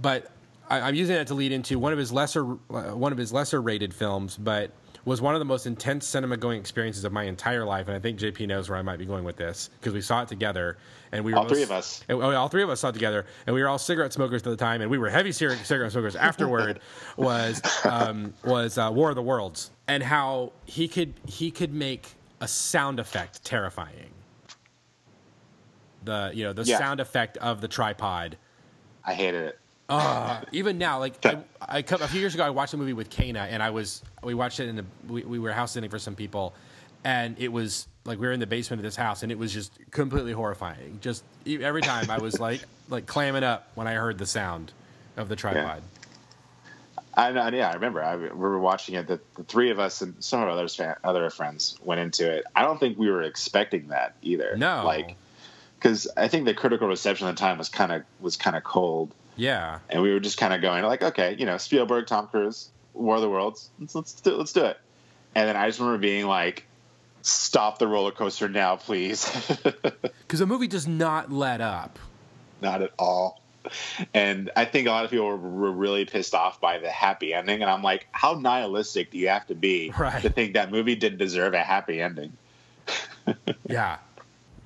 But 0.00 0.30
I, 0.70 0.80
I'm 0.80 0.94
using 0.94 1.14
that 1.16 1.26
to 1.28 1.34
lead 1.34 1.52
into 1.52 1.78
one 1.78 1.92
of 1.92 1.98
his 1.98 2.12
lesser 2.12 2.44
uh, 2.44 2.94
one 2.94 3.12
of 3.12 3.18
his 3.18 3.32
lesser 3.32 3.60
rated 3.60 3.92
films, 3.92 4.36
but 4.36 4.70
was 5.04 5.20
one 5.20 5.34
of 5.34 5.38
the 5.38 5.44
most 5.44 5.66
intense 5.66 6.04
cinema 6.04 6.36
going 6.36 6.58
experiences 6.58 7.04
of 7.04 7.12
my 7.12 7.22
entire 7.24 7.64
life. 7.64 7.86
And 7.86 7.96
I 7.96 8.00
think 8.00 8.18
JP 8.18 8.48
knows 8.48 8.68
where 8.68 8.76
I 8.76 8.82
might 8.82 8.98
be 8.98 9.04
going 9.06 9.22
with 9.22 9.36
this 9.36 9.70
because 9.78 9.92
we 9.94 10.00
saw 10.00 10.22
it 10.22 10.28
together, 10.28 10.78
and 11.12 11.24
we 11.24 11.32
were 11.32 11.38
All 11.38 11.48
three 11.48 11.62
of 11.62 11.70
us. 11.70 12.02
and, 12.08 12.20
all 12.20 12.48
three 12.48 12.64
of 12.64 12.70
us 12.70 12.80
saw 12.80 12.88
it 12.88 12.92
together, 12.94 13.24
and 13.46 13.54
we 13.54 13.62
were 13.62 13.68
all 13.68 13.78
cigarette 13.78 14.12
smokers 14.12 14.42
at 14.42 14.50
the 14.50 14.56
time, 14.56 14.80
and 14.80 14.90
we 14.90 14.98
were 14.98 15.08
heavy 15.08 15.30
cigarette, 15.30 15.64
cigarette 15.64 15.92
smokers. 15.92 16.16
Afterward, 16.16 16.80
was 17.16 17.62
um, 17.84 18.34
was 18.44 18.78
uh, 18.78 18.90
War 18.92 19.10
of 19.10 19.14
the 19.14 19.22
Worlds, 19.22 19.70
and 19.88 20.02
how 20.02 20.52
he 20.64 20.88
could 20.88 21.14
he 21.26 21.50
could 21.50 21.72
make 21.72 22.14
a 22.40 22.48
sound 22.48 22.98
effect 23.00 23.44
terrifying. 23.44 24.10
The 26.04 26.30
you 26.34 26.44
know 26.44 26.52
the 26.52 26.64
Yeah. 26.64 26.78
sound 26.78 27.00
effect 27.00 27.36
of 27.38 27.60
the 27.60 27.68
tripod. 27.68 28.36
I 29.04 29.14
hated 29.14 29.44
it. 29.44 29.58
Uh, 29.88 30.40
even 30.50 30.78
now, 30.78 30.98
like 30.98 31.24
I, 31.24 31.38
I 31.60 31.78
a 31.78 32.08
few 32.08 32.20
years 32.20 32.34
ago, 32.34 32.44
I 32.44 32.50
watched 32.50 32.74
a 32.74 32.76
movie 32.76 32.92
with 32.92 33.08
Kana, 33.08 33.40
and 33.40 33.62
I 33.62 33.70
was 33.70 34.02
we 34.22 34.34
watched 34.34 34.58
it 34.58 34.68
in 34.68 34.76
the 34.76 34.84
we, 35.08 35.22
we 35.22 35.38
were 35.38 35.52
house 35.52 35.72
sitting 35.72 35.90
for 35.90 35.98
some 35.98 36.16
people, 36.16 36.54
and 37.04 37.36
it 37.38 37.52
was 37.52 37.86
like 38.04 38.18
we 38.18 38.26
were 38.26 38.32
in 38.32 38.40
the 38.40 38.48
basement 38.48 38.80
of 38.80 38.84
this 38.84 38.96
house, 38.96 39.22
and 39.22 39.30
it 39.30 39.38
was 39.38 39.52
just 39.52 39.72
completely 39.92 40.32
horrifying. 40.32 40.98
Just 41.00 41.22
every 41.46 41.82
time 41.82 42.10
I 42.10 42.18
was 42.18 42.40
like 42.40 42.62
like 42.88 43.06
clamming 43.06 43.44
up 43.44 43.68
when 43.76 43.86
I 43.86 43.94
heard 43.94 44.18
the 44.18 44.26
sound 44.26 44.72
of 45.16 45.28
the 45.28 45.36
tripod. 45.36 45.82
I 47.16 47.32
know, 47.32 47.48
yeah, 47.48 47.70
I 47.70 47.74
remember. 47.74 48.02
I, 48.02 48.16
we 48.16 48.28
were 48.28 48.58
watching 48.58 48.94
it. 48.94 49.06
The, 49.06 49.20
the 49.36 49.44
three 49.44 49.70
of 49.70 49.78
us 49.78 50.02
and 50.02 50.22
some 50.22 50.40
of 50.42 50.48
our 50.48 50.52
other 50.52 50.68
fan, 50.68 50.96
other 51.02 51.30
friends 51.30 51.78
went 51.82 52.00
into 52.00 52.30
it. 52.30 52.44
I 52.54 52.62
don't 52.62 52.78
think 52.78 52.98
we 52.98 53.10
were 53.10 53.22
expecting 53.22 53.88
that 53.88 54.16
either. 54.22 54.54
No. 54.56 54.84
like 54.84 55.16
because 55.78 56.08
I 56.16 56.28
think 56.28 56.46
the 56.46 56.54
critical 56.54 56.88
reception 56.88 57.28
at 57.28 57.36
the 57.36 57.40
time 57.40 57.58
was 57.58 57.68
kind 57.68 57.92
of 57.92 58.02
was 58.20 58.36
kind 58.36 58.56
of 58.56 58.64
cold, 58.64 59.14
Yeah, 59.36 59.78
and 59.88 60.02
we 60.02 60.12
were 60.12 60.20
just 60.20 60.38
kind 60.38 60.52
of 60.52 60.60
going 60.60 60.84
like, 60.84 61.02
okay, 61.02 61.36
you 61.38 61.46
know, 61.46 61.58
Spielberg, 61.58 62.06
Tom 62.06 62.28
Cruise, 62.28 62.70
War 62.94 63.16
of 63.16 63.22
the 63.22 63.30
Worlds, 63.30 63.70
let's 63.78 63.94
let's 63.94 64.12
do, 64.14 64.36
let's 64.36 64.52
do 64.52 64.64
it. 64.64 64.78
And 65.34 65.48
then 65.48 65.56
I 65.56 65.68
just 65.68 65.78
remember 65.78 65.98
being 65.98 66.26
like, 66.26 66.64
stop 67.22 67.78
the 67.78 67.86
roller 67.86 68.10
coaster 68.10 68.48
now, 68.48 68.76
please. 68.76 69.30
because 69.62 70.38
the 70.38 70.46
movie 70.46 70.66
does 70.66 70.86
not 70.86 71.30
let 71.30 71.60
up. 71.60 71.98
Not 72.62 72.82
at 72.82 72.92
all. 72.98 73.40
And 74.14 74.50
I 74.56 74.64
think 74.64 74.88
a 74.88 74.90
lot 74.90 75.04
of 75.04 75.10
people 75.10 75.26
were, 75.26 75.36
were 75.36 75.72
really 75.72 76.04
pissed 76.04 76.34
off 76.34 76.60
by 76.60 76.78
the 76.78 76.90
happy 76.90 77.32
ending. 77.34 77.62
And 77.62 77.70
I'm 77.70 77.82
like, 77.82 78.06
how 78.12 78.34
nihilistic 78.34 79.10
do 79.10 79.18
you 79.18 79.28
have 79.28 79.46
to 79.48 79.54
be 79.54 79.92
Right. 79.98 80.22
to 80.22 80.30
think 80.30 80.54
that 80.54 80.70
movie 80.70 80.94
didn't 80.96 81.18
deserve 81.18 81.54
a 81.54 81.62
happy 81.62 82.00
ending? 82.00 82.32
Yeah, 83.68 83.96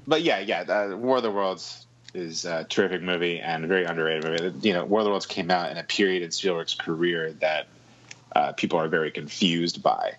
But 0.07 0.23
yeah, 0.23 0.41
yeah, 0.41 0.61
uh, 0.69 0.97
War 0.97 1.17
of 1.19 1.23
the 1.23 1.31
Worlds 1.31 1.87
is 2.13 2.45
a 2.45 2.65
terrific 2.65 3.01
movie 3.03 3.41
and 3.41 3.65
a 3.65 3.67
very 3.67 3.85
underrated 3.85 4.25
movie. 4.25 4.69
You 4.69 4.75
know, 4.75 4.85
War 4.85 5.01
of 5.01 5.05
the 5.05 5.11
Worlds 5.11 5.27
came 5.27 5.51
out 5.51 5.71
in 5.71 5.79
a 5.79 5.83
period 5.83 6.23
in 6.23 6.31
Spielberg's 6.31 6.75
career 6.75 7.33
that 7.41 7.67
uh, 8.37 8.53
people 8.53 8.79
are 8.79 8.89
very 8.89 9.11
confused 9.11 9.83
by 9.83 10.15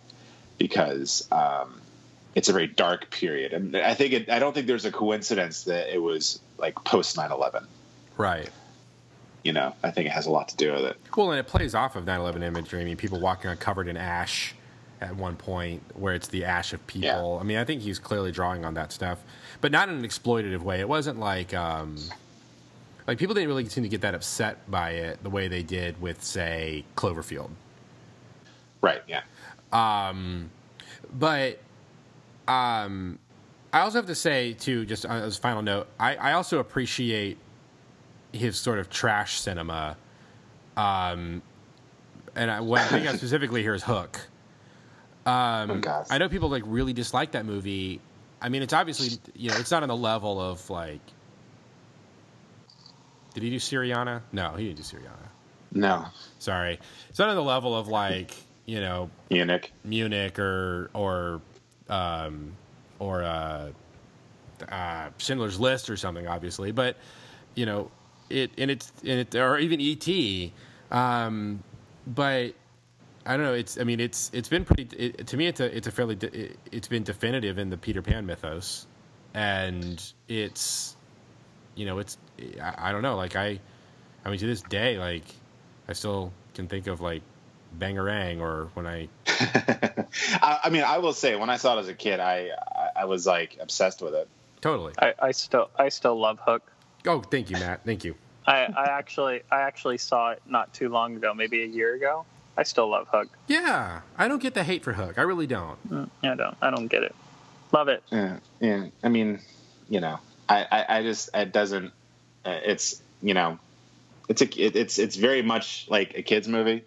because 0.58 1.28
um, 1.32 1.80
it's 2.34 2.50
a 2.50 2.54
very 2.54 2.67
dark 2.67 3.10
period. 3.12 3.54
And 3.54 3.76
I 3.78 3.94
think 3.94 4.13
it, 4.13 4.30
I 4.30 4.39
don't 4.39 4.54
think 4.54 4.67
there's 4.67 4.86
a 4.86 4.91
coincidence 4.91 5.63
that 5.65 5.94
it 5.94 6.00
was 6.00 6.39
like 6.58 6.76
post 6.84 7.17
9 7.17 7.32
11. 7.32 7.67
right. 8.17 8.50
You 9.43 9.54
know, 9.54 9.73
I 9.84 9.91
think 9.91 10.08
it 10.08 10.12
has 10.12 10.27
a 10.27 10.32
lot 10.32 10.49
to 10.49 10.56
do 10.56 10.71
with 10.71 10.84
it. 10.84 10.97
Well, 11.15 11.32
and 11.32 11.39
it 11.39 11.47
plays 11.47 11.73
off 11.73 11.95
of 11.95 12.06
9/11 12.06 12.43
imagery. 12.43 12.82
I 12.82 12.84
mean, 12.84 12.97
people 12.97 13.19
walking 13.19 13.47
around 13.47 13.60
covered 13.60 13.88
in 13.88 13.97
ash 13.97 14.54
at 14.99 15.15
one 15.15 15.36
point, 15.36 15.82
where 15.95 16.13
it's 16.13 16.27
the 16.27 16.45
ash 16.45 16.73
of 16.73 16.86
people. 16.86 17.39
I 17.39 17.43
mean, 17.43 17.58
I 17.58 17.65
think 17.65 17.82
he's 17.82 17.97
clearly 17.97 18.32
drawing 18.32 18.63
on 18.65 18.75
that 18.75 18.92
stuff, 18.92 19.19
but 19.60 19.71
not 19.71 19.89
in 19.89 19.96
an 19.96 20.04
exploitative 20.04 20.62
way. 20.62 20.79
It 20.79 20.87
wasn't 20.87 21.19
like 21.19 21.56
um, 21.56 21.98
like 23.08 23.17
people 23.17 23.33
didn't 23.33 23.50
really 23.50 23.67
seem 23.67 23.83
to 23.83 23.89
get 23.89 24.02
that 24.02 24.15
upset 24.15 24.69
by 24.69 24.92
it 24.92 25.23
the 25.23 25.29
way 25.29 25.48
they 25.48 25.63
did 25.63 26.00
with, 26.02 26.23
say, 26.23 26.85
Cloverfield. 26.96 27.50
Right. 28.81 29.02
Yeah. 29.08 29.21
Um, 29.73 30.50
but 31.12 31.60
um, 32.48 33.19
I 33.73 33.79
also 33.79 33.98
have 33.98 34.06
to 34.08 34.15
say, 34.15 34.54
too, 34.54 34.85
just 34.85 35.06
as 35.06 35.37
a 35.37 35.42
final 35.42 35.62
note, 35.62 35.87
I, 36.00 36.15
I 36.15 36.33
also 36.33 36.60
appreciate 36.60 37.37
his 38.32 38.58
sort 38.58 38.79
of 38.79 38.90
trash 38.90 39.40
cinema. 39.40 39.98
Um, 40.77 41.42
and 42.36 42.50
I, 42.50 42.60
what 42.62 42.82
I 42.82 42.88
think 42.88 43.06
of 43.08 43.15
specifically 43.17 43.62
here 43.62 43.73
is 43.73 43.84
Hook. 43.84 44.19
Um, 45.25 45.71
Oh, 45.71 45.77
God. 45.79 46.08
I 46.10 46.17
know 46.17 46.29
people 46.29 46.50
like 46.50 46.63
really 46.65 46.94
dislike 46.94 47.32
that 47.32 47.46
movie. 47.46 48.02
I 48.42 48.50
mean, 48.50 48.63
it's 48.63 48.73
obviously 48.73 49.19
you 49.36 49.52
know 49.52 49.58
it's 49.58 49.71
not 49.71 49.84
on 49.84 49.90
the 49.90 49.96
level 49.96 50.40
of 50.42 50.69
like. 50.69 51.02
Did 53.34 53.44
he 53.44 53.50
do 53.50 53.58
Syriana? 53.58 54.21
No, 54.32 54.52
he 54.56 54.65
didn't 54.65 54.77
do 54.77 54.84
Syriana. 54.84 55.29
No. 55.71 56.06
Sorry, 56.40 56.79
it's 57.10 57.19
not 57.19 57.29
on 57.29 57.36
the 57.36 57.44
level 57.44 57.77
of 57.77 57.88
like 57.88 58.36
you 58.65 58.79
know 58.82 59.10
Munich. 59.29 59.71
Munich 59.86 60.40
or 60.40 60.90
or 60.94 61.42
um, 61.90 62.54
or 63.00 63.23
uh, 63.23 63.69
uh, 64.69 65.10
Schindler's 65.17 65.60
List 65.60 65.90
or 65.90 65.96
something, 65.96 66.27
obviously. 66.27 66.71
But 66.71 66.98
you 67.56 67.65
know, 67.65 67.92
it 68.32 68.52
and 68.58 68.71
it's 68.71 68.92
and 69.02 69.19
it 69.19 69.36
or 69.36 69.58
even 69.58 69.79
ET. 69.82 70.52
Um, 70.92 71.63
but 72.08 72.54
I 73.25 73.38
don't 73.38 73.46
know. 73.46 73.54
It's 73.54 73.77
I 73.79 73.84
mean 73.84 74.00
it's 74.00 74.32
it's 74.34 74.50
been 74.50 74.65
pretty 74.65 74.88
it, 74.98 75.27
to 75.27 75.38
me. 75.38 75.48
It's 75.48 75.60
a 75.60 75.75
it's 75.75 75.88
a 75.88 75.92
fairly 75.92 76.15
de- 76.15 76.46
it, 76.46 76.60
it's 76.71 76.88
been 76.88 77.04
definitive 77.04 77.58
in 77.58 77.69
the 77.69 77.77
Peter 77.77 78.02
Pan 78.02 78.25
mythos, 78.25 78.88
and 79.34 80.02
it's 80.27 80.96
you 81.75 81.86
know 81.86 82.00
it's 82.00 82.17
I, 82.62 82.90
I 82.90 82.92
don't 82.92 83.02
know. 83.04 83.15
Like 83.15 83.36
I 83.36 83.60
I 84.25 84.29
mean 84.29 84.40
to 84.40 84.48
this 84.48 84.62
day 84.62 84.98
like 84.98 85.25
I 85.88 85.94
still 85.94 86.34
can 86.56 86.67
think 86.67 86.88
of 86.88 87.02
like 87.02 87.21
bangarang 87.77 88.42
or 88.42 88.69
when 88.73 88.88
I 88.88 89.08
I, 89.27 90.60
I 90.65 90.69
mean, 90.69 90.84
I 90.84 90.98
will 90.98 91.13
say 91.13 91.36
when 91.36 91.50
I 91.50 91.58
saw 91.58 91.77
it 91.77 91.82
as 91.82 91.88
a 91.88 91.94
kid, 91.94 92.19
I 92.19 92.50
I, 92.75 93.02
I 93.02 93.06
was 93.06 93.25
like 93.25 93.58
obsessed 93.60 94.02
with 94.02 94.13
it. 94.13 94.27
totally. 94.62 94.94
I, 95.00 95.13
I 95.19 95.32
still 95.32 95.69
I 95.77 95.90
still 95.90 96.19
love 96.19 96.40
Hook. 96.42 96.71
Oh, 97.06 97.21
thank 97.21 97.49
you, 97.49 97.58
Matt. 97.58 97.83
Thank 97.85 98.04
you. 98.04 98.15
I, 98.45 98.65
I 98.65 98.85
actually 98.85 99.41
I 99.52 99.62
actually 99.62 99.97
saw 99.97 100.31
it 100.31 100.41
not 100.47 100.73
too 100.73 100.89
long 100.89 101.15
ago, 101.15 101.33
maybe 101.33 101.63
a 101.63 101.67
year 101.67 101.93
ago. 101.95 102.25
I 102.58 102.63
still 102.63 102.89
love 102.89 103.08
Hook. 103.10 103.29
Yeah, 103.47 104.02
I 104.17 104.27
don't 104.27 104.41
get 104.41 104.54
the 104.54 104.63
hate 104.63 104.83
for 104.83 104.93
Hook. 104.93 105.17
I 105.17 105.21
really 105.21 105.47
don't. 105.47 105.77
Mm, 105.89 106.10
I 106.23 106.35
don't 106.35 106.58
I 106.62 106.69
don't 106.69 106.87
get 106.87 107.04
it. 107.04 107.15
Love 107.71 107.87
it. 107.87 108.04
Yeah, 108.12 108.37
yeah. 108.60 108.87
I 109.04 109.10
mean, 109.10 109.39
you 109.89 110.02
know, 110.02 110.19
I, 110.49 110.65
I, 110.71 110.97
I 110.97 111.04
just 111.04 111.29
it 111.33 111.52
doesn't. 111.54 111.93
Uh, 112.43 112.60
it's 112.63 113.02
you 113.21 113.33
know, 113.33 113.60
it's 114.27 114.41
a 114.41 114.45
it, 114.45 114.75
it's 114.75 114.99
it's 114.99 115.15
very 115.15 115.41
much 115.41 115.85
like 115.89 116.17
a 116.17 116.21
kids 116.21 116.47
movie, 116.47 116.83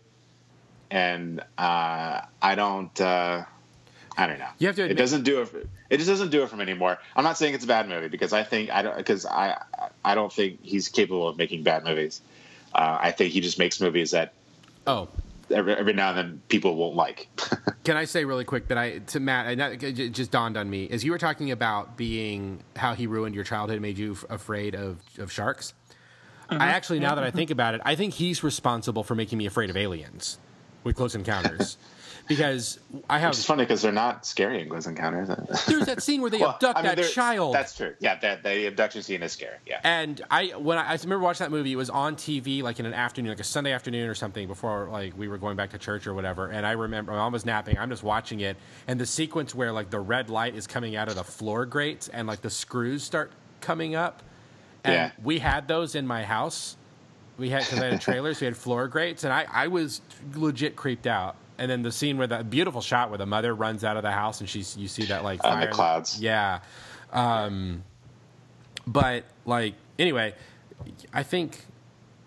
and 0.90 1.40
uh, 1.56 2.20
I 2.42 2.54
don't. 2.56 3.00
Uh, 3.00 3.44
I 4.16 4.26
don't 4.26 4.38
know. 4.38 4.48
You 4.58 4.68
have 4.68 4.76
to 4.76 4.84
It 4.84 4.94
doesn't 4.94 5.24
do 5.24 5.40
it. 5.42 5.48
For, 5.48 5.58
it 5.90 5.96
just 5.96 6.08
doesn't 6.08 6.30
do 6.30 6.42
it 6.42 6.48
for 6.48 6.56
me 6.56 6.62
anymore. 6.62 6.98
I'm 7.16 7.24
not 7.24 7.36
saying 7.36 7.54
it's 7.54 7.64
a 7.64 7.68
bad 7.68 7.88
movie 7.88 8.08
because 8.08 8.32
I 8.32 8.44
think 8.44 8.70
I 8.70 8.82
don't 8.82 8.96
because 8.96 9.26
I 9.26 9.60
I 10.04 10.14
don't 10.14 10.32
think 10.32 10.60
he's 10.62 10.88
capable 10.88 11.28
of 11.28 11.36
making 11.36 11.62
bad 11.62 11.84
movies. 11.84 12.20
Uh, 12.74 12.98
I 13.00 13.10
think 13.12 13.32
he 13.32 13.40
just 13.40 13.58
makes 13.58 13.80
movies 13.80 14.12
that 14.12 14.32
Oh, 14.86 15.08
every, 15.50 15.74
every 15.74 15.92
now 15.92 16.10
and 16.10 16.18
then 16.18 16.42
people 16.48 16.76
won't 16.76 16.94
like. 16.96 17.28
Can 17.84 17.96
I 17.96 18.04
say 18.04 18.24
really 18.24 18.44
quick 18.44 18.68
that 18.68 18.78
I 18.78 18.98
to 18.98 19.20
Matt? 19.20 19.46
I, 19.46 19.54
not, 19.54 19.82
it 19.82 20.10
just 20.10 20.30
dawned 20.30 20.56
on 20.56 20.68
me 20.68 20.88
as 20.90 21.04
you 21.04 21.12
were 21.12 21.18
talking 21.18 21.50
about 21.50 21.96
being 21.96 22.62
how 22.76 22.94
he 22.94 23.06
ruined 23.06 23.34
your 23.34 23.44
childhood, 23.44 23.80
made 23.80 23.98
you 23.98 24.12
f- 24.12 24.24
afraid 24.30 24.74
of 24.74 25.00
of 25.18 25.32
sharks. 25.32 25.74
I 26.50 26.68
actually, 26.68 27.00
now 27.00 27.14
that 27.14 27.24
I 27.24 27.30
think 27.30 27.50
about 27.50 27.74
it, 27.74 27.80
I 27.86 27.94
think 27.94 28.14
he's 28.14 28.44
responsible 28.44 29.02
for 29.02 29.14
making 29.14 29.38
me 29.38 29.46
afraid 29.46 29.70
of 29.70 29.76
aliens 29.78 30.38
with 30.84 30.94
Close 30.94 31.14
Encounters, 31.14 31.78
because 32.28 32.78
I 33.10 33.18
have. 33.18 33.32
it's 33.32 33.44
funny 33.44 33.64
because 33.64 33.82
they're 33.82 33.92
not 33.92 34.24
scary 34.26 34.60
in 34.62 34.68
Close 34.68 34.86
Encounters. 34.86 35.28
There's 35.66 35.86
that 35.86 36.02
scene 36.02 36.20
where 36.20 36.30
they 36.30 36.38
Well, 36.38 36.50
abduct 36.50 36.78
I 36.78 36.82
mean, 36.82 36.94
that 36.96 37.10
child. 37.10 37.54
That's 37.54 37.76
true. 37.76 37.94
Yeah, 38.00 38.16
that 38.20 38.42
the 38.42 38.66
abduction 38.66 39.02
scene 39.02 39.22
is 39.22 39.32
scary. 39.32 39.56
Yeah. 39.66 39.80
And 39.84 40.20
I 40.30 40.48
when 40.56 40.78
I, 40.78 40.90
I 40.90 40.92
remember 40.94 41.18
watching 41.20 41.44
that 41.44 41.50
movie, 41.50 41.72
it 41.72 41.76
was 41.76 41.90
on 41.90 42.16
TV 42.16 42.62
like 42.62 42.80
in 42.80 42.86
an 42.86 42.94
afternoon, 42.94 43.30
like 43.30 43.40
a 43.40 43.44
Sunday 43.44 43.72
afternoon 43.72 44.08
or 44.08 44.14
something, 44.14 44.46
before 44.48 44.88
like 44.90 45.16
we 45.18 45.28
were 45.28 45.38
going 45.38 45.56
back 45.56 45.70
to 45.70 45.78
church 45.78 46.06
or 46.06 46.14
whatever. 46.14 46.48
And 46.48 46.66
I 46.66 46.72
remember 46.72 47.12
my 47.12 47.18
mom 47.18 47.32
was 47.32 47.44
napping. 47.44 47.78
I'm 47.78 47.90
just 47.90 48.02
watching 48.02 48.40
it, 48.40 48.56
and 48.88 48.98
the 49.00 49.06
sequence 49.06 49.54
where 49.54 49.72
like 49.72 49.90
the 49.90 50.00
red 50.00 50.30
light 50.30 50.54
is 50.54 50.66
coming 50.66 50.96
out 50.96 51.08
of 51.08 51.16
the 51.16 51.24
floor 51.24 51.66
grates 51.66 52.08
and 52.08 52.26
like 52.26 52.40
the 52.40 52.50
screws 52.50 53.02
start 53.02 53.32
coming 53.60 53.94
up. 53.94 54.22
And 54.84 54.94
Yeah. 54.94 55.10
we 55.22 55.38
had 55.38 55.66
those 55.68 55.94
in 55.94 56.06
my 56.06 56.24
house. 56.24 56.76
We 57.36 57.50
had 57.50 57.62
because 57.64 57.80
I 57.80 57.86
had 57.86 58.00
trailers. 58.00 58.40
we 58.40 58.44
had 58.44 58.56
floor 58.56 58.86
grates, 58.86 59.24
and 59.24 59.32
I 59.32 59.46
I 59.52 59.66
was 59.68 60.00
legit 60.34 60.76
creeped 60.76 61.06
out. 61.06 61.36
And 61.64 61.70
then 61.70 61.80
the 61.80 61.92
scene 61.92 62.18
where 62.18 62.26
the 62.26 62.44
beautiful 62.44 62.82
shot 62.82 63.08
where 63.08 63.16
the 63.16 63.24
mother 63.24 63.54
runs 63.54 63.84
out 63.84 63.96
of 63.96 64.02
the 64.02 64.10
house 64.10 64.40
and 64.40 64.46
she's 64.46 64.76
you 64.76 64.86
see 64.86 65.06
that 65.06 65.24
like 65.24 65.42
On 65.42 65.60
the 65.60 65.66
clouds. 65.66 66.20
Yeah. 66.20 66.60
Um, 67.10 67.84
but 68.86 69.24
like 69.46 69.72
anyway, 69.98 70.34
I 71.14 71.22
think 71.22 71.64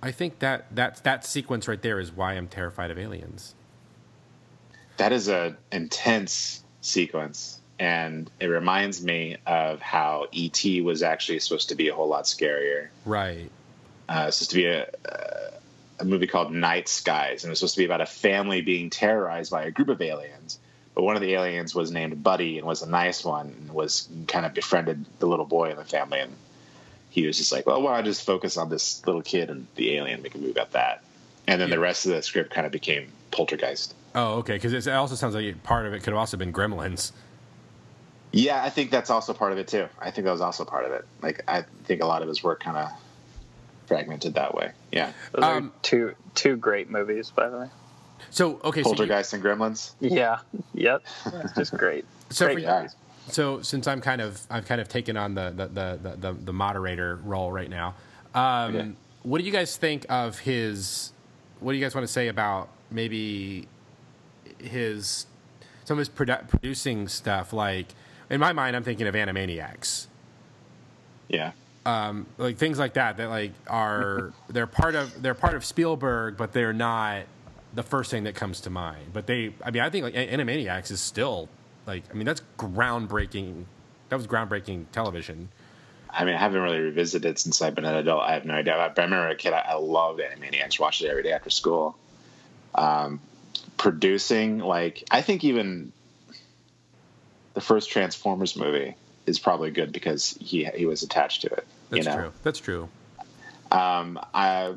I 0.01 0.09
think 0.09 0.39
that 0.39 0.75
that 0.75 1.03
that 1.03 1.23
sequence 1.23 1.67
right 1.67 1.79
there 1.79 1.99
is 1.99 2.11
why 2.11 2.33
I'm 2.33 2.47
terrified 2.47 2.89
of 2.89 2.97
aliens. 2.97 3.53
That 4.97 5.11
is 5.11 5.27
an 5.27 5.55
intense 5.71 6.63
sequence, 6.81 7.61
and 7.77 8.31
it 8.39 8.47
reminds 8.47 9.03
me 9.03 9.37
of 9.45 9.81
how 9.81 10.25
ET 10.35 10.65
was 10.83 11.03
actually 11.03 11.37
supposed 11.41 11.69
to 11.69 11.75
be 11.75 11.89
a 11.89 11.93
whole 11.93 12.07
lot 12.07 12.23
scarier. 12.23 12.87
Right. 13.05 13.51
Uh, 14.09 14.25
it's 14.29 14.37
supposed 14.37 14.49
to 14.49 14.55
be 14.55 14.65
a, 14.65 14.87
a 15.99 16.05
movie 16.05 16.27
called 16.27 16.51
Night 16.51 16.87
Skies, 16.87 17.43
and 17.43 17.49
it 17.49 17.51
was 17.51 17.59
supposed 17.59 17.75
to 17.75 17.79
be 17.79 17.85
about 17.85 18.01
a 18.01 18.05
family 18.05 18.61
being 18.61 18.89
terrorized 18.89 19.51
by 19.51 19.63
a 19.63 19.71
group 19.71 19.89
of 19.89 20.01
aliens. 20.01 20.59
But 20.93 21.03
one 21.03 21.15
of 21.15 21.21
the 21.21 21.33
aliens 21.33 21.75
was 21.75 21.91
named 21.91 22.23
Buddy 22.23 22.57
and 22.57 22.65
was 22.65 22.81
a 22.81 22.89
nice 22.89 23.23
one, 23.23 23.47
and 23.47 23.71
was 23.71 24.07
kind 24.27 24.45
of 24.45 24.53
befriended 24.53 25.05
the 25.19 25.27
little 25.27 25.45
boy 25.45 25.69
in 25.69 25.77
the 25.77 25.83
family. 25.83 26.19
And 26.19 26.35
he 27.09 27.25
was 27.25 27.37
just 27.37 27.51
like, 27.51 27.65
"Well, 27.65 27.81
why 27.81 27.91
don't 27.91 27.99
I 27.99 28.01
just 28.03 28.25
focus 28.25 28.57
on 28.57 28.69
this 28.69 29.05
little 29.05 29.21
kid 29.21 29.49
and 29.49 29.67
the 29.75 29.95
alien? 29.95 30.23
We 30.23 30.29
can 30.29 30.41
move 30.41 30.51
about 30.51 30.71
that." 30.71 31.03
And 31.47 31.61
then 31.61 31.69
the 31.69 31.79
rest 31.79 32.05
of 32.05 32.11
the 32.11 32.21
script 32.21 32.51
kind 32.51 32.65
of 32.65 32.71
became 32.71 33.11
Poltergeist. 33.31 33.93
Oh, 34.15 34.35
okay. 34.39 34.53
Because 34.55 34.73
it 34.73 34.91
also 34.91 35.15
sounds 35.15 35.35
like 35.35 35.63
part 35.63 35.85
of 35.85 35.93
it 35.93 35.99
could 35.99 36.11
have 36.11 36.17
also 36.17 36.37
been 36.37 36.51
Gremlins. 36.51 37.11
Yeah, 38.31 38.63
I 38.63 38.69
think 38.69 38.91
that's 38.91 39.09
also 39.09 39.33
part 39.33 39.51
of 39.53 39.57
it 39.57 39.67
too. 39.67 39.87
I 39.99 40.11
think 40.11 40.25
that 40.25 40.31
was 40.31 40.41
also 40.41 40.65
part 40.65 40.85
of 40.85 40.91
it. 40.91 41.05
Like, 41.21 41.43
I 41.47 41.63
think 41.85 42.01
a 42.01 42.05
lot 42.05 42.21
of 42.21 42.27
his 42.27 42.43
work 42.43 42.59
kind 42.59 42.75
of 42.75 42.89
fragmented 43.87 44.35
that 44.35 44.53
way. 44.53 44.71
Yeah, 44.91 45.11
Those 45.33 45.43
Um, 45.43 45.67
are 45.67 45.71
two 45.81 46.15
two 46.35 46.55
great 46.57 46.89
movies, 46.91 47.31
by 47.31 47.49
the 47.49 47.57
way. 47.57 47.67
So 48.29 48.59
okay, 48.63 48.83
so, 48.83 48.89
you, 48.89 48.95
Poltergeist 48.95 49.33
and 49.33 49.43
Gremlins. 49.43 49.93
Yeah. 49.99 50.39
Yep. 50.73 51.01
It's 51.25 51.53
just 51.53 51.73
great. 51.75 52.05
so, 52.29 52.45
great 52.45 52.59
you- 52.59 52.63
Yeah. 52.65 52.87
so 53.29 53.61
since 53.63 53.87
I'm 53.87 53.99
kind 54.01 54.21
of 54.21 54.39
I've 54.51 54.65
kind 54.65 54.79
of 54.79 54.87
taken 54.87 55.17
on 55.17 55.33
the 55.33 55.49
the 55.55 55.67
the, 55.67 55.99
the, 56.01 56.15
the, 56.17 56.33
the 56.33 56.53
moderator 56.53 57.15
role 57.23 57.51
right 57.51 57.69
now. 57.69 57.95
Um, 58.35 58.75
Okay. 58.75 58.91
What 59.23 59.39
do 59.39 59.43
you 59.45 59.51
guys 59.51 59.75
think 59.75 60.05
of 60.09 60.39
his? 60.39 61.11
What 61.59 61.71
do 61.71 61.77
you 61.77 61.83
guys 61.83 61.95
want 61.95 62.05
to 62.05 62.13
say 62.13 62.27
about 62.27 62.69
maybe 62.91 63.67
his 64.59 65.25
some 65.85 65.95
of 65.97 65.99
his 65.99 66.09
produ- 66.09 66.47
producing 66.47 67.07
stuff? 67.07 67.51
Like 67.53 67.87
in 68.29 68.39
my 68.39 68.53
mind, 68.53 68.75
I'm 68.75 68.83
thinking 68.83 69.07
of 69.07 69.15
Animaniacs. 69.15 70.07
Yeah, 71.27 71.51
um, 71.87 72.25
like 72.37 72.57
things 72.57 72.77
like 72.77 72.93
that 72.95 73.15
that 73.17 73.29
like 73.29 73.53
are 73.67 74.33
they're 74.49 74.67
part 74.67 74.93
of 74.93 75.21
they're 75.21 75.33
part 75.33 75.55
of 75.55 75.63
Spielberg, 75.63 76.35
but 76.35 76.51
they're 76.51 76.73
not 76.73 77.23
the 77.73 77.83
first 77.83 78.11
thing 78.11 78.25
that 78.25 78.35
comes 78.35 78.61
to 78.61 78.69
mind. 78.69 79.13
But 79.13 79.25
they, 79.25 79.53
I 79.63 79.71
mean, 79.71 79.81
I 79.81 79.89
think 79.89 80.03
like 80.03 80.13
Animaniacs 80.13 80.91
is 80.91 80.99
still 80.99 81.47
like 81.85 82.03
I 82.11 82.13
mean 82.13 82.25
that's 82.25 82.41
groundbreaking. 82.59 83.63
That 84.09 84.17
was 84.17 84.27
groundbreaking 84.27 84.85
television. 84.91 85.47
I 86.09 86.25
mean, 86.25 86.35
I 86.35 86.39
haven't 86.39 86.61
really 86.61 86.79
revisited 86.79 87.31
it 87.31 87.39
since 87.39 87.61
I've 87.61 87.75
been 87.75 87.85
an 87.85 87.95
adult. 87.95 88.23
I 88.23 88.33
have 88.33 88.45
no 88.45 88.53
idea. 88.53 88.75
I 88.75 88.87
remember 88.87 89.29
a 89.29 89.35
kid. 89.35 89.53
I, 89.53 89.59
I 89.59 89.73
loved 89.75 90.19
Animaniacs. 90.19 90.79
Watched 90.79 91.01
it 91.01 91.09
every 91.09 91.23
day 91.23 91.31
after 91.31 91.49
school. 91.49 91.97
Um, 92.73 93.19
producing, 93.77 94.59
like, 94.59 95.03
I 95.11 95.21
think 95.21 95.43
even 95.43 95.91
the 97.53 97.61
first 97.61 97.91
Transformers 97.91 98.55
movie 98.55 98.95
is 99.25 99.37
probably 99.37 99.71
good 99.71 99.91
because 99.91 100.37
he 100.39 100.63
he 100.63 100.85
was 100.85 101.03
attached 101.03 101.41
to 101.41 101.47
it. 101.49 101.67
That's 101.89 102.05
you 102.05 102.11
know? 102.11 102.17
true. 102.17 102.33
That's 102.43 102.59
true. 102.59 102.89
Um, 103.71 104.19
I 104.33 104.75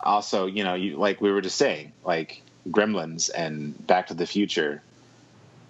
also, 0.00 0.46
you 0.46 0.64
know, 0.64 0.74
you 0.74 0.96
like 0.96 1.20
we 1.20 1.30
were 1.30 1.40
just 1.40 1.56
saying, 1.56 1.92
like 2.04 2.42
Gremlins 2.68 3.30
and 3.34 3.86
Back 3.86 4.08
to 4.08 4.14
the 4.14 4.26
Future. 4.26 4.82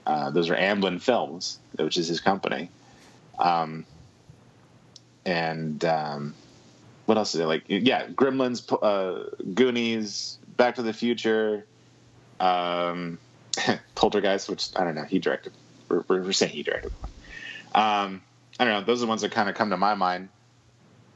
Uh, 0.06 0.30
those 0.30 0.50
are 0.50 0.56
Amblin 0.56 1.00
Films, 1.00 1.58
which 1.76 1.96
is 1.96 2.08
his 2.08 2.20
company. 2.20 2.68
Um, 3.38 3.86
and 5.24 5.82
um, 5.84 6.34
what 7.06 7.16
else 7.16 7.34
is 7.34 7.40
it 7.40 7.46
like? 7.46 7.64
Yeah, 7.68 8.06
Gremlins, 8.06 8.70
uh, 8.82 9.30
Goonies, 9.54 10.38
Back 10.56 10.74
to 10.76 10.82
the 10.82 10.92
Future, 10.92 11.66
um, 12.40 13.18
Poltergeist, 13.94 14.48
which 14.48 14.68
I 14.76 14.84
don't 14.84 14.94
know, 14.94 15.04
he 15.04 15.18
directed. 15.18 15.52
We're, 15.88 16.04
we're 16.08 16.32
saying 16.32 16.52
he 16.52 16.62
directed. 16.62 16.92
Um, 17.74 18.22
I 18.58 18.64
don't 18.64 18.74
know. 18.74 18.84
Those 18.84 19.00
are 19.00 19.06
the 19.06 19.08
ones 19.08 19.22
that 19.22 19.32
kind 19.32 19.48
of 19.48 19.54
come 19.54 19.70
to 19.70 19.76
my 19.76 19.94
mind 19.94 20.28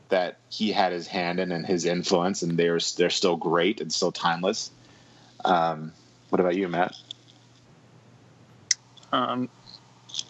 that 0.08 0.38
he 0.48 0.72
had 0.72 0.92
his 0.92 1.06
hand 1.06 1.40
in 1.40 1.52
and 1.52 1.66
his 1.66 1.84
influence, 1.84 2.42
and 2.42 2.58
they're 2.58 2.78
they're 2.96 3.10
still 3.10 3.36
great 3.36 3.80
and 3.80 3.92
still 3.92 4.12
timeless. 4.12 4.70
Um, 5.44 5.92
what 6.30 6.40
about 6.40 6.56
you, 6.56 6.68
Matt? 6.68 6.94
Um, 9.12 9.48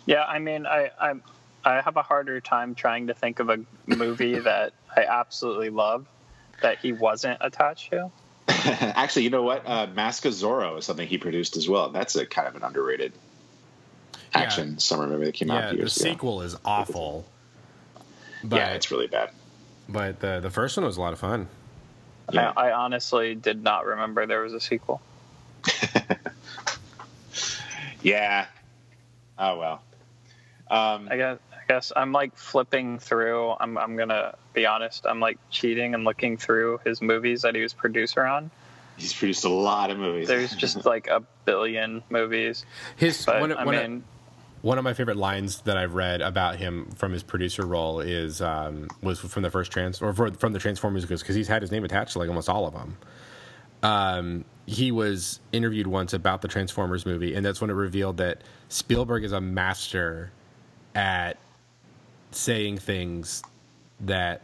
yeah, 0.07 0.25
I 0.25 0.39
mean, 0.39 0.67
I 0.67 0.91
I'm, 1.01 1.23
I 1.65 1.81
have 1.81 1.97
a 1.97 2.03
harder 2.03 2.41
time 2.41 2.75
trying 2.75 3.09
to 3.09 3.15
think 3.15 3.41
of 3.41 3.51
a 3.51 3.59
movie 3.87 4.39
that 4.41 4.73
I 4.95 5.05
absolutely 5.05 5.71
love 5.71 6.07
that 6.63 6.79
he 6.79 6.93
wasn't 6.93 7.39
attached 7.41 7.91
to. 7.91 8.11
Actually, 8.49 9.25
you 9.25 9.31
know 9.31 9.43
what? 9.43 9.63
Uh, 9.67 9.87
Mask 9.95 10.25
of 10.25 10.33
Zorro 10.33 10.79
is 10.79 10.85
something 10.85 11.07
he 11.07 11.19
produced 11.19 11.57
as 11.57 11.69
well. 11.69 11.91
That's 11.91 12.17
a 12.17 12.27
kind 12.27 12.49
of 12.49 12.57
an 12.57 12.63
underrated 12.63 13.13
Yeah. 14.35 14.43
action 14.43 14.79
summer 14.79 15.07
movie 15.07 15.27
that 15.27 15.35
came 15.35 15.51
out 15.51 15.59
a 15.59 15.67
Yeah, 15.67 15.71
the 15.71 15.77
years 15.79 16.01
ago. 16.01 16.11
sequel 16.11 16.43
is 16.43 16.57
awful. 16.65 17.27
But, 18.43 18.57
yeah, 18.57 18.69
it's 18.71 18.91
really 18.91 19.07
bad. 19.07 19.31
But 19.89 20.21
the 20.21 20.41
the 20.41 20.51
first 20.51 20.77
one 20.77 20.85
was 20.87 20.97
a 20.97 21.01
lot 21.01 21.13
of 21.13 21.19
fun. 21.19 21.49
Yeah. 22.33 22.53
I, 22.57 22.69
I 22.69 22.73
honestly 22.73 23.35
did 23.35 23.63
not 23.63 23.87
remember 23.87 24.27
there 24.27 24.43
was 24.43 24.53
a 24.53 24.61
sequel. 24.61 25.01
Yeah. 28.03 28.47
Oh 29.39 29.59
well. 29.59 29.83
Um, 30.71 31.09
I 31.11 31.17
guess 31.17 31.39
I 31.53 31.57
guess 31.69 31.93
I'm 31.97 32.13
like 32.13 32.37
flipping 32.37 32.99
through. 32.99 33.55
I'm 33.59 33.77
I'm 33.77 33.97
gonna 33.97 34.37
be 34.55 34.67
honest. 34.67 35.05
I'm 35.07 35.21
like 35.21 35.39
cheating 35.51 35.95
and 35.95 36.05
looking 36.05 36.37
through 36.37 36.81
his 36.85 37.03
movies 37.03 37.43
that 37.43 37.55
he 37.55 37.61
was 37.63 37.73
producer 37.73 38.25
on, 38.25 38.51
He's 38.97 39.13
produced 39.13 39.45
a 39.45 39.49
lot 39.49 39.91
of 39.91 39.99
movies. 39.99 40.29
There's 40.29 40.55
just 40.55 40.85
like 40.87 41.09
a 41.09 41.23
billion 41.45 42.03
movies. 42.11 42.65
His 42.97 43.25
But 43.25 43.41
one, 43.41 43.53
I 43.53 43.65
one 43.65 43.75
of- 43.75 43.83
mean, 43.83 44.05
one 44.63 44.79
of 44.79 44.85
my 44.85 44.93
favorite 44.93 45.17
lines 45.17 45.61
that 45.63 45.77
I've 45.77 45.95
read 45.95 46.21
about 46.21 46.57
him 46.57 46.91
from 46.97 47.13
his 47.13 47.23
producer 47.23 47.65
role 47.65 48.01
is 48.01 48.43
um, 48.43 48.89
was 49.03 49.21
from 49.21 49.43
the 49.43 49.51
first 49.51 49.71
trans 49.71 50.03
or 50.03 50.13
from 50.13 50.53
the 50.53 50.59
Transformers 50.59 51.05
because 51.05 51.37
he's 51.37 51.49
had 51.49 51.63
his 51.63 51.71
name 51.71 51.85
attached 51.85 52.13
to 52.13 52.19
like 52.19 52.29
almost 52.29 52.49
all 52.49 52.67
of 52.67 52.75
them. 52.75 52.97
Um, 53.83 54.45
he 54.67 54.91
was 54.91 55.41
interviewed 55.53 55.87
once 55.87 56.13
about 56.13 56.43
the 56.43 56.49
Transformers 56.49 57.07
movie, 57.07 57.35
and 57.35 57.47
that's 57.47 57.61
when 57.61 57.71
it 57.71 57.75
revealed 57.75 58.17
that 58.17 58.43
Spielberg 58.69 59.23
is 59.25 59.33
a 59.33 59.41
master 59.41 60.33
at 60.95 61.39
saying 62.33 62.79
things 62.79 63.43
that 64.01 64.43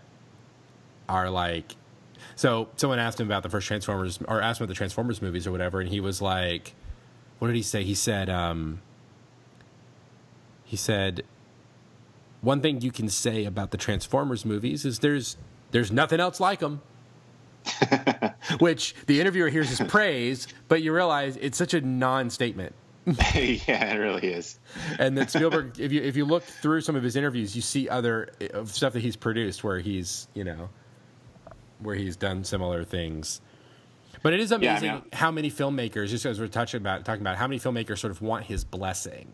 are 1.09 1.29
like. 1.29 1.75
So 2.37 2.69
someone 2.77 3.01
asked 3.01 3.21
him 3.21 3.27
about 3.27 3.43
the 3.43 3.51
first 3.51 3.67
Transformers, 3.67 4.21
or 4.29 4.41
asked 4.41 4.61
him 4.61 4.65
about 4.65 4.71
the 4.71 4.77
Transformers 4.77 5.21
movies 5.21 5.47
or 5.47 5.53
whatever, 5.53 5.81
and 5.81 5.89
he 5.89 5.99
was 5.99 6.23
like, 6.23 6.75
"What 7.41 7.49
did 7.49 7.57
he 7.57 7.63
say?" 7.63 7.83
He 7.83 7.95
said. 7.97 8.31
Um, 8.31 8.81
he 10.65 10.77
said 10.77 11.23
one 12.41 12.61
thing 12.61 12.81
you 12.81 12.91
can 12.93 13.09
say 13.09 13.45
about 13.45 13.71
the 13.71 13.77
transformers 13.79 14.45
movies 14.45 14.85
is 14.85 14.99
there's 15.01 15.37
there's 15.71 15.91
nothing 15.93 16.21
else 16.21 16.41
like 16.41 16.61
them 16.61 16.81
which 18.59 18.95
the 19.07 19.21
interviewer 19.21 19.49
hears 19.49 19.71
as 19.81 19.87
praise 19.89 20.47
but 20.69 20.83
you 20.83 20.93
realize 20.93 21.37
it's 21.39 21.57
such 21.59 21.75
a 21.75 21.81
non-statement. 21.81 22.75
Yeah, 23.35 23.93
it 23.95 23.99
really 23.99 24.33
is. 24.33 24.59
and 24.99 25.17
that 25.19 25.31
spielberg 25.31 25.79
if 25.79 25.93
you 25.93 26.01
if 26.03 26.17
you 26.17 26.25
look 26.25 26.43
through 26.43 26.81
some 26.81 26.97
of 26.97 27.03
his 27.03 27.17
interviews 27.17 27.55
you 27.55 27.61
see 27.63 27.89
other 27.89 28.31
of 28.55 28.71
stuff 28.71 28.95
that 28.95 29.01
he's 29.01 29.17
produced 29.17 29.63
where 29.63 29.79
he's 29.81 30.27
you 30.35 30.45
know 30.45 30.69
where 31.81 31.95
he's 31.97 32.17
done 32.17 32.45
similar 32.45 32.83
things. 32.85 33.41
But 34.23 34.33
it 34.33 34.41
is 34.41 34.51
Yeah, 34.53 34.57
I 34.57 34.59
amazing 34.61 34.93
mean- 34.93 35.03
how 35.13 35.31
many 35.31 35.51
filmmakers 35.51 36.09
just 36.09 36.25
as 36.25 36.41
we're 36.41 36.47
touching 36.49 36.81
about 36.81 37.05
talking 37.05 37.21
about 37.21 37.37
how 37.37 37.47
many 37.47 37.59
filmmakers 37.61 37.99
sort 37.99 38.11
of 38.11 38.23
want 38.23 38.45
his 38.47 38.65
blessing 38.65 39.31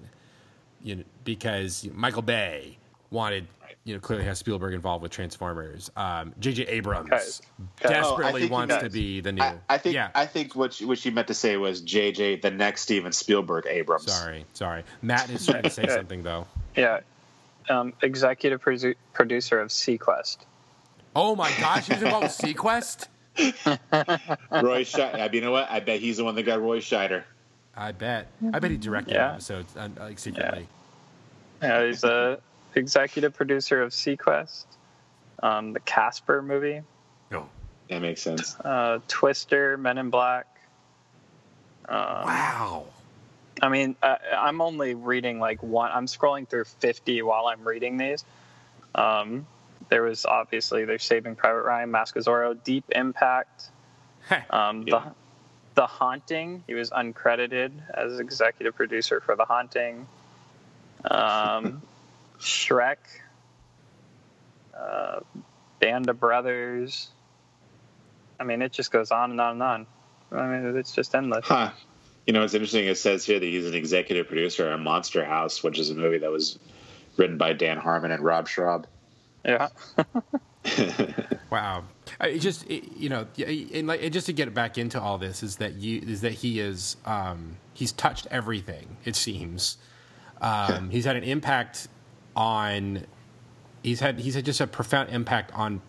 you 0.83 0.97
know, 0.97 1.05
because 1.25 1.89
Michael 1.93 2.23
Bay 2.23 2.79
wanted, 3.11 3.47
you 3.85 3.95
know, 3.95 4.01
clearly 4.01 4.25
has 4.25 4.39
Spielberg 4.39 4.75
involved 4.75 5.03
with 5.03 5.11
Transformers. 5.13 5.91
Um, 5.97 6.33
J.J. 6.39 6.65
Abrams 6.65 7.09
Guys, 7.11 7.43
guys. 7.81 7.91
desperately 7.91 8.25
Oh, 8.25 8.29
I 8.29 8.33
think 8.33 8.45
you 8.45 8.53
wants 8.53 8.77
to 8.77 8.91
be 8.91 9.21
the 9.21 9.33
new. 9.33 9.43
I, 9.43 9.55
I 9.69 9.79
think 9.79 9.95
yeah. 9.95 10.11
I 10.15 10.27
think 10.27 10.55
what 10.55 10.81
you, 10.81 10.89
what 10.89 11.05
you 11.05 11.13
meant 11.13 11.29
to 11.29 11.35
say 11.35 11.57
was 11.57 11.83
JJ, 11.83 12.43
the 12.43 12.51
next 12.51 12.83
Steven 12.83 13.13
Spielberg 13.13 13.67
Abrams. 13.69 14.13
sorry, 14.13 14.45
sorry. 14.53 14.85
Matt 15.03 15.31
is 15.31 15.47
trying 15.47 15.63
to 15.65 15.71
say 15.71 15.83
Okay. 15.85 15.95
something 15.95 16.23
though. 16.23 16.47
yeah. 16.77 17.01
Um, 17.69 17.93
executive 18.03 18.61
produ- 18.63 18.97
producer 19.13 19.61
of 19.61 19.69
SeaQuest. 19.69 20.39
Oh 21.15 21.37
my 21.37 21.53
gosh, 21.61 21.87
he 21.87 21.95
was 21.95 22.03
involved 22.03 22.25
with 22.25 22.57
SeaQuest. 22.57 23.07
Roy 24.63 24.83
Scheider. 24.85 25.15
I 25.15 25.25
mean, 25.27 25.35
you 25.35 25.41
know 25.43 25.53
what? 25.53 25.71
I 25.71 25.81
bet 25.81 26.01
he's 26.01 26.17
the 26.17 26.25
one 26.25 26.35
that 26.35 26.43
got 26.43 26.61
Roy 26.61 26.79
Scheider. 26.81 27.25
I 27.81 27.93
bet. 27.93 28.29
I 28.53 28.59
bet 28.59 28.71
he 28.71 28.77
directed 28.77 29.15
Yeah. 29.15 29.33
episodes 29.33 29.75
uh, 29.77 29.89
like 29.99 30.19
secretly. 30.19 30.69
Yeah, 31.63 31.87
he's 31.87 32.05
a 32.05 32.39
executive 32.75 33.35
producer 33.35 33.83
of 33.83 33.91
SeaQuest, 33.93 34.67
um, 35.43 35.73
the 35.73 35.81
Casper 35.81 36.43
movie, 36.43 36.83
No. 37.31 37.49
That 37.89 38.03
makes 38.03 38.23
sense. 38.23 38.55
uh, 38.61 39.01
Twister, 39.09 39.77
Men 39.79 39.99
in 39.99 40.11
Black. 40.11 40.47
Um, 41.89 41.97
Wow. 42.25 42.85
I 43.63 43.69
mean, 43.69 43.97
uh, 44.03 44.17
I'm 44.37 44.61
only 44.61 44.95
reading 44.95 45.39
like 45.41 45.63
one. 45.63 45.91
I'm 45.93 46.07
scrolling 46.07 46.49
through 46.49 46.65
50 46.65 47.23
while 47.23 47.47
I'm 47.47 47.67
reading 47.67 47.97
these. 47.97 48.25
Um, 48.95 49.47
there 49.89 50.03
was 50.03 50.25
obviously 50.25 50.85
there's 50.85 51.03
Saving 51.05 51.35
Private 51.35 51.63
Ryan, 51.63 51.91
Mask 51.91 52.17
of 52.17 52.25
Zorro, 52.25 52.57
Deep 52.63 52.85
Impact, 52.95 53.71
Heh. 54.29 54.43
um, 54.51 54.83
Yeah. 54.87 55.11
The 55.81 55.85
the 55.85 55.87
Haunting. 55.87 56.63
He 56.67 56.75
was 56.75 56.91
uncredited 56.91 57.71
as 57.95 58.21
executive 58.21 58.77
producer 58.77 59.23
for 59.23 59.35
The 59.35 59.47
Haunting. 59.47 60.07
Um, 61.11 61.81
Shrek, 62.39 62.99
uh, 64.79 65.21
Band 65.79 66.11
of 66.11 66.21
Brothers. 66.21 67.09
I 68.39 68.45
mean, 68.45 68.61
it 68.61 68.73
just 68.73 68.91
goes 68.91 69.11
on 69.11 69.31
and 69.31 69.41
on 69.41 69.53
and 69.53 69.63
on. 69.63 69.87
I 70.33 70.47
mean, 70.49 70.77
it's 70.77 70.93
just 70.93 71.15
endless. 71.15 71.47
Huh. 71.47 71.71
You 72.27 72.35
know, 72.35 72.43
it's 72.43 72.53
interesting. 72.53 72.87
It 72.87 72.99
says 72.99 73.25
here 73.25 73.41
that 73.41 73.47
he's 73.47 73.67
an 73.67 73.73
executive 73.73 74.29
producer 74.29 74.71
on 74.71 74.85
Monster 74.85 75.25
House, 75.25 75.63
which 75.63 75.79
is 75.79 75.89
a 75.89 75.95
movie 75.95 76.19
that 76.19 76.31
was 76.31 76.59
written 77.17 77.39
by 77.39 77.55
Dan 77.55 77.79
Harmon 77.79 78.11
and 78.11 78.23
Rob 78.23 78.49
Schrab. 78.49 78.87
Yeah. 79.47 79.71
Wow. 81.51 81.83
It 82.23 82.41
just 82.41 82.69
it, 82.71 82.97
you 82.97 83.09
know, 83.09 83.27
and 83.39 83.87
like 83.87 84.03
and 84.03 84.13
just 84.13 84.27
to 84.27 84.33
get 84.33 84.53
back 84.53 84.77
into 84.79 85.01
all 85.01 85.17
this 85.19 85.43
is 85.43 85.57
that 85.57 85.75
you 85.75 86.03
is 86.07 86.21
that 86.21 86.33
he 86.33 86.61
is 86.61 86.97
um, 87.07 87.57
he's 87.75 87.93
touched 87.93 88.27
everything. 88.31 88.97
It 89.05 89.17
seems 89.17 89.79
um, 90.43 90.91
he's 90.91 91.05
had 91.07 91.17
an 91.17 91.25
impact 91.25 91.89
on 92.37 93.07
he's 93.83 94.01
had 94.01 94.19
he's 94.21 94.35
had 94.35 94.45
just 94.45 94.61
a 94.61 94.67
profound 94.67 95.09
impact 95.11 95.53
on 95.55 95.81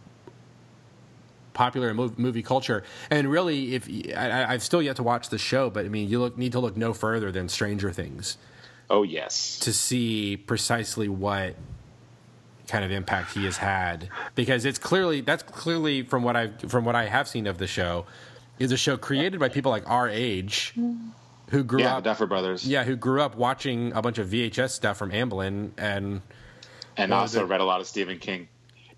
popular 1.53 1.93
mov- 1.93 2.17
movie 2.17 2.43
culture. 2.43 2.83
And 3.09 3.29
really, 3.29 3.75
if 3.75 3.89
I, 4.15 4.29
I- 4.29 4.53
I've 4.53 4.63
still 4.63 4.81
yet 4.81 4.95
to 4.97 5.03
watch 5.03 5.29
the 5.29 5.37
show, 5.37 5.69
but 5.69 5.85
I 5.85 5.89
mean, 5.89 6.07
you 6.09 6.19
look 6.19 6.37
need 6.37 6.53
to 6.53 6.59
look 6.59 6.77
no 6.77 6.93
further 6.93 7.31
than 7.31 7.49
Stranger 7.49 7.91
Things 7.91 8.37
Oh 8.89 9.03
yes. 9.03 9.59
to 9.59 9.73
see 9.73 10.37
precisely 10.37 11.09
what 11.09 11.55
kind 12.71 12.85
of 12.85 12.91
impact 12.91 13.33
he 13.33 13.43
has 13.45 13.57
had 13.57 14.07
because 14.33 14.63
it's 14.65 14.79
clearly 14.79 15.19
that's 15.21 15.43
clearly 15.43 16.01
from 16.03 16.23
what 16.23 16.35
I 16.37 16.47
from 16.67 16.85
what 16.85 16.95
I 16.95 17.05
have 17.07 17.27
seen 17.27 17.45
of 17.45 17.57
the 17.57 17.67
show 17.67 18.05
is 18.59 18.71
a 18.71 18.77
show 18.77 18.95
created 18.97 19.39
by 19.39 19.49
people 19.49 19.71
like 19.71 19.87
our 19.89 20.07
age 20.07 20.73
who 21.49 21.63
grew 21.63 21.81
Yeah, 21.81 21.89
the 21.91 21.95
up 21.97 22.03
Duffer 22.05 22.25
Brothers. 22.27 22.65
yeah 22.65 22.83
who 22.85 22.95
grew 22.95 23.21
up 23.21 23.35
watching 23.35 23.91
a 23.93 24.01
bunch 24.01 24.17
of 24.17 24.27
VHS 24.29 24.69
stuff 24.71 24.97
from 24.97 25.11
Amblin 25.11 25.71
and 25.77 26.21
and 26.97 27.13
also 27.13 27.45
read 27.45 27.59
a 27.61 27.65
lot 27.65 27.81
of 27.81 27.87
Stephen 27.87 28.17
King. 28.19 28.47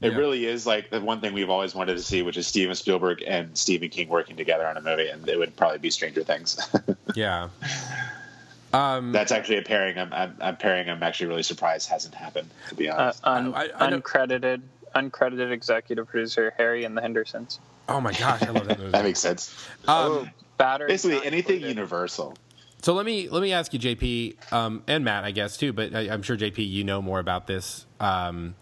It 0.01 0.11
Yeah. 0.11 0.17
really 0.17 0.45
is 0.45 0.65
like 0.67 0.89
the 0.89 0.99
one 1.01 1.21
thing 1.21 1.33
we've 1.33 1.49
always 1.49 1.73
wanted 1.73 1.95
to 1.97 2.03
see, 2.03 2.21
which 2.23 2.37
is 2.37 2.45
Steven 2.45 2.75
Spielberg 2.75 3.23
and 3.25 3.57
Stephen 3.57 3.89
King 3.89 4.09
working 4.09 4.35
together 4.35 4.67
on 4.67 4.75
a 4.77 4.81
movie, 4.81 5.07
and 5.07 5.27
it 5.29 5.37
would 5.39 5.55
probably 5.55 5.77
be 5.79 5.89
Stranger 5.89 6.23
Things. 6.23 6.59
yeah 7.15 7.47
um 8.73 9.11
That's 9.11 9.31
actually 9.31 9.57
a 9.57 9.61
pairing. 9.61 9.97
I'm, 9.97 10.11
I'm, 10.13 10.35
I'm 10.41 10.57
pairing. 10.57 10.89
I'm 10.89 11.01
actually 11.03 11.27
really 11.27 11.43
surprised 11.43 11.89
hasn't 11.89 12.15
happened. 12.15 12.49
To 12.69 12.75
be 12.75 12.89
Uh, 12.89 13.01
honest, 13.01 13.21
un- 13.23 13.53
I- 13.53 13.69
I 13.75 13.91
uncredited, 13.91 14.61
uncredited 14.95 15.51
executive 15.51 16.07
producer 16.07 16.53
Harry 16.57 16.83
and 16.85 16.97
the 16.97 17.01
Hendersons. 17.01 17.59
oh 17.89 17.99
my 18.01 18.13
gosh 18.13 18.41
I 18.43 18.49
love 18.49 18.67
that 18.67 18.79
movie 18.79 18.91
that 18.91 19.03
makes 19.03 19.19
sense. 19.19 19.53
um, 19.87 20.29
Battery. 20.57 20.87
Basically, 20.87 21.25
anything 21.25 21.61
Universal. 21.61 22.35
So 22.81 22.93
let 22.93 23.05
me 23.05 23.29
let 23.29 23.41
me 23.41 23.53
ask 23.53 23.73
you, 23.73 23.79
JP, 23.79 24.51
um, 24.51 24.83
and 24.87 25.05
Matt, 25.05 25.23
I 25.23 25.31
guess 25.31 25.55
too, 25.57 25.71
but 25.71 25.95
I, 25.95 26.09
I'm 26.09 26.21
sure 26.21 26.35
JP, 26.35 26.69
you 26.69 26.83
know 26.83 27.01
more 27.01 27.19
about 27.19 27.47
this. 27.47 27.85
Um, 28.01 28.55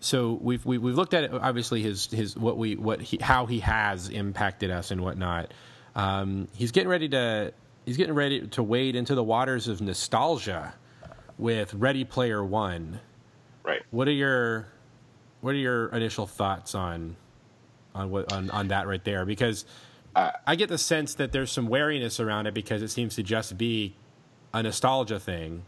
so 0.00 0.38
we've 0.40 0.64
we, 0.64 0.78
we've 0.78 0.94
looked 0.94 1.12
at 1.12 1.24
it, 1.24 1.30
obviously 1.34 1.82
his 1.82 2.06
his 2.06 2.36
what 2.36 2.56
we 2.56 2.74
what 2.76 3.02
he, 3.02 3.18
how 3.20 3.44
he 3.46 3.60
has 3.60 4.08
impacted 4.08 4.70
us 4.70 4.90
and 4.90 5.02
whatnot. 5.02 5.52
Um, 5.94 6.48
he's 6.54 6.70
getting 6.72 6.88
ready 6.88 7.08
to 7.10 7.52
he's 7.90 7.96
getting 7.96 8.14
ready 8.14 8.46
to 8.46 8.62
wade 8.62 8.94
into 8.94 9.16
the 9.16 9.24
waters 9.24 9.66
of 9.66 9.80
nostalgia 9.80 10.72
with 11.38 11.74
Ready 11.74 12.04
Player 12.04 12.44
One. 12.44 13.00
Right. 13.64 13.82
What 13.90 14.06
are 14.06 14.12
your 14.12 14.68
what 15.40 15.54
are 15.54 15.58
your 15.58 15.88
initial 15.88 16.28
thoughts 16.28 16.76
on 16.76 17.16
on 17.92 18.12
what 18.12 18.32
on, 18.32 18.48
on 18.50 18.68
that 18.68 18.86
right 18.86 19.02
there? 19.02 19.24
Because 19.24 19.64
Uh, 20.14 20.30
I 20.46 20.54
get 20.54 20.68
the 20.68 20.78
sense 20.78 21.14
that 21.14 21.32
there's 21.32 21.50
some 21.50 21.66
wariness 21.66 22.20
around 22.20 22.46
it 22.46 22.54
because 22.54 22.80
it 22.80 22.90
seems 22.90 23.16
to 23.16 23.24
just 23.24 23.58
be 23.58 23.96
a 24.54 24.62
nostalgia 24.62 25.18
thing. 25.18 25.64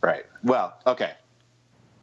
Right. 0.00 0.26
Well, 0.44 0.74
okay. 0.86 1.14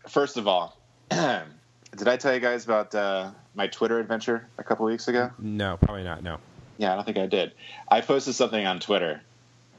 First 0.10 0.36
of 0.36 0.50
all, 0.50 0.78
did 1.10 2.10
I 2.10 2.18
tell 2.18 2.34
you 2.34 2.42
guys 2.42 2.66
about 2.66 2.94
uh, 2.94 3.32
my 3.54 3.68
Twitter 3.68 4.02
adventure 4.02 4.50
a 4.58 4.66
couple 4.66 4.86
weeks 4.86 5.08
ago? 5.08 5.32
No, 5.40 5.78
probably 5.78 6.04
not. 6.04 6.24
No. 6.24 6.40
Yeah, 6.78 6.92
I 6.92 6.96
don't 6.96 7.06
think 7.06 7.18
I 7.18 7.28
did. 7.28 7.54
I 7.88 8.02
posted 8.02 8.36
something 8.36 8.66
on 8.66 8.80
Twitter 8.80 9.22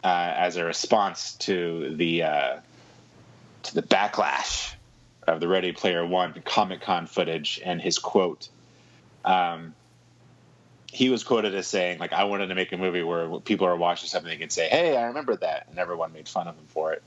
uh, 0.02 0.32
as 0.36 0.56
a 0.56 0.64
response 0.64 1.34
to 1.34 1.94
the 1.96 2.22
uh, 2.22 2.56
to 3.64 3.74
the 3.74 3.82
backlash 3.82 4.74
of 5.26 5.40
the 5.40 5.48
Ready 5.48 5.72
Player 5.72 6.06
One 6.06 6.34
Comic 6.44 6.80
Con 6.80 7.06
footage 7.06 7.60
and 7.64 7.80
his 7.80 7.98
quote. 7.98 8.48
Um, 9.24 9.74
he 10.90 11.10
was 11.10 11.24
quoted 11.24 11.54
as 11.54 11.66
saying, 11.66 11.98
"Like 11.98 12.12
I 12.12 12.24
wanted 12.24 12.46
to 12.46 12.54
make 12.54 12.72
a 12.72 12.76
movie 12.76 13.02
where 13.02 13.40
people 13.40 13.66
are 13.66 13.76
watching 13.76 14.08
something 14.08 14.30
and 14.30 14.40
they 14.40 14.42
can 14.42 14.50
say, 14.50 14.68
hey, 14.68 14.96
I 14.96 15.06
remember 15.06 15.36
that,' 15.36 15.66
and 15.68 15.78
everyone 15.78 16.12
made 16.12 16.28
fun 16.28 16.48
of 16.48 16.56
him 16.56 16.66
for 16.68 16.92
it." 16.92 17.02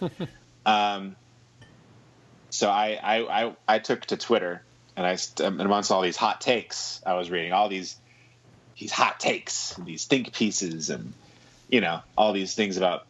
um, 0.66 1.16
so 2.50 2.68
I, 2.68 2.98
I 3.02 3.44
I 3.44 3.56
I 3.68 3.78
took 3.78 4.04
to 4.06 4.16
Twitter 4.16 4.62
and 4.96 5.06
I 5.06 5.16
and 5.42 5.60
amongst 5.60 5.90
all 5.90 6.02
these 6.02 6.16
hot 6.16 6.40
takes 6.40 7.00
I 7.06 7.14
was 7.14 7.30
reading 7.30 7.52
all 7.52 7.68
these 7.68 7.96
these 8.80 8.90
hot 8.90 9.20
takes, 9.20 9.76
and 9.76 9.86
these 9.86 10.06
think 10.06 10.32
pieces, 10.32 10.90
and 10.90 11.12
you 11.68 11.80
know 11.80 12.00
all 12.16 12.32
these 12.32 12.54
things 12.54 12.76
about 12.78 13.06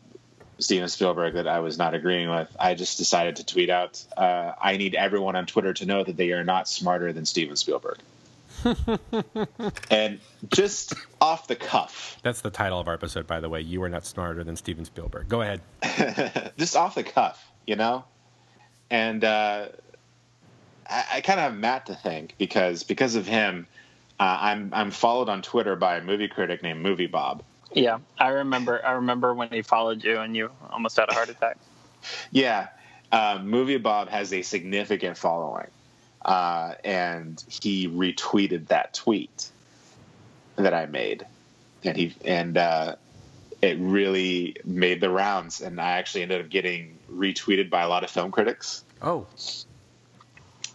Steven 0.59 0.89
Spielberg 0.89 1.35
that 1.35 1.49
I 1.49 1.61
was 1.61 1.79
not 1.79 1.95
agreeing 1.95 2.29
with. 2.29 2.55
I 2.59 2.75
just 2.75 2.99
decided 2.99 3.37
to 3.37 3.47
tweet 3.47 3.71
out, 3.71 4.05
uh, 4.17 4.53
"I 4.61 4.77
need 4.77 4.95
everyone 4.95 5.37
on 5.37 5.47
Twitter 5.47 5.73
to 5.75 5.87
know 5.87 6.05
that 6.05 6.17
they 6.17 6.33
are 6.33 6.45
not 6.45 6.69
smarter 6.69 7.13
than 7.13 7.25
Steven 7.25 7.57
Spielberg." 7.57 7.99
and 9.91 10.19
just 10.49 10.93
off 11.21 11.47
the 11.47 11.57
cuff, 11.57 12.19
That's 12.23 12.41
the 12.41 12.51
title 12.51 12.81
of 12.81 12.89
our 12.89 12.95
episode, 12.95 13.27
by 13.27 13.39
the 13.39 13.49
way. 13.49 13.61
You 13.61 13.83
are 13.85 13.89
not 13.89 14.05
smarter 14.05 14.43
than 14.43 14.57
Steven 14.57 14.85
Spielberg. 14.85 15.29
Go 15.29 15.41
ahead. 15.41 15.61
just 16.59 16.77
off 16.77 16.97
the 16.97 17.05
cuff, 17.05 17.49
you 17.65 17.77
know. 17.77 18.05
And 18.91 19.25
uh, 19.25 19.69
I, 20.91 21.05
I 21.13 21.21
kind 21.21 21.39
of 21.39 21.45
have 21.45 21.57
Matt 21.57 21.87
to 21.87 21.95
thank 21.95 22.35
because 22.39 22.83
because 22.83 23.15
of 23.15 23.27
him, 23.27 23.69
uh, 24.21 24.39
I'm 24.41 24.71
I'm 24.75 24.91
followed 24.91 25.31
on 25.31 25.41
Twitter 25.41 25.75
by 25.75 25.97
a 25.97 26.03
movie 26.03 26.29
critic 26.29 26.63
named 26.63 26.83
Movie 26.83 27.07
Bob. 27.07 27.43
Yeah, 27.73 27.99
I 28.19 28.29
remember. 28.29 28.85
I 28.85 28.93
remember 28.93 29.33
when 29.35 29.49
he 29.49 29.63
followed 29.63 30.05
you 30.05 30.19
and 30.19 30.37
you 30.37 30.51
almost 30.71 30.97
had 30.97 31.09
a 31.09 31.15
heart 31.15 31.31
attack. 31.31 31.57
Yeah, 32.31 32.69
uh, 33.11 33.41
Movie 33.43 33.79
Bob 33.79 34.11
has 34.11 34.33
a 34.33 34.43
significant 34.43 35.17
following, 35.17 35.69
uh, 36.25 36.75
and 36.85 37.43
he 37.63 37.89
retweeted 37.89 38.69
that 38.69 38.93
tweet 38.93 39.51
that 40.57 40.75
I 40.75 40.85
made, 40.85 41.25
and 41.83 41.97
he 41.97 42.15
and 42.25 42.59
uh, 42.59 42.97
it 43.63 43.79
really 43.79 44.57
made 44.67 45.01
the 45.01 45.11
rounds, 45.11 45.63
and 45.63 45.81
I 45.81 45.93
actually 45.93 46.23
ended 46.23 46.43
up 46.43 46.51
getting 46.51 46.99
retweeted 47.11 47.71
by 47.71 47.83
a 47.83 47.89
lot 47.89 48.05
of 48.05 48.11
film 48.11 48.33
critics, 48.33 48.85
Oh, 49.01 49.27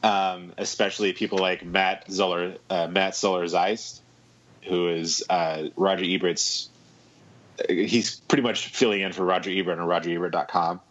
um, 0.05 0.53
especially 0.59 1.13
people 1.13 1.39
like 1.39 1.65
Matt 1.65 2.05
Zoller, 2.11 2.57
uh, 2.69 2.87
Matt 2.87 3.15
Zoller 3.15 3.47
Seitz, 3.47 4.01
who 4.67 4.87
is 4.87 5.23
uh, 5.29 5.69
Roger 5.75 6.05
Ebert's. 6.05 6.69
He's 7.67 8.19
pretty 8.19 8.43
much 8.43 8.67
filling 8.67 9.01
in 9.01 9.13
for 9.13 9.25
Roger 9.25 9.49
Ebert 9.49 9.79
on 9.79 9.87
RogerEbert.com. 9.87 10.81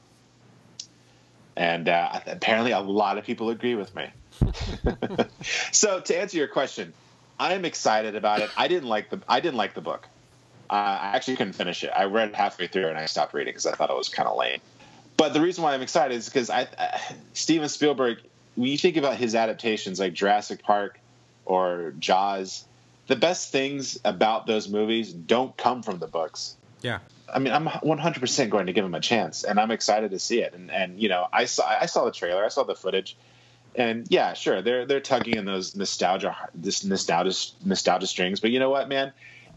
And 1.57 1.89
uh, 1.89 2.21
apparently, 2.27 2.73
a 2.73 2.81
lot 2.81 3.17
of 3.17 3.25
people 3.25 3.51
agree 3.51 3.77
with 3.77 3.95
me. 3.95 4.09
so, 5.73 6.01
to 6.01 6.19
answer 6.19 6.37
your 6.37 6.49
question, 6.49 6.93
I 7.39 7.55
am 7.55 7.65
excited 7.65 8.17
about 8.17 8.41
it. 8.41 8.51
I 8.57 8.67
didn't 8.67 8.89
like 8.89 9.11
the 9.11 9.21
I 9.29 9.39
didn't 9.39 9.59
like 9.59 9.75
the 9.75 9.81
book. 9.81 10.09
Uh, 10.69 10.73
I 10.73 11.13
actually 11.15 11.37
couldn't 11.37 11.53
finish 11.53 11.85
it. 11.85 11.93
I 11.95 12.05
read 12.07 12.35
halfway 12.35 12.67
through 12.67 12.89
and 12.89 12.99
I 12.99 13.07
stopped 13.07 13.33
reading 13.35 13.53
because 13.53 13.67
I 13.67 13.73
thought 13.73 13.91
it 13.91 13.97
was 13.97 14.09
kind 14.09 14.29
of 14.29 14.37
lame. 14.37 14.61
But 15.17 15.35
the 15.35 15.41
reason 15.41 15.63
why 15.63 15.75
I'm 15.75 15.83
excited 15.83 16.17
is 16.17 16.29
because 16.29 16.51
I, 16.51 16.67
I 16.77 17.01
Steven 17.35 17.69
Spielberg. 17.69 18.19
When 18.57 18.69
you 18.69 18.79
think 18.79 18.97
about 18.97 19.17
his 19.17 19.35
adaptations 19.35 19.99
like 19.99 20.13
Jurassic 20.13 20.63
Park 20.63 21.01
or 21.45 21.93
Jaws, 21.99 22.65
the 23.07 23.17
best 23.17 23.53
things 23.53 23.99
about 24.05 24.47
those 24.47 24.69
movies 24.69 25.13
don't 25.13 25.57
come 25.57 25.83
from 25.83 25.99
the 25.99 26.07
books. 26.07 26.57
yeah. 26.83 27.01
I 27.33 27.39
mean, 27.39 27.53
I'm 27.53 27.67
100% 27.67 28.51
going 28.51 28.67
to 28.67 28.73
give 28.73 28.85
him 28.85 28.95
a 28.95 29.01
chance, 29.01 29.45
and 29.45 29.59
I'm 29.59 29.71
excited 29.71 30.11
to 30.13 30.19
see 30.19 30.41
it. 30.43 30.55
And 30.55 30.71
and 30.71 31.01
you 31.01 31.09
know, 31.09 31.27
I 31.33 31.47
saw 31.47 31.67
I 31.67 31.87
saw 31.87 32.05
the 32.05 32.13
trailer, 32.13 32.45
I 32.45 32.49
saw 32.49 32.63
the 32.63 32.75
footage, 32.77 33.17
and 33.75 34.07
yeah, 34.09 34.35
sure, 34.35 34.63
they're 34.63 34.87
they're 34.87 35.01
tugging 35.01 35.37
in 35.37 35.45
those 35.45 35.75
nostalgia 35.75 36.37
this 36.55 36.85
nostalgia 36.85 37.35
nostalgia 37.65 38.07
strings. 38.07 38.41
But 38.41 38.51
you 38.51 38.61
know 38.61 38.71
what, 38.71 38.89
man? 38.89 39.13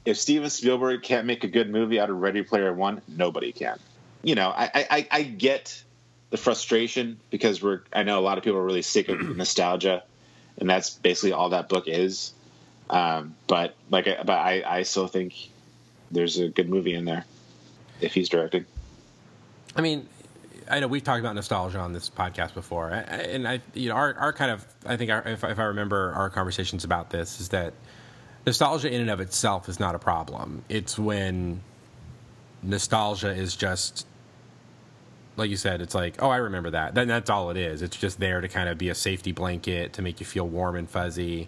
If 0.05 0.17
Steven 0.17 0.49
Spielberg 0.49 1.03
can't 1.03 1.27
make 1.27 1.43
a 1.43 1.47
good 1.47 1.69
movie 1.69 1.99
out 1.99 2.09
of 2.09 2.17
Ready 2.17 2.41
Player 2.41 2.73
One, 2.73 3.01
nobody 3.07 3.51
can. 3.51 3.77
You 4.23 4.35
know, 4.35 4.49
I 4.49 4.71
I, 4.89 5.07
I 5.11 5.23
get 5.23 5.83
the 6.29 6.37
frustration 6.37 7.19
because 7.29 7.61
we're 7.61 7.81
I 7.93 8.03
know 8.03 8.19
a 8.19 8.21
lot 8.21 8.37
of 8.37 8.43
people 8.43 8.59
are 8.59 8.65
really 8.65 8.81
sick 8.81 9.09
of 9.09 9.19
nostalgia, 9.37 10.03
and 10.57 10.69
that's 10.69 10.91
basically 10.91 11.33
all 11.33 11.49
that 11.49 11.69
book 11.69 11.87
is. 11.87 12.33
Um, 12.89 13.35
but 13.47 13.75
like, 13.89 14.05
but 14.05 14.29
I 14.29 14.63
I 14.65 14.83
still 14.83 15.07
think 15.07 15.33
there's 16.11 16.39
a 16.39 16.47
good 16.47 16.69
movie 16.69 16.93
in 16.93 17.05
there 17.05 17.25
if 18.01 18.13
he's 18.13 18.29
directing. 18.29 18.65
I 19.75 19.81
mean, 19.81 20.07
I 20.69 20.79
know 20.79 20.87
we've 20.87 21.03
talked 21.03 21.19
about 21.19 21.35
nostalgia 21.35 21.79
on 21.79 21.93
this 21.93 22.09
podcast 22.09 22.53
before, 22.53 22.89
and 22.89 23.47
I, 23.47 23.61
you 23.73 23.89
know, 23.89 23.95
our, 23.95 24.13
our 24.15 24.33
kind 24.33 24.51
of, 24.51 24.65
I 24.85 24.97
think, 24.97 25.11
our, 25.11 25.25
if, 25.27 25.43
if 25.43 25.59
I 25.59 25.63
remember 25.63 26.13
our 26.13 26.29
conversations 26.29 26.83
about 26.83 27.09
this, 27.09 27.39
is 27.39 27.49
that 27.49 27.73
nostalgia 28.45 28.91
in 28.91 29.01
and 29.01 29.09
of 29.09 29.19
itself 29.19 29.69
is 29.69 29.79
not 29.79 29.95
a 29.95 29.99
problem. 29.99 30.63
It's 30.67 30.97
when 30.97 31.61
nostalgia 32.63 33.29
is 33.29 33.55
just, 33.55 34.05
like 35.37 35.49
you 35.49 35.57
said, 35.57 35.81
it's 35.81 35.95
like, 35.95 36.21
oh, 36.21 36.29
I 36.29 36.37
remember 36.37 36.71
that. 36.71 36.95
Then 36.95 37.07
that's 37.07 37.29
all 37.29 37.49
it 37.51 37.57
is. 37.57 37.81
It's 37.81 37.95
just 37.95 38.19
there 38.19 38.41
to 38.41 38.47
kind 38.47 38.67
of 38.67 38.77
be 38.77 38.89
a 38.89 38.95
safety 38.95 39.31
blanket 39.31 39.93
to 39.93 40.01
make 40.01 40.19
you 40.19 40.25
feel 40.25 40.47
warm 40.47 40.75
and 40.75 40.89
fuzzy, 40.89 41.47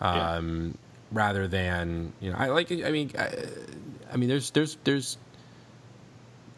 um, 0.00 0.78
rather 1.10 1.48
than, 1.48 2.12
you 2.20 2.30
know, 2.30 2.36
I 2.38 2.48
like. 2.48 2.70
I 2.70 2.90
mean, 2.90 3.10
I, 3.18 3.30
I 4.12 4.16
mean, 4.16 4.28
there's, 4.28 4.50
there's, 4.50 4.76
there's 4.84 5.18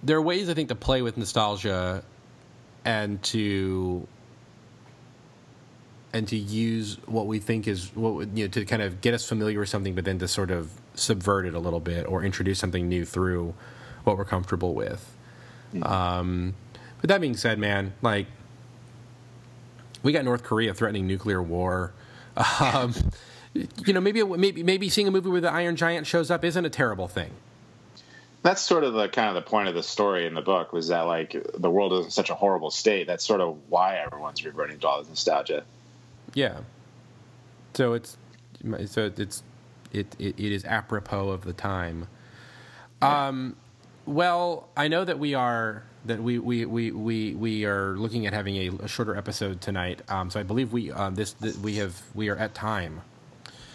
there 0.03 0.17
are 0.17 0.23
ways 0.23 0.49
I 0.49 0.55
think 0.55 0.69
to 0.69 0.75
play 0.75 1.03
with 1.03 1.17
nostalgia 1.17 2.03
and 2.85 3.23
to 3.25 4.07
and 6.13 6.27
to 6.29 6.37
use 6.37 6.97
what 7.07 7.27
we 7.27 7.39
think 7.39 7.67
is 7.67 7.95
what 7.95 8.29
you 8.37 8.45
know 8.45 8.49
to 8.49 8.65
kind 8.65 8.83
of 8.83 9.01
get 9.01 9.15
us 9.15 9.29
familiar 9.29 9.61
with 9.61 9.69
something, 9.69 9.95
but 9.95 10.05
then 10.05 10.19
to 10.19 10.29
sort 10.29 10.51
of 10.51 10.71
subvert 10.95 11.47
it 11.47 11.55
a 11.55 11.59
little 11.59 11.81
bit 11.81 12.07
or 12.07 12.23
introduce 12.25 12.59
something 12.59 12.89
new 12.89 13.05
through 13.05 13.55
what 14.05 14.17
we're 14.17 14.25
comfortable 14.25 14.75
with. 14.75 15.16
Um, 15.83 16.55
but 17.01 17.09
that 17.09 17.21
being 17.21 17.37
said, 17.37 17.59
man, 17.59 17.93
like 18.03 18.27
we 20.03 20.13
got 20.13 20.25
North 20.25 20.43
Korea 20.43 20.75
threatening 20.75 21.07
nuclear 21.07 21.43
war. 21.43 21.93
Um, 22.61 22.93
you 23.87 23.95
know, 23.95 24.01
maybe 24.01 24.23
maybe 24.23 24.63
maybe 24.63 24.91
seeing 24.91 25.09
a 25.09 25.11
movie 25.11 25.31
where 25.31 25.41
the 25.41 25.51
Iron 25.51 25.77
Giant 25.77 26.07
shows 26.07 26.31
up 26.31 26.45
isn't 26.45 26.65
a 26.65 26.69
terrible 26.69 27.09
thing. 27.09 27.31
That's 28.43 28.61
sort 28.61 28.85
of 28.85 28.93
the 28.93 29.09
kind 29.09 29.29
of 29.29 29.35
the 29.35 29.49
point 29.49 29.69
of 29.69 29.75
the 29.75 29.83
story 29.83 30.27
in 30.27 30.35
the 30.35 30.43
book 30.43 30.73
was 30.73 30.89
that 30.89 31.03
like 31.03 31.35
the 31.55 31.71
world 31.71 31.95
is 31.95 32.05
in 32.05 32.11
such 32.11 32.29
a 32.29 32.35
horrible 32.35 32.71
state. 32.71 33.07
That's 33.07 33.25
sort 33.25 33.41
of 33.41 33.57
why 33.69 33.97
everyone's 33.97 34.45
reverting 34.45 34.79
to 34.81 34.87
all 34.87 34.99
this 34.99 35.09
nostalgia. 35.09 35.65
Yeah. 36.35 36.59
So 37.75 37.95
it's 37.95 38.19
so 38.87 39.11
it's 39.17 39.43
it 39.93 40.15
it, 40.19 40.39
it 40.39 40.53
is 40.53 40.65
apropos 40.65 41.31
of 41.31 41.45
the 41.45 41.53
time. 41.55 42.09
Um, 43.03 43.57
well, 44.07 44.69
I 44.77 44.89
know 44.89 45.05
that 45.05 45.19
we 45.19 45.35
are 45.35 45.83
that 46.07 46.23
we 46.23 46.39
we, 46.39 46.65
we, 46.65 46.93
we, 46.93 47.35
we 47.35 47.65
are 47.65 47.97
looking 47.97 48.27
at 48.27 48.33
having 48.33 48.57
a, 48.57 48.85
a 48.85 48.89
shorter 48.89 49.17
episode 49.17 49.61
tonight. 49.61 50.03
Um, 50.09 50.31
so 50.31 50.41
I 50.41 50.45
believe 50.45 50.73
we 50.73 50.93
um, 50.93 51.15
this, 51.15 51.33
th 51.33 51.57
we 51.57 51.75
have 51.77 52.01
we 52.15 52.29
are 52.29 52.37
at 52.37 52.55
time. 52.55 53.03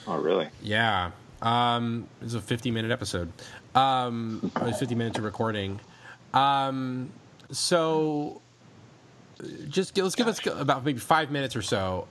Oh, 0.07 0.17
really? 0.17 0.49
Yeah. 0.61 1.11
Um, 1.41 2.07
it's 2.21 2.33
a 2.33 2.41
50 2.41 2.71
minute 2.71 2.91
episode. 2.91 3.31
Um, 3.75 4.51
50 4.79 4.95
minutes 4.95 5.17
of 5.17 5.23
recording. 5.23 5.79
Um, 6.33 7.11
so 7.51 8.41
just 9.67 9.97
let's 9.97 10.15
give 10.15 10.27
us 10.27 10.39
about 10.45 10.85
maybe 10.85 10.99
five 10.99 11.31
minutes 11.31 11.55
or 11.55 11.61
so 11.61 12.07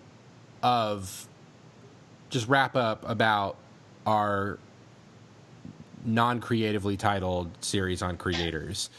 of 0.63 1.29
just 2.29 2.49
wrap 2.49 2.77
up 2.77 3.09
about 3.09 3.57
our 4.07 4.59
non-creatively 6.05 6.97
titled 6.97 7.51
series 7.61 8.03
on 8.03 8.17
creators. 8.17 8.91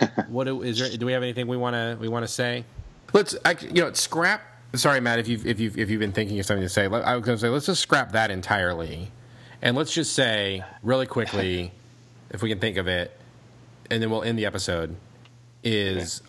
what 0.28 0.44
do, 0.44 0.62
is 0.62 0.78
there? 0.78 0.96
Do 0.96 1.06
we 1.06 1.12
have 1.12 1.22
anything 1.22 1.46
we 1.46 1.56
want 1.56 1.74
to 1.74 1.96
we 2.00 2.08
want 2.08 2.24
to 2.24 2.28
say? 2.28 2.64
Let's 3.12 3.36
you 3.62 3.82
know, 3.82 3.92
scrap. 3.92 4.42
Sorry, 4.74 5.00
Matt, 5.00 5.18
if 5.18 5.28
you've 5.28 5.46
if 5.46 5.60
you've 5.60 5.78
if 5.78 5.90
you've 5.90 6.00
been 6.00 6.12
thinking 6.12 6.38
of 6.38 6.46
something 6.46 6.62
to 6.62 6.68
say, 6.68 6.84
I 6.84 7.14
was 7.16 7.24
going 7.24 7.36
to 7.36 7.38
say 7.38 7.48
let's 7.48 7.66
just 7.66 7.80
scrap 7.80 8.12
that 8.12 8.30
entirely, 8.30 9.10
and 9.62 9.76
let's 9.76 9.92
just 9.92 10.12
say 10.12 10.64
really 10.82 11.06
quickly, 11.06 11.72
if 12.30 12.42
we 12.42 12.48
can 12.48 12.58
think 12.58 12.76
of 12.76 12.88
it, 12.88 13.18
and 13.90 14.02
then 14.02 14.10
we'll 14.10 14.22
end 14.22 14.38
the 14.38 14.46
episode. 14.46 14.96
Is 15.62 16.22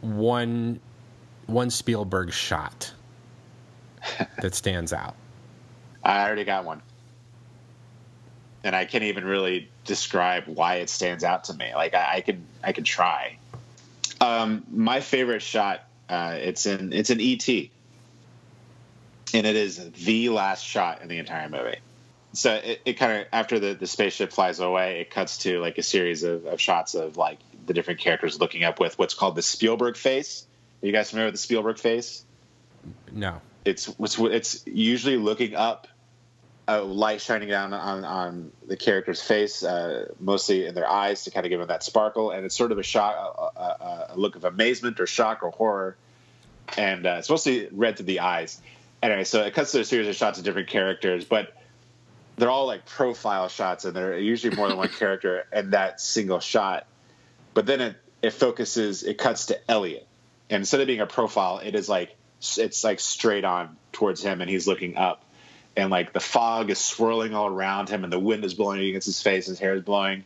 one 0.00 0.80
one 1.46 1.70
Spielberg 1.70 2.32
shot 2.32 2.92
that 4.40 4.54
stands 4.54 4.92
out. 4.92 5.14
I 6.02 6.26
already 6.26 6.44
got 6.44 6.64
one, 6.64 6.82
and 8.64 8.74
I 8.74 8.86
can't 8.86 9.04
even 9.04 9.24
really 9.24 9.68
describe 9.84 10.44
why 10.46 10.76
it 10.76 10.88
stands 10.88 11.22
out 11.22 11.44
to 11.44 11.54
me. 11.54 11.72
Like 11.74 11.94
I, 11.94 12.14
I 12.16 12.20
could 12.22 12.40
I 12.62 12.72
could 12.72 12.86
try. 12.86 13.38
Um, 14.20 14.64
my 14.70 15.00
favorite 15.00 15.42
shot. 15.42 15.84
Uh, 16.08 16.36
it's 16.38 16.66
in 16.66 16.92
it's 16.92 17.10
in 17.10 17.20
ET, 17.20 17.48
and 17.48 19.46
it 19.46 19.56
is 19.56 19.90
the 19.92 20.30
last 20.30 20.64
shot 20.64 21.02
in 21.02 21.08
the 21.08 21.18
entire 21.18 21.48
movie. 21.48 21.78
So 22.32 22.54
it, 22.54 22.80
it 22.84 22.92
kind 22.94 23.20
of 23.20 23.26
after 23.32 23.58
the, 23.58 23.74
the 23.74 23.86
spaceship 23.86 24.32
flies 24.32 24.60
away, 24.60 25.00
it 25.00 25.10
cuts 25.10 25.38
to 25.38 25.60
like 25.60 25.78
a 25.78 25.82
series 25.82 26.24
of, 26.24 26.46
of 26.46 26.60
shots 26.60 26.94
of 26.94 27.16
like 27.16 27.38
the 27.66 27.74
different 27.74 28.00
characters 28.00 28.40
looking 28.40 28.64
up 28.64 28.80
with 28.80 28.98
what's 28.98 29.14
called 29.14 29.36
the 29.36 29.42
Spielberg 29.42 29.96
face. 29.96 30.46
Are 30.82 30.86
you 30.86 30.92
guys 30.92 31.10
familiar 31.10 31.28
with 31.28 31.34
the 31.34 31.38
Spielberg 31.38 31.78
face? 31.78 32.24
No. 33.10 33.40
it's 33.64 33.88
it's 33.98 34.18
it's 34.18 34.66
usually 34.66 35.16
looking 35.16 35.54
up, 35.54 35.88
a 36.66 36.80
light 36.80 37.20
shining 37.20 37.48
down 37.48 37.72
on 37.74 38.04
on 38.04 38.52
the 38.66 38.76
character's 38.76 39.22
face, 39.22 39.62
uh, 39.62 40.08
mostly 40.18 40.66
in 40.66 40.74
their 40.74 40.88
eyes 40.88 41.24
to 41.24 41.30
kind 41.30 41.44
of 41.44 41.50
give 41.50 41.58
them 41.58 41.68
that 41.68 41.82
sparkle, 41.82 42.30
and 42.30 42.44
it's 42.44 42.56
sort 42.56 42.72
of 42.72 42.78
a 42.78 42.82
shock, 42.82 43.14
a, 43.14 43.60
a, 43.60 44.06
a 44.10 44.16
look 44.16 44.36
of 44.36 44.44
amazement 44.44 44.98
or 45.00 45.06
shock 45.06 45.42
or 45.42 45.50
horror, 45.50 45.96
and 46.76 47.06
uh, 47.06 47.16
it's 47.18 47.28
mostly 47.28 47.68
read 47.70 47.96
through 47.96 48.06
the 48.06 48.20
eyes. 48.20 48.60
Anyway, 49.02 49.24
so 49.24 49.42
it 49.42 49.52
cuts 49.52 49.72
to 49.72 49.80
a 49.80 49.84
series 49.84 50.08
of 50.08 50.14
shots 50.14 50.38
of 50.38 50.44
different 50.44 50.68
characters, 50.68 51.26
but 51.26 51.54
they're 52.36 52.50
all 52.50 52.66
like 52.66 52.86
profile 52.86 53.48
shots, 53.48 53.84
and 53.84 53.94
they're 53.94 54.18
usually 54.18 54.56
more 54.56 54.68
than 54.68 54.78
one 54.78 54.88
character 54.98 55.46
in 55.52 55.70
that 55.70 56.00
single 56.00 56.40
shot. 56.40 56.86
But 57.52 57.66
then 57.66 57.80
it 57.80 57.96
it 58.22 58.30
focuses, 58.32 59.02
it 59.02 59.18
cuts 59.18 59.46
to 59.46 59.70
Elliott, 59.70 60.06
and 60.48 60.62
instead 60.62 60.80
of 60.80 60.86
being 60.86 61.00
a 61.00 61.06
profile, 61.06 61.58
it 61.58 61.74
is 61.74 61.88
like 61.88 62.16
it's 62.56 62.84
like 62.84 63.00
straight 63.00 63.44
on 63.44 63.76
towards 63.92 64.22
him, 64.22 64.40
and 64.40 64.48
he's 64.48 64.66
looking 64.66 64.96
up, 64.96 65.23
and 65.76 65.90
like 65.90 66.12
the 66.12 66.20
fog 66.20 66.70
is 66.70 66.78
swirling 66.78 67.34
all 67.34 67.46
around 67.46 67.88
him, 67.88 68.04
and 68.04 68.12
the 68.12 68.18
wind 68.18 68.44
is 68.44 68.54
blowing 68.54 68.80
against 68.80 69.06
his 69.06 69.20
face, 69.20 69.46
his 69.46 69.58
hair 69.58 69.74
is 69.74 69.82
blowing, 69.82 70.24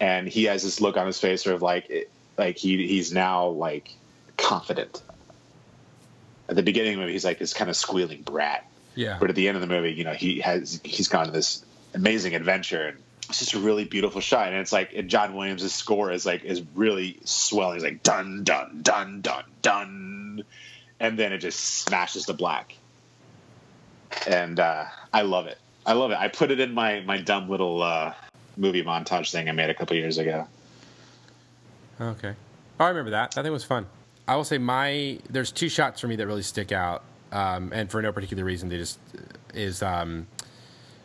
and 0.00 0.28
he 0.28 0.44
has 0.44 0.62
this 0.62 0.80
look 0.80 0.96
on 0.96 1.06
his 1.06 1.18
face, 1.18 1.44
sort 1.44 1.54
of 1.54 1.62
like 1.62 2.08
like 2.36 2.56
he 2.56 2.86
he's 2.86 3.12
now 3.12 3.48
like 3.48 3.94
confident. 4.36 5.02
At 6.48 6.56
the 6.56 6.62
beginning 6.62 6.94
of 6.94 6.98
the 6.98 7.02
movie, 7.02 7.12
he's 7.12 7.24
like 7.24 7.38
this 7.38 7.54
kind 7.54 7.70
of 7.70 7.76
squealing 7.76 8.22
brat. 8.22 8.66
Yeah. 8.94 9.16
But 9.18 9.30
at 9.30 9.36
the 9.36 9.48
end 9.48 9.56
of 9.56 9.60
the 9.62 9.66
movie, 9.66 9.92
you 9.92 10.04
know, 10.04 10.12
he 10.12 10.40
has 10.40 10.80
he's 10.84 11.08
gone 11.08 11.26
to 11.26 11.32
this 11.32 11.64
amazing 11.94 12.34
adventure 12.34 12.88
and 12.88 12.98
it's 13.28 13.38
just 13.38 13.54
a 13.54 13.58
really 13.58 13.84
beautiful 13.84 14.20
shot. 14.20 14.48
And 14.48 14.56
it's 14.56 14.72
like 14.72 14.92
and 14.94 15.08
John 15.08 15.34
Williams' 15.34 15.72
score 15.72 16.12
is 16.12 16.26
like 16.26 16.44
is 16.44 16.62
really 16.74 17.18
swelling. 17.24 17.76
It's 17.76 17.84
like 17.84 18.02
dun 18.02 18.44
dun 18.44 18.80
dun 18.82 19.22
dun 19.22 19.44
dun 19.62 20.44
and 21.00 21.18
then 21.18 21.32
it 21.32 21.38
just 21.38 21.60
smashes 21.60 22.26
to 22.26 22.32
black. 22.32 22.76
And 24.26 24.60
uh, 24.60 24.84
I 25.12 25.22
love 25.22 25.46
it. 25.46 25.58
I 25.84 25.94
love 25.94 26.10
it. 26.12 26.18
I 26.18 26.28
put 26.28 26.50
it 26.50 26.60
in 26.60 26.72
my 26.74 27.00
my 27.00 27.18
dumb 27.20 27.48
little 27.48 27.82
uh, 27.82 28.14
movie 28.56 28.82
montage 28.84 29.32
thing 29.32 29.48
I 29.48 29.52
made 29.52 29.70
a 29.70 29.74
couple 29.74 29.96
years 29.96 30.18
ago. 30.18 30.46
Okay. 32.00 32.34
Oh, 32.80 32.84
I 32.84 32.88
remember 32.88 33.10
that. 33.10 33.32
That 33.32 33.42
thing 33.42 33.52
was 33.52 33.64
fun. 33.64 33.86
I 34.28 34.36
will 34.36 34.44
say 34.44 34.58
my 34.58 35.18
there's 35.30 35.50
two 35.52 35.68
shots 35.68 36.00
for 36.00 36.08
me 36.08 36.16
that 36.16 36.26
really 36.26 36.42
stick 36.42 36.72
out, 36.72 37.02
um, 37.32 37.72
and 37.74 37.90
for 37.90 38.00
no 38.00 38.12
particular 38.12 38.44
reason, 38.44 38.68
they 38.68 38.76
just 38.78 38.98
is 39.54 39.82
um, 39.82 40.26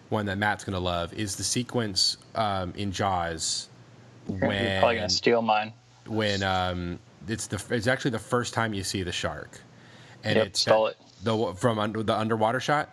one 0.10 0.28
that 0.28 0.38
Matt's 0.38 0.64
gonna 0.64 0.80
love 0.80 1.14
is 1.14 1.36
the 1.36 1.44
sequence 1.44 2.18
um, 2.36 2.74
in 2.78 2.92
Jaws 2.92 3.70
when 4.28 4.40
You're 4.40 4.50
probably 4.50 4.88
when 4.88 4.96
gonna 4.98 5.10
steal 5.10 5.42
mine. 5.42 5.74
when 6.06 6.44
um, 6.44 7.00
it's 7.28 7.48
the 7.48 7.62
it's 7.72 7.88
actually 7.88 8.12
the 8.12 8.20
first 8.20 8.54
time 8.54 8.74
you 8.76 8.84
see 8.84 9.02
the 9.04 9.12
shark, 9.12 9.60
and 10.24 10.36
Yep, 10.38 10.46
it's 10.48 10.60
stole 10.62 10.88
it. 10.88 10.98
the 11.24 11.54
from 11.56 11.80
under 11.80 12.04
the 12.04 12.16
underwater 12.16 12.60
shot 12.60 12.90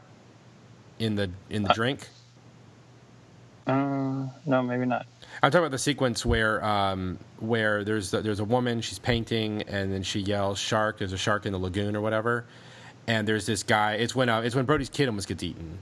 in 0.99 1.15
the 1.17 1.31
in 1.51 1.63
the 1.63 1.71
Uh, 1.71 1.75
drink. 1.75 2.09
Uh, 3.67 4.27
no, 4.45 4.63
maybe 4.63 4.85
not. 4.85 5.07
I'm 5.43 5.51
talking 5.51 5.61
about 5.65 5.71
the 5.71 5.79
sequence 5.79 6.25
where 6.27 6.63
um, 6.65 7.19
where 7.39 7.83
there's 7.83 8.13
a, 8.13 8.21
there's 8.21 8.41
a 8.41 8.45
woman 8.45 8.81
she's 8.83 8.99
painting 8.99 9.63
and 9.63 9.93
then 9.93 10.03
she 10.03 10.21
yells 10.21 10.59
shark. 10.59 10.99
There's 10.99 11.13
a 11.15 11.19
shark 11.19 11.47
in 11.47 11.53
the 11.53 11.59
lagoon 11.59 11.97
or 11.97 12.01
whatever, 12.03 12.45
and 13.07 13.27
there's 13.27 13.47
this 13.47 13.63
guy. 13.63 13.95
It's 13.95 14.15
when 14.15 14.29
uh, 14.29 14.43
it's 14.43 14.55
when 14.55 14.67
Brody's 14.67 14.91
kid 14.91 15.09
almost 15.09 15.29
gets 15.29 15.43
eaten, 15.43 15.79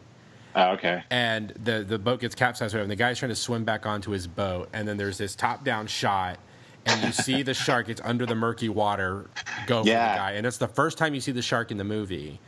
Oh, 0.54 0.70
okay. 0.72 1.02
and 1.10 1.50
the 1.64 1.82
the 1.82 1.98
boat 1.98 2.20
gets 2.20 2.34
capsized. 2.36 2.74
And 2.76 2.90
the 2.90 2.96
guy's 2.96 3.18
trying 3.18 3.30
to 3.30 3.36
swim 3.36 3.64
back 3.64 3.84
onto 3.84 4.12
his 4.12 4.26
boat, 4.28 4.68
and 4.72 4.86
then 4.86 4.96
there's 4.96 5.18
this 5.18 5.34
top 5.34 5.64
down 5.64 5.86
shot. 5.88 6.38
And 6.84 7.00
you 7.04 7.12
see 7.12 7.42
the 7.42 7.54
shark. 7.54 7.88
It's 7.88 8.00
under 8.04 8.26
the 8.26 8.34
murky 8.34 8.68
water. 8.68 9.26
Go 9.68 9.82
for 9.82 9.88
the 9.88 9.92
guy, 9.92 10.32
and 10.32 10.44
it's 10.46 10.56
the 10.58 10.66
first 10.66 10.98
time 10.98 11.14
you 11.14 11.20
see 11.20 11.30
the 11.30 11.42
shark 11.42 11.70
in 11.70 11.76
the 11.78 11.84
movie. 11.84 12.40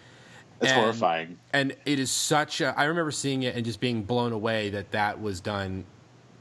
That's 0.61 0.73
And- 0.73 0.81
horrifying. 0.81 1.39
And 1.53 1.77
it 1.85 1.99
is 1.99 2.11
such 2.11 2.61
a. 2.61 2.79
I 2.79 2.85
remember 2.85 3.11
seeing 3.11 3.43
it 3.43 3.55
and 3.57 3.65
just 3.65 3.81
being 3.81 4.03
blown 4.03 4.33
away 4.33 4.71
that 4.71 4.93
that 4.93 5.21
was 5.21 5.41
done 5.41 5.85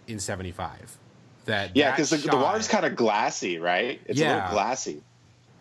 in 0.08 0.20
'75. 0.20 0.98
That 1.46 1.76
Yeah, 1.76 1.92
because 1.92 2.10
the, 2.10 2.18
the 2.18 2.38
water's 2.38 2.68
kind 2.68 2.86
of 2.86 2.96
glassy, 2.96 3.60
right? 3.60 4.00
It's 4.06 4.22
a 4.22 4.24
little 4.26 4.50
glassy. 4.52 5.02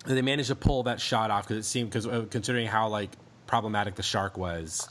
and 0.07 0.17
they 0.17 0.23
managed 0.23 0.49
to 0.49 0.55
pull 0.57 0.85
that 0.85 1.01
shot 1.01 1.31
off 1.31 1.49
because 1.49 1.65
it 1.65 1.69
seemed 1.69 1.91
because 1.91 2.07
uh, 2.07 2.25
considering 2.31 2.67
how 2.69 2.89
like 2.89 3.11
problematic 3.47 3.95
the 3.97 4.03
shark 4.03 4.37
was, 4.39 4.89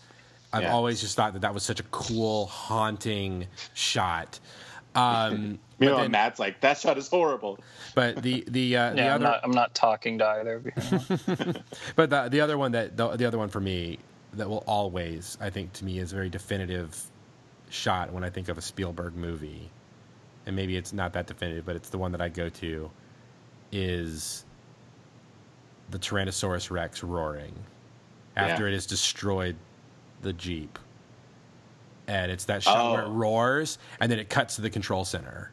I've 0.51 0.63
Yeah. 0.63 0.73
always 0.73 0.99
just 0.99 1.15
thought 1.15 1.33
that 1.33 1.43
that 1.43 1.53
was 1.53 1.63
such 1.63 1.79
a 1.79 1.83
cool, 1.91 2.47
haunting 2.47 3.47
shot. 3.73 4.39
Um, 4.95 5.59
You 5.81 5.89
know, 5.89 5.97
then- 5.97 6.11
Matt's 6.11 6.39
like, 6.39 6.61
that 6.61 6.77
shot 6.77 6.97
is 6.97 7.07
horrible. 7.07 7.59
but 7.95 8.21
the 8.21 8.43
the 8.47 8.75
uh, 8.77 8.89
the 8.91 8.97
Yeah, 8.97 9.15
I'm 9.15 9.15
other 9.15 9.23
not. 9.23 9.39
I'm 9.43 9.51
not 9.51 9.73
talking 9.75 10.17
to 10.19 10.25
either 10.27 10.55
of 10.55 10.65
you. 10.65 10.73
but 11.95 12.09
the 12.09 12.29
the 12.29 12.39
other 12.41 12.57
one 12.57 12.71
that 12.73 12.95
the, 12.97 13.15
the 13.17 13.25
other 13.25 13.37
one 13.37 13.49
for 13.49 13.59
me 13.59 13.99
that 14.33 14.47
will 14.49 14.63
always 14.67 15.37
I 15.41 15.49
think 15.49 15.73
to 15.73 15.85
me 15.85 15.99
is 15.99 16.11
a 16.13 16.15
very 16.15 16.29
definitive 16.29 16.97
shot 17.69 18.11
when 18.13 18.23
I 18.23 18.29
think 18.29 18.47
of 18.49 18.57
a 18.57 18.61
Spielberg 18.61 19.15
movie, 19.15 19.69
and 20.45 20.55
maybe 20.55 20.77
it's 20.77 20.93
not 20.93 21.13
that 21.13 21.25
definitive, 21.27 21.65
but 21.65 21.75
it's 21.75 21.89
the 21.89 21.97
one 21.97 22.11
that 22.11 22.21
I 22.21 22.29
go 22.29 22.47
to 22.49 22.89
is 23.71 24.45
the 25.89 25.97
Tyrannosaurus 25.99 26.69
Rex 26.71 27.03
roaring 27.03 27.53
after 28.37 28.63
Yeah. 28.63 28.69
it 28.69 28.73
has 28.73 28.85
destroyed 28.85 29.55
the 30.21 30.33
Jeep. 30.33 30.77
And 32.07 32.31
it's 32.31 32.45
that 32.45 32.63
shot 32.63 32.91
where 32.93 33.01
it 33.03 33.07
Oh. 33.07 33.11
roars 33.11 33.77
and 33.99 34.11
then 34.11 34.19
it 34.19 34.29
cuts 34.29 34.55
to 34.55 34.61
the 34.61 34.69
control 34.69 35.05
center 35.05 35.51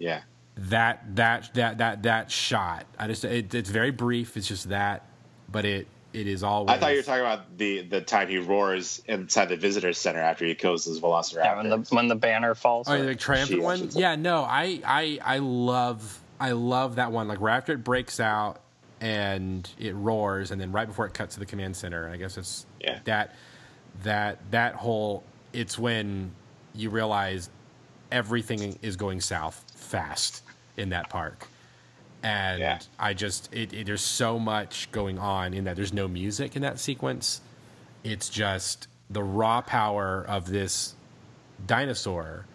Yeah. 0.00 0.22
that 0.56 1.04
that 1.16 1.54
that 1.54 1.78
that 1.78 2.02
that 2.02 2.30
shot. 2.32 2.86
I 2.98 3.06
just 3.06 3.24
it, 3.24 3.54
it's 3.54 3.70
very 3.70 3.92
brief. 3.92 4.36
It's 4.36 4.48
just 4.48 4.68
that, 4.70 5.06
but 5.48 5.64
it 5.64 5.86
it 6.12 6.26
is 6.26 6.42
always. 6.42 6.74
I 6.74 6.78
thought 6.80 6.90
you 6.90 6.96
were 6.98 7.02
talking 7.04 7.20
about 7.20 7.56
the, 7.56 7.82
the 7.82 8.00
time 8.00 8.26
he 8.28 8.38
roars 8.38 9.00
inside 9.06 9.48
the 9.48 9.56
visitor 9.56 9.92
center 9.92 10.18
after 10.18 10.44
he 10.44 10.56
kills 10.56 10.84
his 10.84 11.00
velociraptor. 11.00 11.44
yeah, 11.44 11.56
when 11.56 11.68
the 11.68 11.78
when 11.94 12.08
the 12.08 12.16
banner 12.16 12.56
falls. 12.56 12.88
Oh, 12.88 13.00
the 13.00 13.14
triumphant 13.14 13.62
one. 13.62 13.78
she's- 13.78 13.94
Yeah, 13.96 14.16
no, 14.16 14.42
I 14.42 14.80
I 14.84 15.18
I 15.24 15.38
love 15.38 16.20
I 16.40 16.50
love 16.52 16.96
that 16.96 17.12
one. 17.12 17.28
Like 17.28 17.40
right 17.40 17.56
after 17.56 17.74
it 17.74 17.84
breaks 17.84 18.18
out 18.18 18.60
and 19.00 19.70
it 19.78 19.94
roars, 19.94 20.50
and 20.50 20.60
then 20.60 20.72
right 20.72 20.86
before 20.88 21.06
it 21.06 21.14
cuts 21.14 21.34
to 21.34 21.40
the 21.40 21.46
command 21.46 21.76
center. 21.76 22.08
I 22.10 22.16
guess 22.16 22.36
it's 22.36 22.66
Yeah. 22.80 22.98
that 23.04 23.34
that 24.02 24.38
that 24.50 24.74
whole. 24.74 25.22
It's 25.52 25.78
when 25.78 26.32
you 26.74 26.90
realize 26.90 27.50
everything 28.12 28.78
is 28.82 28.96
going 28.96 29.20
south 29.20 29.64
fast 29.90 30.42
in 30.76 30.90
that 30.90 31.10
park. 31.10 31.48
And 32.22 32.60
Yeah. 32.60 32.78
I 32.98 33.14
just 33.14 33.52
it, 33.52 33.72
it 33.72 33.86
there's 33.86 34.02
so 34.02 34.38
much 34.38 34.90
going 34.92 35.18
on 35.18 35.52
in 35.54 35.64
that. 35.64 35.76
There's 35.76 35.92
no 35.92 36.06
music 36.08 36.54
in 36.56 36.62
that 36.62 36.78
sequence. 36.78 37.40
It's 38.04 38.28
just 38.28 38.88
the 39.10 39.22
raw 39.22 39.60
power 39.62 40.24
of 40.28 40.46
this 40.46 40.94
dinosaur. 41.66 42.46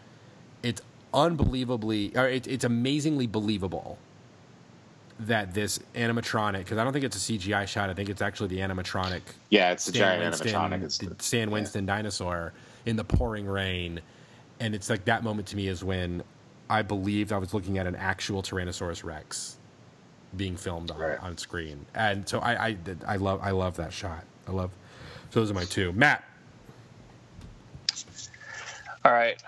It's 0.64 0.82
unbelievably, 1.14 2.14
or 2.16 2.28
it, 2.28 2.48
it's 2.48 2.64
amazingly 2.66 3.28
believable 3.28 3.98
that 5.20 5.54
this 5.54 5.80
animatronic, 5.96 6.60
because 6.60 6.78
I 6.78 6.84
don't 6.84 6.92
think 6.94 7.06
it's 7.06 7.16
a 7.30 7.34
CGI 7.34 7.68
shot. 7.68 7.90
I 7.90 7.94
think 7.94 8.10
it's 8.10 8.22
actually 8.22 8.50
the 8.50 8.60
animatronic 8.60 9.22
yeah, 9.50 9.72
it's 9.72 9.88
a 9.88 9.92
Stan 9.92 10.00
giant 10.20 10.24
Winston, 10.24 10.48
animatronic. 10.48 10.84
It's 10.84 10.98
the 10.98 11.10
the- 11.10 11.24
Stan 11.24 11.52
Winston 11.52 11.86
dinosaur 11.86 12.54
in 12.86 12.96
the 12.98 13.04
pouring 13.04 13.46
rain, 13.48 14.02
and 14.60 14.76
it's 14.76 14.90
like 14.90 15.06
that 15.06 15.24
moment 15.24 15.48
to 15.50 15.56
me 15.56 15.68
is 15.68 15.84
when 15.84 16.22
I 16.70 16.82
believed 16.82 17.32
I 17.32 17.38
was 17.38 17.54
looking 17.54 17.78
at 17.78 17.86
an 17.88 17.96
actual 17.96 18.42
Tyrannosaurus 18.42 19.04
Rex 19.04 19.58
being 20.36 20.58
filmed 20.58 20.92
on, 20.92 20.98
Right. 21.00 21.20
on 21.22 21.38
screen, 21.38 21.86
and 21.94 22.28
so 22.28 22.40
I, 22.40 22.68
I 22.68 22.78
I 23.08 23.16
love 23.18 23.40
I 23.44 23.52
love 23.52 23.78
that 23.78 23.94
shot. 23.94 24.24
I 24.48 24.52
love. 24.52 24.72
So 25.32 25.40
those 25.40 25.52
are 25.52 25.54
my 25.54 25.64
two. 25.66 25.92
Matt. 25.94 26.24
All 29.04 29.12
right, 29.12 29.42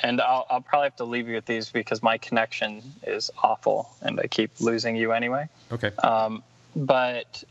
and 0.00 0.20
I'll 0.20 0.46
I'll 0.50 0.60
probably 0.60 0.86
have 0.86 0.96
to 0.96 1.04
leave 1.04 1.26
you 1.28 1.34
with 1.36 1.46
these 1.46 1.70
because 1.70 2.02
my 2.02 2.18
connection 2.18 2.82
is 3.06 3.30
awful, 3.42 3.88
and 4.02 4.20
I 4.20 4.26
keep 4.26 4.60
losing 4.60 4.96
you 4.96 5.12
anyway. 5.12 5.48
Okay. 5.72 5.90
Um, 6.02 6.42
but 6.76 7.42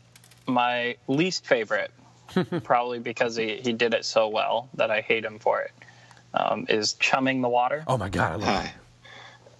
my 0.46 0.96
least 1.08 1.44
favorite, 1.44 1.90
probably 2.62 3.00
because 3.00 3.34
he, 3.36 3.56
he 3.56 3.72
did 3.72 3.92
it 3.94 4.04
so 4.04 4.28
well 4.28 4.68
that 4.74 4.90
I 4.90 5.00
hate 5.00 5.24
him 5.24 5.38
for 5.40 5.60
it, 5.62 5.72
um, 6.34 6.66
is 6.68 6.92
chumming 6.94 7.40
the 7.42 7.48
water. 7.48 7.82
oh 7.88 7.98
my 7.98 8.08
god, 8.08 8.32
I 8.32 8.36
love. 8.36 8.70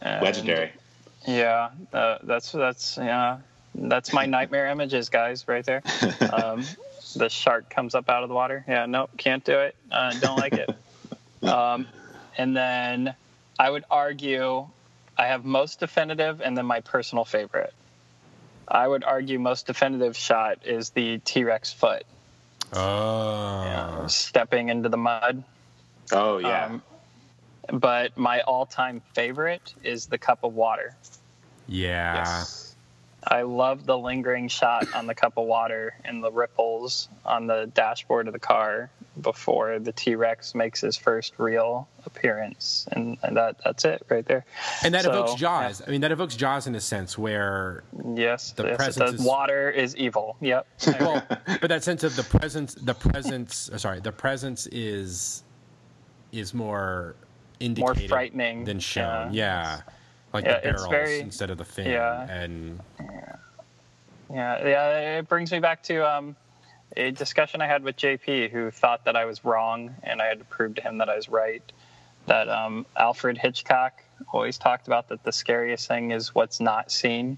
Hi. 0.03 0.09
And, 0.09 0.23
legendary. 0.25 0.73
Yeah, 1.27 1.71
uh, 1.93 2.19
that's 2.23 2.51
that's 2.53 2.97
yeah, 2.97 3.39
that's 3.75 4.13
my 4.13 4.27
nightmare 4.27 4.67
images, 4.69 5.09
guys, 5.09 5.47
right 5.49 5.65
there. 5.65 5.83
Um, 6.33 6.65
the 7.15 7.29
shark 7.29 7.69
comes 7.69 7.95
up 7.95 8.09
out 8.09 8.23
of 8.23 8.29
the 8.31 8.35
water. 8.35 8.65
Yeah, 8.67 8.87
nope, 8.87 9.11
can't 9.19 9.45
do 9.45 9.59
it. 9.59 9.77
Uh, 9.91 10.13
don't 10.21 10.39
like 10.39 10.55
it. 10.55 10.71
Um, 11.43 11.89
and 12.39 12.57
then 12.57 13.15
I 13.59 13.69
would 13.69 13.85
argue 13.91 14.69
I 15.19 15.27
have 15.27 15.45
most 15.45 15.81
definitive, 15.81 16.41
and 16.41 16.57
then 16.57 16.67
my 16.67 16.81
personal 16.81 17.25
favorite. 17.25 17.75
I 18.69 18.87
would 18.87 19.03
argue 19.03 19.41
most 19.41 19.67
definitive 19.67 20.17
shot 20.17 20.59
is 20.65 20.91
the 20.91 21.19
T 21.19 21.43
Rex 21.43 21.73
foot 21.73 22.05
Oh. 22.73 24.07
stepping 24.09 24.69
into 24.69 24.89
the 24.89 24.97
mud. 24.97 25.43
Oh 26.13 26.39
yeah. 26.39 26.67
Um, 26.67 26.83
but 27.73 28.17
my 28.17 28.41
all-time 28.41 29.03
favorite 29.15 29.75
is 29.85 30.07
the 30.07 30.19
cup 30.19 30.41
of 30.45 30.55
water. 30.55 30.97
yeah. 31.69 32.17
yes. 32.17 32.69
I 33.25 33.43
love 33.43 33.87
the 33.87 33.97
lingering 33.97 34.49
shot 34.49 34.93
on 34.97 35.07
the 35.07 35.15
cup 35.15 35.35
of 35.37 35.47
water 35.47 35.95
and 36.05 36.25
the 36.25 36.33
ripples 36.33 37.09
on 37.25 37.47
the 37.47 37.71
dashboard 37.73 38.27
of 38.27 38.33
the 38.33 38.41
car 38.41 38.91
before 39.21 39.79
the 39.79 39.93
T 39.93 40.17
Rex 40.17 40.57
makes 40.57 40.81
his 40.81 40.97
first 40.97 41.35
real 41.39 41.87
appearance, 42.05 42.89
and, 42.91 43.17
and 43.23 43.37
that 43.37 43.59
that's 43.63 43.85
it 43.85 44.05
right 44.09 44.27
there. 44.27 44.45
And 44.83 44.93
that 44.95 45.05
So, 45.05 45.11
evokes 45.13 45.35
Jaws. 45.35 45.83
I 45.87 45.91
mean, 45.93 46.01
that 46.01 46.11
evokes 46.11 46.35
Jaws 46.35 46.67
in 46.67 46.75
a 46.75 46.81
sense 46.81 47.17
where, 47.17 47.85
Yes, 48.17 48.51
The 48.57 48.65
yes, 48.65 48.77
presence 48.77 49.11
does. 49.13 49.21
is- 49.21 49.25
water 49.27 49.71
is 49.71 49.95
evil. 49.97 50.37
Yep. 50.41 50.67
well, 50.99 51.23
but 51.61 51.69
that 51.69 51.85
sense 51.85 52.03
of 52.03 52.17
the 52.17 52.25
presence, 52.25 52.75
the 52.75 52.95
presence. 52.95 53.71
uh, 53.73 53.79
Sorry, 53.79 54.01
the 54.01 54.11
presence 54.11 54.67
is 54.73 55.45
is 56.33 56.53
more 56.55 57.15
indicated 57.67 58.09
frightening, 58.09 58.65
than 58.65 58.81
shown. 58.81 59.33
Yeah, 59.33 59.77
yeah. 59.77 59.81
like 60.33 60.45
Yeah, 60.45 60.57
the 60.57 60.63
barrels 60.63 60.89
very- 60.89 61.21
instead 61.21 61.51
of 61.51 61.59
the 61.59 61.65
fin. 61.65 61.87
yeah. 61.91 62.27
And 62.31 62.81
Yeah, 64.33 64.67
yeah. 64.67 65.19
It 65.19 65.29
brings 65.29 65.53
me 65.53 65.61
back 65.61 65.83
to 65.85 66.09
um, 66.11 66.37
a 66.97 67.11
discussion 67.11 67.61
I 67.61 67.67
had 67.67 67.83
with 67.85 67.97
JP, 67.97 68.51
who 68.51 68.71
thought 68.71 69.05
that 69.05 69.15
I 69.17 69.25
was 69.27 69.45
wrong, 69.45 69.95
and 70.03 70.21
I 70.23 70.27
had 70.27 70.39
to 70.39 70.45
prove 70.47 70.75
to 70.77 70.83
him 70.83 70.99
that 70.99 71.09
I 71.09 71.17
was 71.17 71.29
right. 71.29 71.63
That 72.27 72.49
um, 72.49 72.87
Alfred 72.97 73.37
Hitchcock 73.39 74.03
always 74.33 74.57
talked 74.57 74.87
about 74.87 75.09
that 75.09 75.23
the 75.25 75.33
scariest 75.33 75.87
thing 75.89 76.13
is 76.13 76.35
what's 76.35 76.61
not 76.61 76.91
seen. 76.91 77.37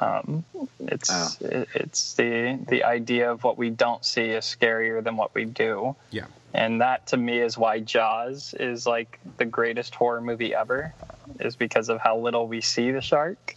Um, 0.00 0.44
it's 0.80 1.10
Oh. 1.10 1.46
it, 1.46 1.68
it's 1.74 2.14
the 2.14 2.58
the 2.68 2.84
idea 2.84 3.30
of 3.30 3.42
what 3.44 3.58
we 3.58 3.70
don't 3.70 4.04
see 4.04 4.30
is 4.30 4.44
scarier 4.44 5.02
than 5.02 5.16
what 5.16 5.34
we 5.34 5.44
do, 5.44 5.96
Yeah. 6.10 6.26
and 6.54 6.80
that 6.80 7.06
to 7.08 7.16
me 7.16 7.38
is 7.40 7.58
why 7.58 7.80
Jaws 7.80 8.54
is 8.58 8.86
like 8.86 9.18
the 9.38 9.44
greatest 9.44 9.94
horror 9.94 10.20
movie 10.20 10.54
ever, 10.54 10.94
is 11.40 11.56
because 11.56 11.88
of 11.88 12.00
how 12.00 12.16
little 12.18 12.46
we 12.46 12.60
see 12.60 12.90
the 12.92 13.00
shark 13.00 13.56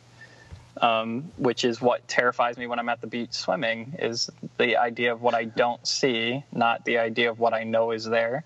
um, 0.82 1.32
which 1.38 1.64
is 1.66 1.82
what 1.82 2.08
terrifies 2.08 2.58
me 2.58 2.66
when 2.66 2.80
I'm 2.80 2.88
at 2.90 3.02
the 3.02 3.08
beach 3.08 3.34
swimming, 3.34 3.94
is 4.00 4.30
the 4.58 4.78
idea 4.78 5.12
of 5.12 5.22
what 5.22 5.36
I 5.36 5.44
don't 5.44 5.86
see, 5.86 6.44
not 6.54 6.86
the 6.86 6.98
idea 6.98 7.30
of 7.30 7.40
what 7.40 7.54
I 7.54 7.64
know 7.66 7.92
is 7.92 8.06
there. 8.06 8.46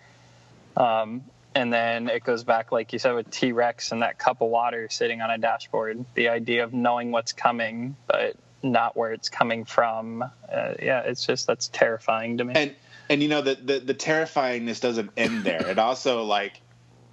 Um, 0.75 1.23
and 1.55 1.71
then 1.71 2.09
it 2.09 2.23
goes 2.23 2.43
back, 2.43 2.73
like 2.73 2.91
you 2.91 2.99
said, 2.99 3.13
with 3.13 3.31
T 3.31 3.53
Rex 3.53 3.93
and 3.93 4.01
that 4.01 4.19
cup 4.19 4.41
of 4.41 4.49
water 4.49 4.89
sitting 4.91 5.21
on 5.21 5.31
a 5.31 5.37
dashboard, 5.37 6.03
the 6.13 6.27
idea 6.27 6.65
of 6.65 6.73
knowing 6.73 7.11
what's 7.11 7.31
coming, 7.31 7.95
but 8.07 8.35
not 8.61 8.97
where 8.97 9.13
it's 9.13 9.29
coming 9.29 9.63
from. 9.63 10.21
Uh, 10.21 10.73
yeah, 10.81 11.01
it's 11.01 11.25
just 11.25 11.47
that's 11.47 11.69
terrifying 11.69 12.37
to 12.39 12.43
me. 12.43 12.53
and 12.55 12.75
and 13.09 13.23
you 13.23 13.29
know 13.29 13.41
the, 13.41 13.55
the 13.55 13.79
the 13.79 13.93
terrifyingness 13.93 14.81
doesn't 14.81 15.11
end 15.15 15.43
there. 15.45 15.65
It 15.67 15.79
also 15.79 16.23
like 16.23 16.59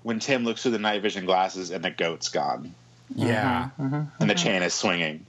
when 0.03 0.19
Tim 0.19 0.45
looks 0.45 0.63
through 0.63 0.73
the 0.73 0.79
night 0.81 1.03
vision 1.03 1.25
glasses 1.25 1.71
and 1.71 1.85
the 1.85 1.91
goat's 1.91 2.29
gone 2.29 2.75
Yeah. 3.15 3.71
Mm-hmm. 3.79 3.83
Mm-hmm. 3.83 3.95
and 3.95 4.09
the 4.31 4.35
mm-hmm. 4.35 4.45
chain 4.45 4.63
is 4.63 4.75
swinging. 4.75 5.25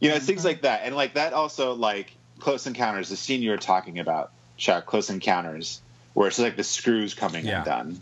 You 0.00 0.10
know, 0.10 0.16
it's 0.16 0.26
things 0.26 0.44
like 0.44 0.62
that, 0.62 0.82
and 0.84 0.94
like 0.94 1.14
that 1.14 1.32
also 1.32 1.72
like 1.72 2.14
Close 2.38 2.66
Encounters, 2.66 3.08
the 3.08 3.16
scene 3.16 3.42
you 3.42 3.50
were 3.50 3.56
talking 3.56 3.98
about, 3.98 4.30
Chuck, 4.56 4.86
Close 4.86 5.10
Encounters, 5.10 5.80
where 6.18 6.26
it's 6.26 6.40
like 6.40 6.56
the 6.56 6.64
screws 6.64 7.14
coming 7.14 7.46
Yeah. 7.46 7.60
undone, 7.60 8.00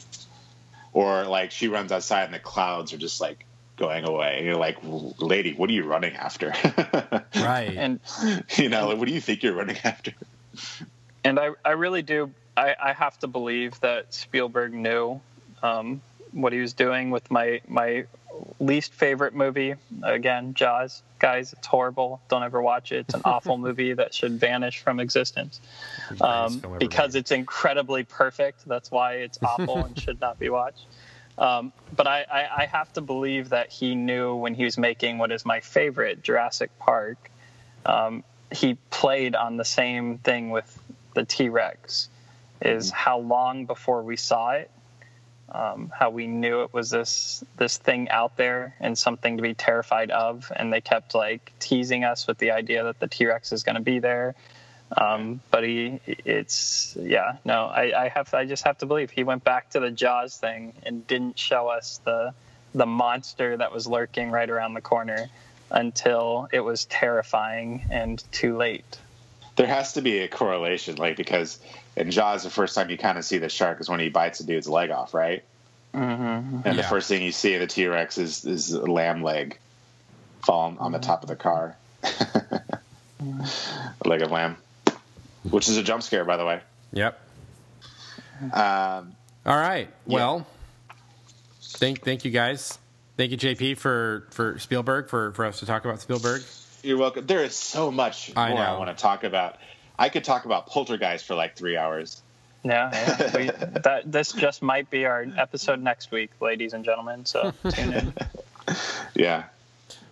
or 0.95 1.25
like 1.25 1.51
she 1.51 1.69
runs 1.69 1.93
outside 1.93 2.25
and 2.25 2.33
the 2.33 2.39
clouds 2.39 2.95
are 2.95 2.97
just 2.97 3.21
like 3.21 3.45
going 3.77 4.09
away. 4.09 4.37
And 4.39 4.47
you're 4.47 4.57
like, 4.57 4.79
lady, 4.83 5.53
what 5.53 5.69
are 5.69 5.75
you 5.75 5.85
running 5.85 6.17
after? 6.17 6.55
Right. 7.35 7.77
and 7.77 8.01
you 8.57 8.71
know, 8.71 8.89
like, 8.89 8.97
what 8.97 9.07
do 9.07 9.13
you 9.13 9.21
think 9.21 9.43
you're 9.43 9.53
running 9.55 9.77
after? 9.85 10.15
and 11.25 11.39
I, 11.39 11.51
I 11.63 11.73
really 11.73 12.01
do 12.01 12.31
I, 12.57 12.75
I 12.83 12.93
have 12.95 13.19
to 13.19 13.27
believe 13.27 13.79
that 13.81 14.15
Spielberg 14.15 14.73
knew 14.73 15.21
um, 15.63 16.01
what 16.33 16.55
he 16.55 16.61
was 16.61 16.73
doing 16.73 17.11
with 17.11 17.31
my 17.31 17.61
my 17.69 18.07
least 18.59 18.95
favorite 18.95 19.35
movie. 19.35 19.75
Again 20.03 20.55
Jaws. 20.55 21.03
Guys 21.19 21.53
it's 21.53 21.67
horrible. 21.67 22.21
Don't 22.29 22.43
ever 22.43 22.61
watch 22.61 22.93
it. 22.93 23.01
It's 23.01 23.15
an 23.15 23.23
awful 23.25 23.59
movie 23.67 23.93
that 23.93 24.15
should 24.15 24.33
vanish 24.39 24.81
from 24.81 25.01
existence. 25.01 25.61
Um, 26.21 26.63
because 26.79 27.15
it's 27.15 27.31
incredibly 27.31 28.05
perfect. 28.05 28.67
That's 28.67 28.91
why 28.91 29.15
it's 29.15 29.39
awful 29.43 29.85
and 29.85 29.99
should 29.99 30.21
not 30.21 30.39
be 30.39 30.49
watched. 30.49 30.87
Um, 31.39 31.73
but 31.95 32.07
I, 32.07 32.25
I, 32.31 32.63
I 32.63 32.67
have 32.67 32.93
to 32.95 33.01
believe 33.01 33.51
that 33.51 33.71
he 33.71 33.95
knew 33.95 34.35
when 34.35 34.55
he 34.55 34.65
was 34.65 34.79
making 34.79 35.19
what 35.19 35.31
is 35.31 35.45
my 35.45 35.61
favorite 35.61 36.23
Jurassic 36.23 36.71
Park. 36.79 37.31
Um, 37.85 38.25
he 38.51 38.79
played 38.91 39.35
on 39.35 39.57
the 39.57 39.65
same 39.65 40.19
thing 40.19 40.51
with 40.51 40.79
the 41.15 41.25
T 41.25 41.49
Rex 41.49 42.09
is 42.63 42.91
how 42.91 43.19
long 43.19 43.67
before 43.67 44.03
we 44.03 44.17
saw 44.17 44.53
it, 44.53 44.71
um, 45.51 45.93
how 45.97 46.11
we 46.11 46.27
knew 46.27 46.63
it 46.63 46.73
was 46.73 46.91
this 46.91 47.45
this 47.57 47.79
thing 47.79 48.09
out 48.09 48.37
there 48.37 48.75
and 48.81 48.99
something 48.99 49.37
to 49.37 49.43
be 49.43 49.55
terrified 49.55 50.11
of, 50.11 50.51
and 50.55 50.73
they 50.73 50.81
kept 50.81 51.15
like 51.15 51.53
teasing 51.61 52.05
us 52.05 52.27
with 52.27 52.39
the 52.39 52.51
idea 52.51 52.85
that 52.85 52.99
the 52.99 53.07
T 53.07 53.27
Rex 53.27 53.53
is 53.53 53.63
going 53.63 53.77
to 53.77 53.83
be 53.83 53.99
there. 53.99 54.35
Um, 54.97 55.41
but 55.51 55.65
he, 55.65 56.01
it's 56.07 56.97
yeah, 57.01 57.37
no, 57.45 57.67
I, 57.67 58.05
I 58.05 58.09
have, 58.09 58.33
I 58.35 58.45
just 58.45 58.65
have 58.65 58.79
to 58.79 58.87
believe 58.87 59.11
he 59.11 59.25
went 59.25 59.43
back 59.43 59.71
to 59.71 59.81
the 59.81 59.91
Jaws 59.91 60.37
thing 60.37 60.75
and 60.85 61.07
didn't 61.07 61.39
show 61.39 61.69
us 61.69 62.01
the 62.05 62.35
the 62.75 62.87
monster 62.87 63.57
that 63.57 63.73
was 63.73 63.87
lurking 63.87 64.31
right 64.31 64.49
around 64.49 64.75
the 64.75 64.81
corner 64.81 65.29
until 65.71 66.49
it 66.53 66.61
was 66.61 66.85
terrifying 66.85 67.87
and 67.91 68.23
too 68.33 68.57
late. 68.57 68.99
There 69.57 69.67
has 69.67 69.95
to 69.95 70.03
be 70.03 70.19
a 70.19 70.29
correlation, 70.29 70.97
like 70.97 71.17
because 71.17 71.59
in 71.97 72.11
Jaws, 72.11 72.43
the 72.43 72.51
first 72.51 72.75
time 72.75 72.91
you 72.91 72.99
kind 72.99 73.17
of 73.17 73.25
see 73.25 73.39
the 73.39 73.49
shark 73.49 73.81
is 73.81 73.89
when 73.89 74.01
he 74.01 74.11
bites 74.11 74.41
a 74.41 74.47
dude's 74.47 74.69
leg 74.69 74.91
off, 74.91 75.15
right? 75.15 75.43
Mm-hmm. 75.95 76.61
And 76.65 76.79
the 76.79 76.83
first 76.83 77.09
thing 77.09 77.23
you 77.23 77.33
see 77.33 77.55
of 77.55 77.61
the 77.61 77.67
T 77.67 77.87
Rex 77.87 78.19
is 78.19 78.45
is 78.45 78.73
a 78.73 78.85
lamb 78.85 79.23
leg 79.23 79.59
fall 80.45 80.77
on 80.79 80.93
the 80.93 80.99
top 80.99 81.23
of 81.23 81.29
the 81.29 81.37
car, 81.37 81.77
a 82.03 82.79
leg 84.05 84.21
of 84.21 84.31
lamb, 84.31 84.59
which 85.51 85.69
is 85.69 85.79
a 85.79 85.83
jump 85.83 86.03
scare, 86.03 86.25
by 86.25 86.37
the 86.37 86.45
way. 86.45 86.61
Yep. 86.93 87.19
Um, 88.53 89.17
All 89.47 89.57
right. 89.57 89.89
Well, 90.05 90.47
thank 91.63 92.03
thank 92.03 92.27
you 92.27 92.31
guys. 92.31 92.79
Thank 93.17 93.31
you, 93.31 93.39
JP, 93.39 93.79
for 93.79 94.27
for 94.31 94.59
Spielberg 94.59 95.09
for 95.09 95.33
for 95.33 95.47
us 95.47 95.61
to 95.61 95.67
talk 95.67 95.87
about 95.87 96.01
Spielberg. 96.03 96.43
You're 96.83 96.99
welcome. 96.99 97.27
There 97.27 97.43
is 97.45 97.57
so 97.57 97.91
much 97.91 98.33
I 98.37 98.51
more 98.51 98.61
I, 98.61 98.79
want 98.79 98.97
to 98.97 99.01
talk 99.01 99.25
about. 99.25 99.57
I 99.99 100.09
could 100.09 100.25
talk 100.25 100.45
about 100.45 100.67
Poltergeist 100.67 101.25
for 101.25 101.35
like 101.35 101.57
three 101.57 101.77
hours. 101.77 102.23
Yeah, 102.65 102.91
yeah. 102.93 103.37
We, 103.37 103.51
that 103.83 104.03
this 104.07 104.33
just 104.33 104.63
might 104.63 104.91
be 104.91 105.05
our 105.07 105.27
episode 105.37 105.81
next 105.81 106.11
week, 106.11 106.31
ladies 106.41 106.73
and 106.73 106.85
gentlemen. 106.85 107.25
So 107.25 107.53
tune 107.71 107.93
in. 107.93 108.15
Yeah, 109.15 109.45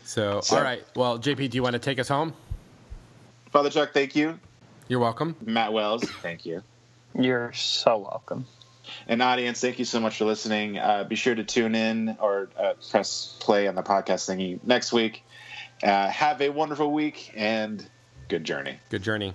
So, 0.04 0.40
So- 0.40 0.56
all 0.56 0.62
right. 0.62 0.84
Well, 0.94 1.18
JP, 1.18 1.50
do 1.50 1.56
you 1.56 1.62
want 1.62 1.74
to 1.74 1.78
take 1.80 1.98
us 1.98 2.08
home? 2.08 2.32
Father 3.50 3.70
Chuck, 3.70 3.92
thank 3.92 4.16
you. 4.16 4.38
You're 4.88 5.00
welcome. 5.00 5.36
Matt 5.44 5.72
Wells, 5.72 6.04
thank 6.22 6.44
you. 6.44 6.62
You're 7.18 7.52
so 7.52 7.98
welcome. 7.98 8.46
And 9.08 9.22
audience, 9.22 9.60
thank 9.60 9.78
you 9.78 9.84
so 9.84 10.00
much 10.00 10.18
for 10.18 10.24
listening. 10.24 10.78
Uh, 10.78 11.04
be 11.04 11.16
sure 11.16 11.34
to 11.34 11.44
tune 11.44 11.74
in 11.74 12.16
or 12.20 12.48
uh, 12.58 12.74
press 12.90 13.36
play 13.40 13.66
on 13.66 13.74
the 13.74 13.82
podcast 13.82 14.28
thingy 14.28 14.58
next 14.64 14.92
week. 14.92 15.24
Uh, 15.82 16.08
have 16.08 16.40
a 16.40 16.48
wonderful 16.48 16.92
week 16.92 17.32
and 17.34 17.88
good 18.28 18.44
journey. 18.44 18.78
Good 18.90 19.02
journey. 19.02 19.34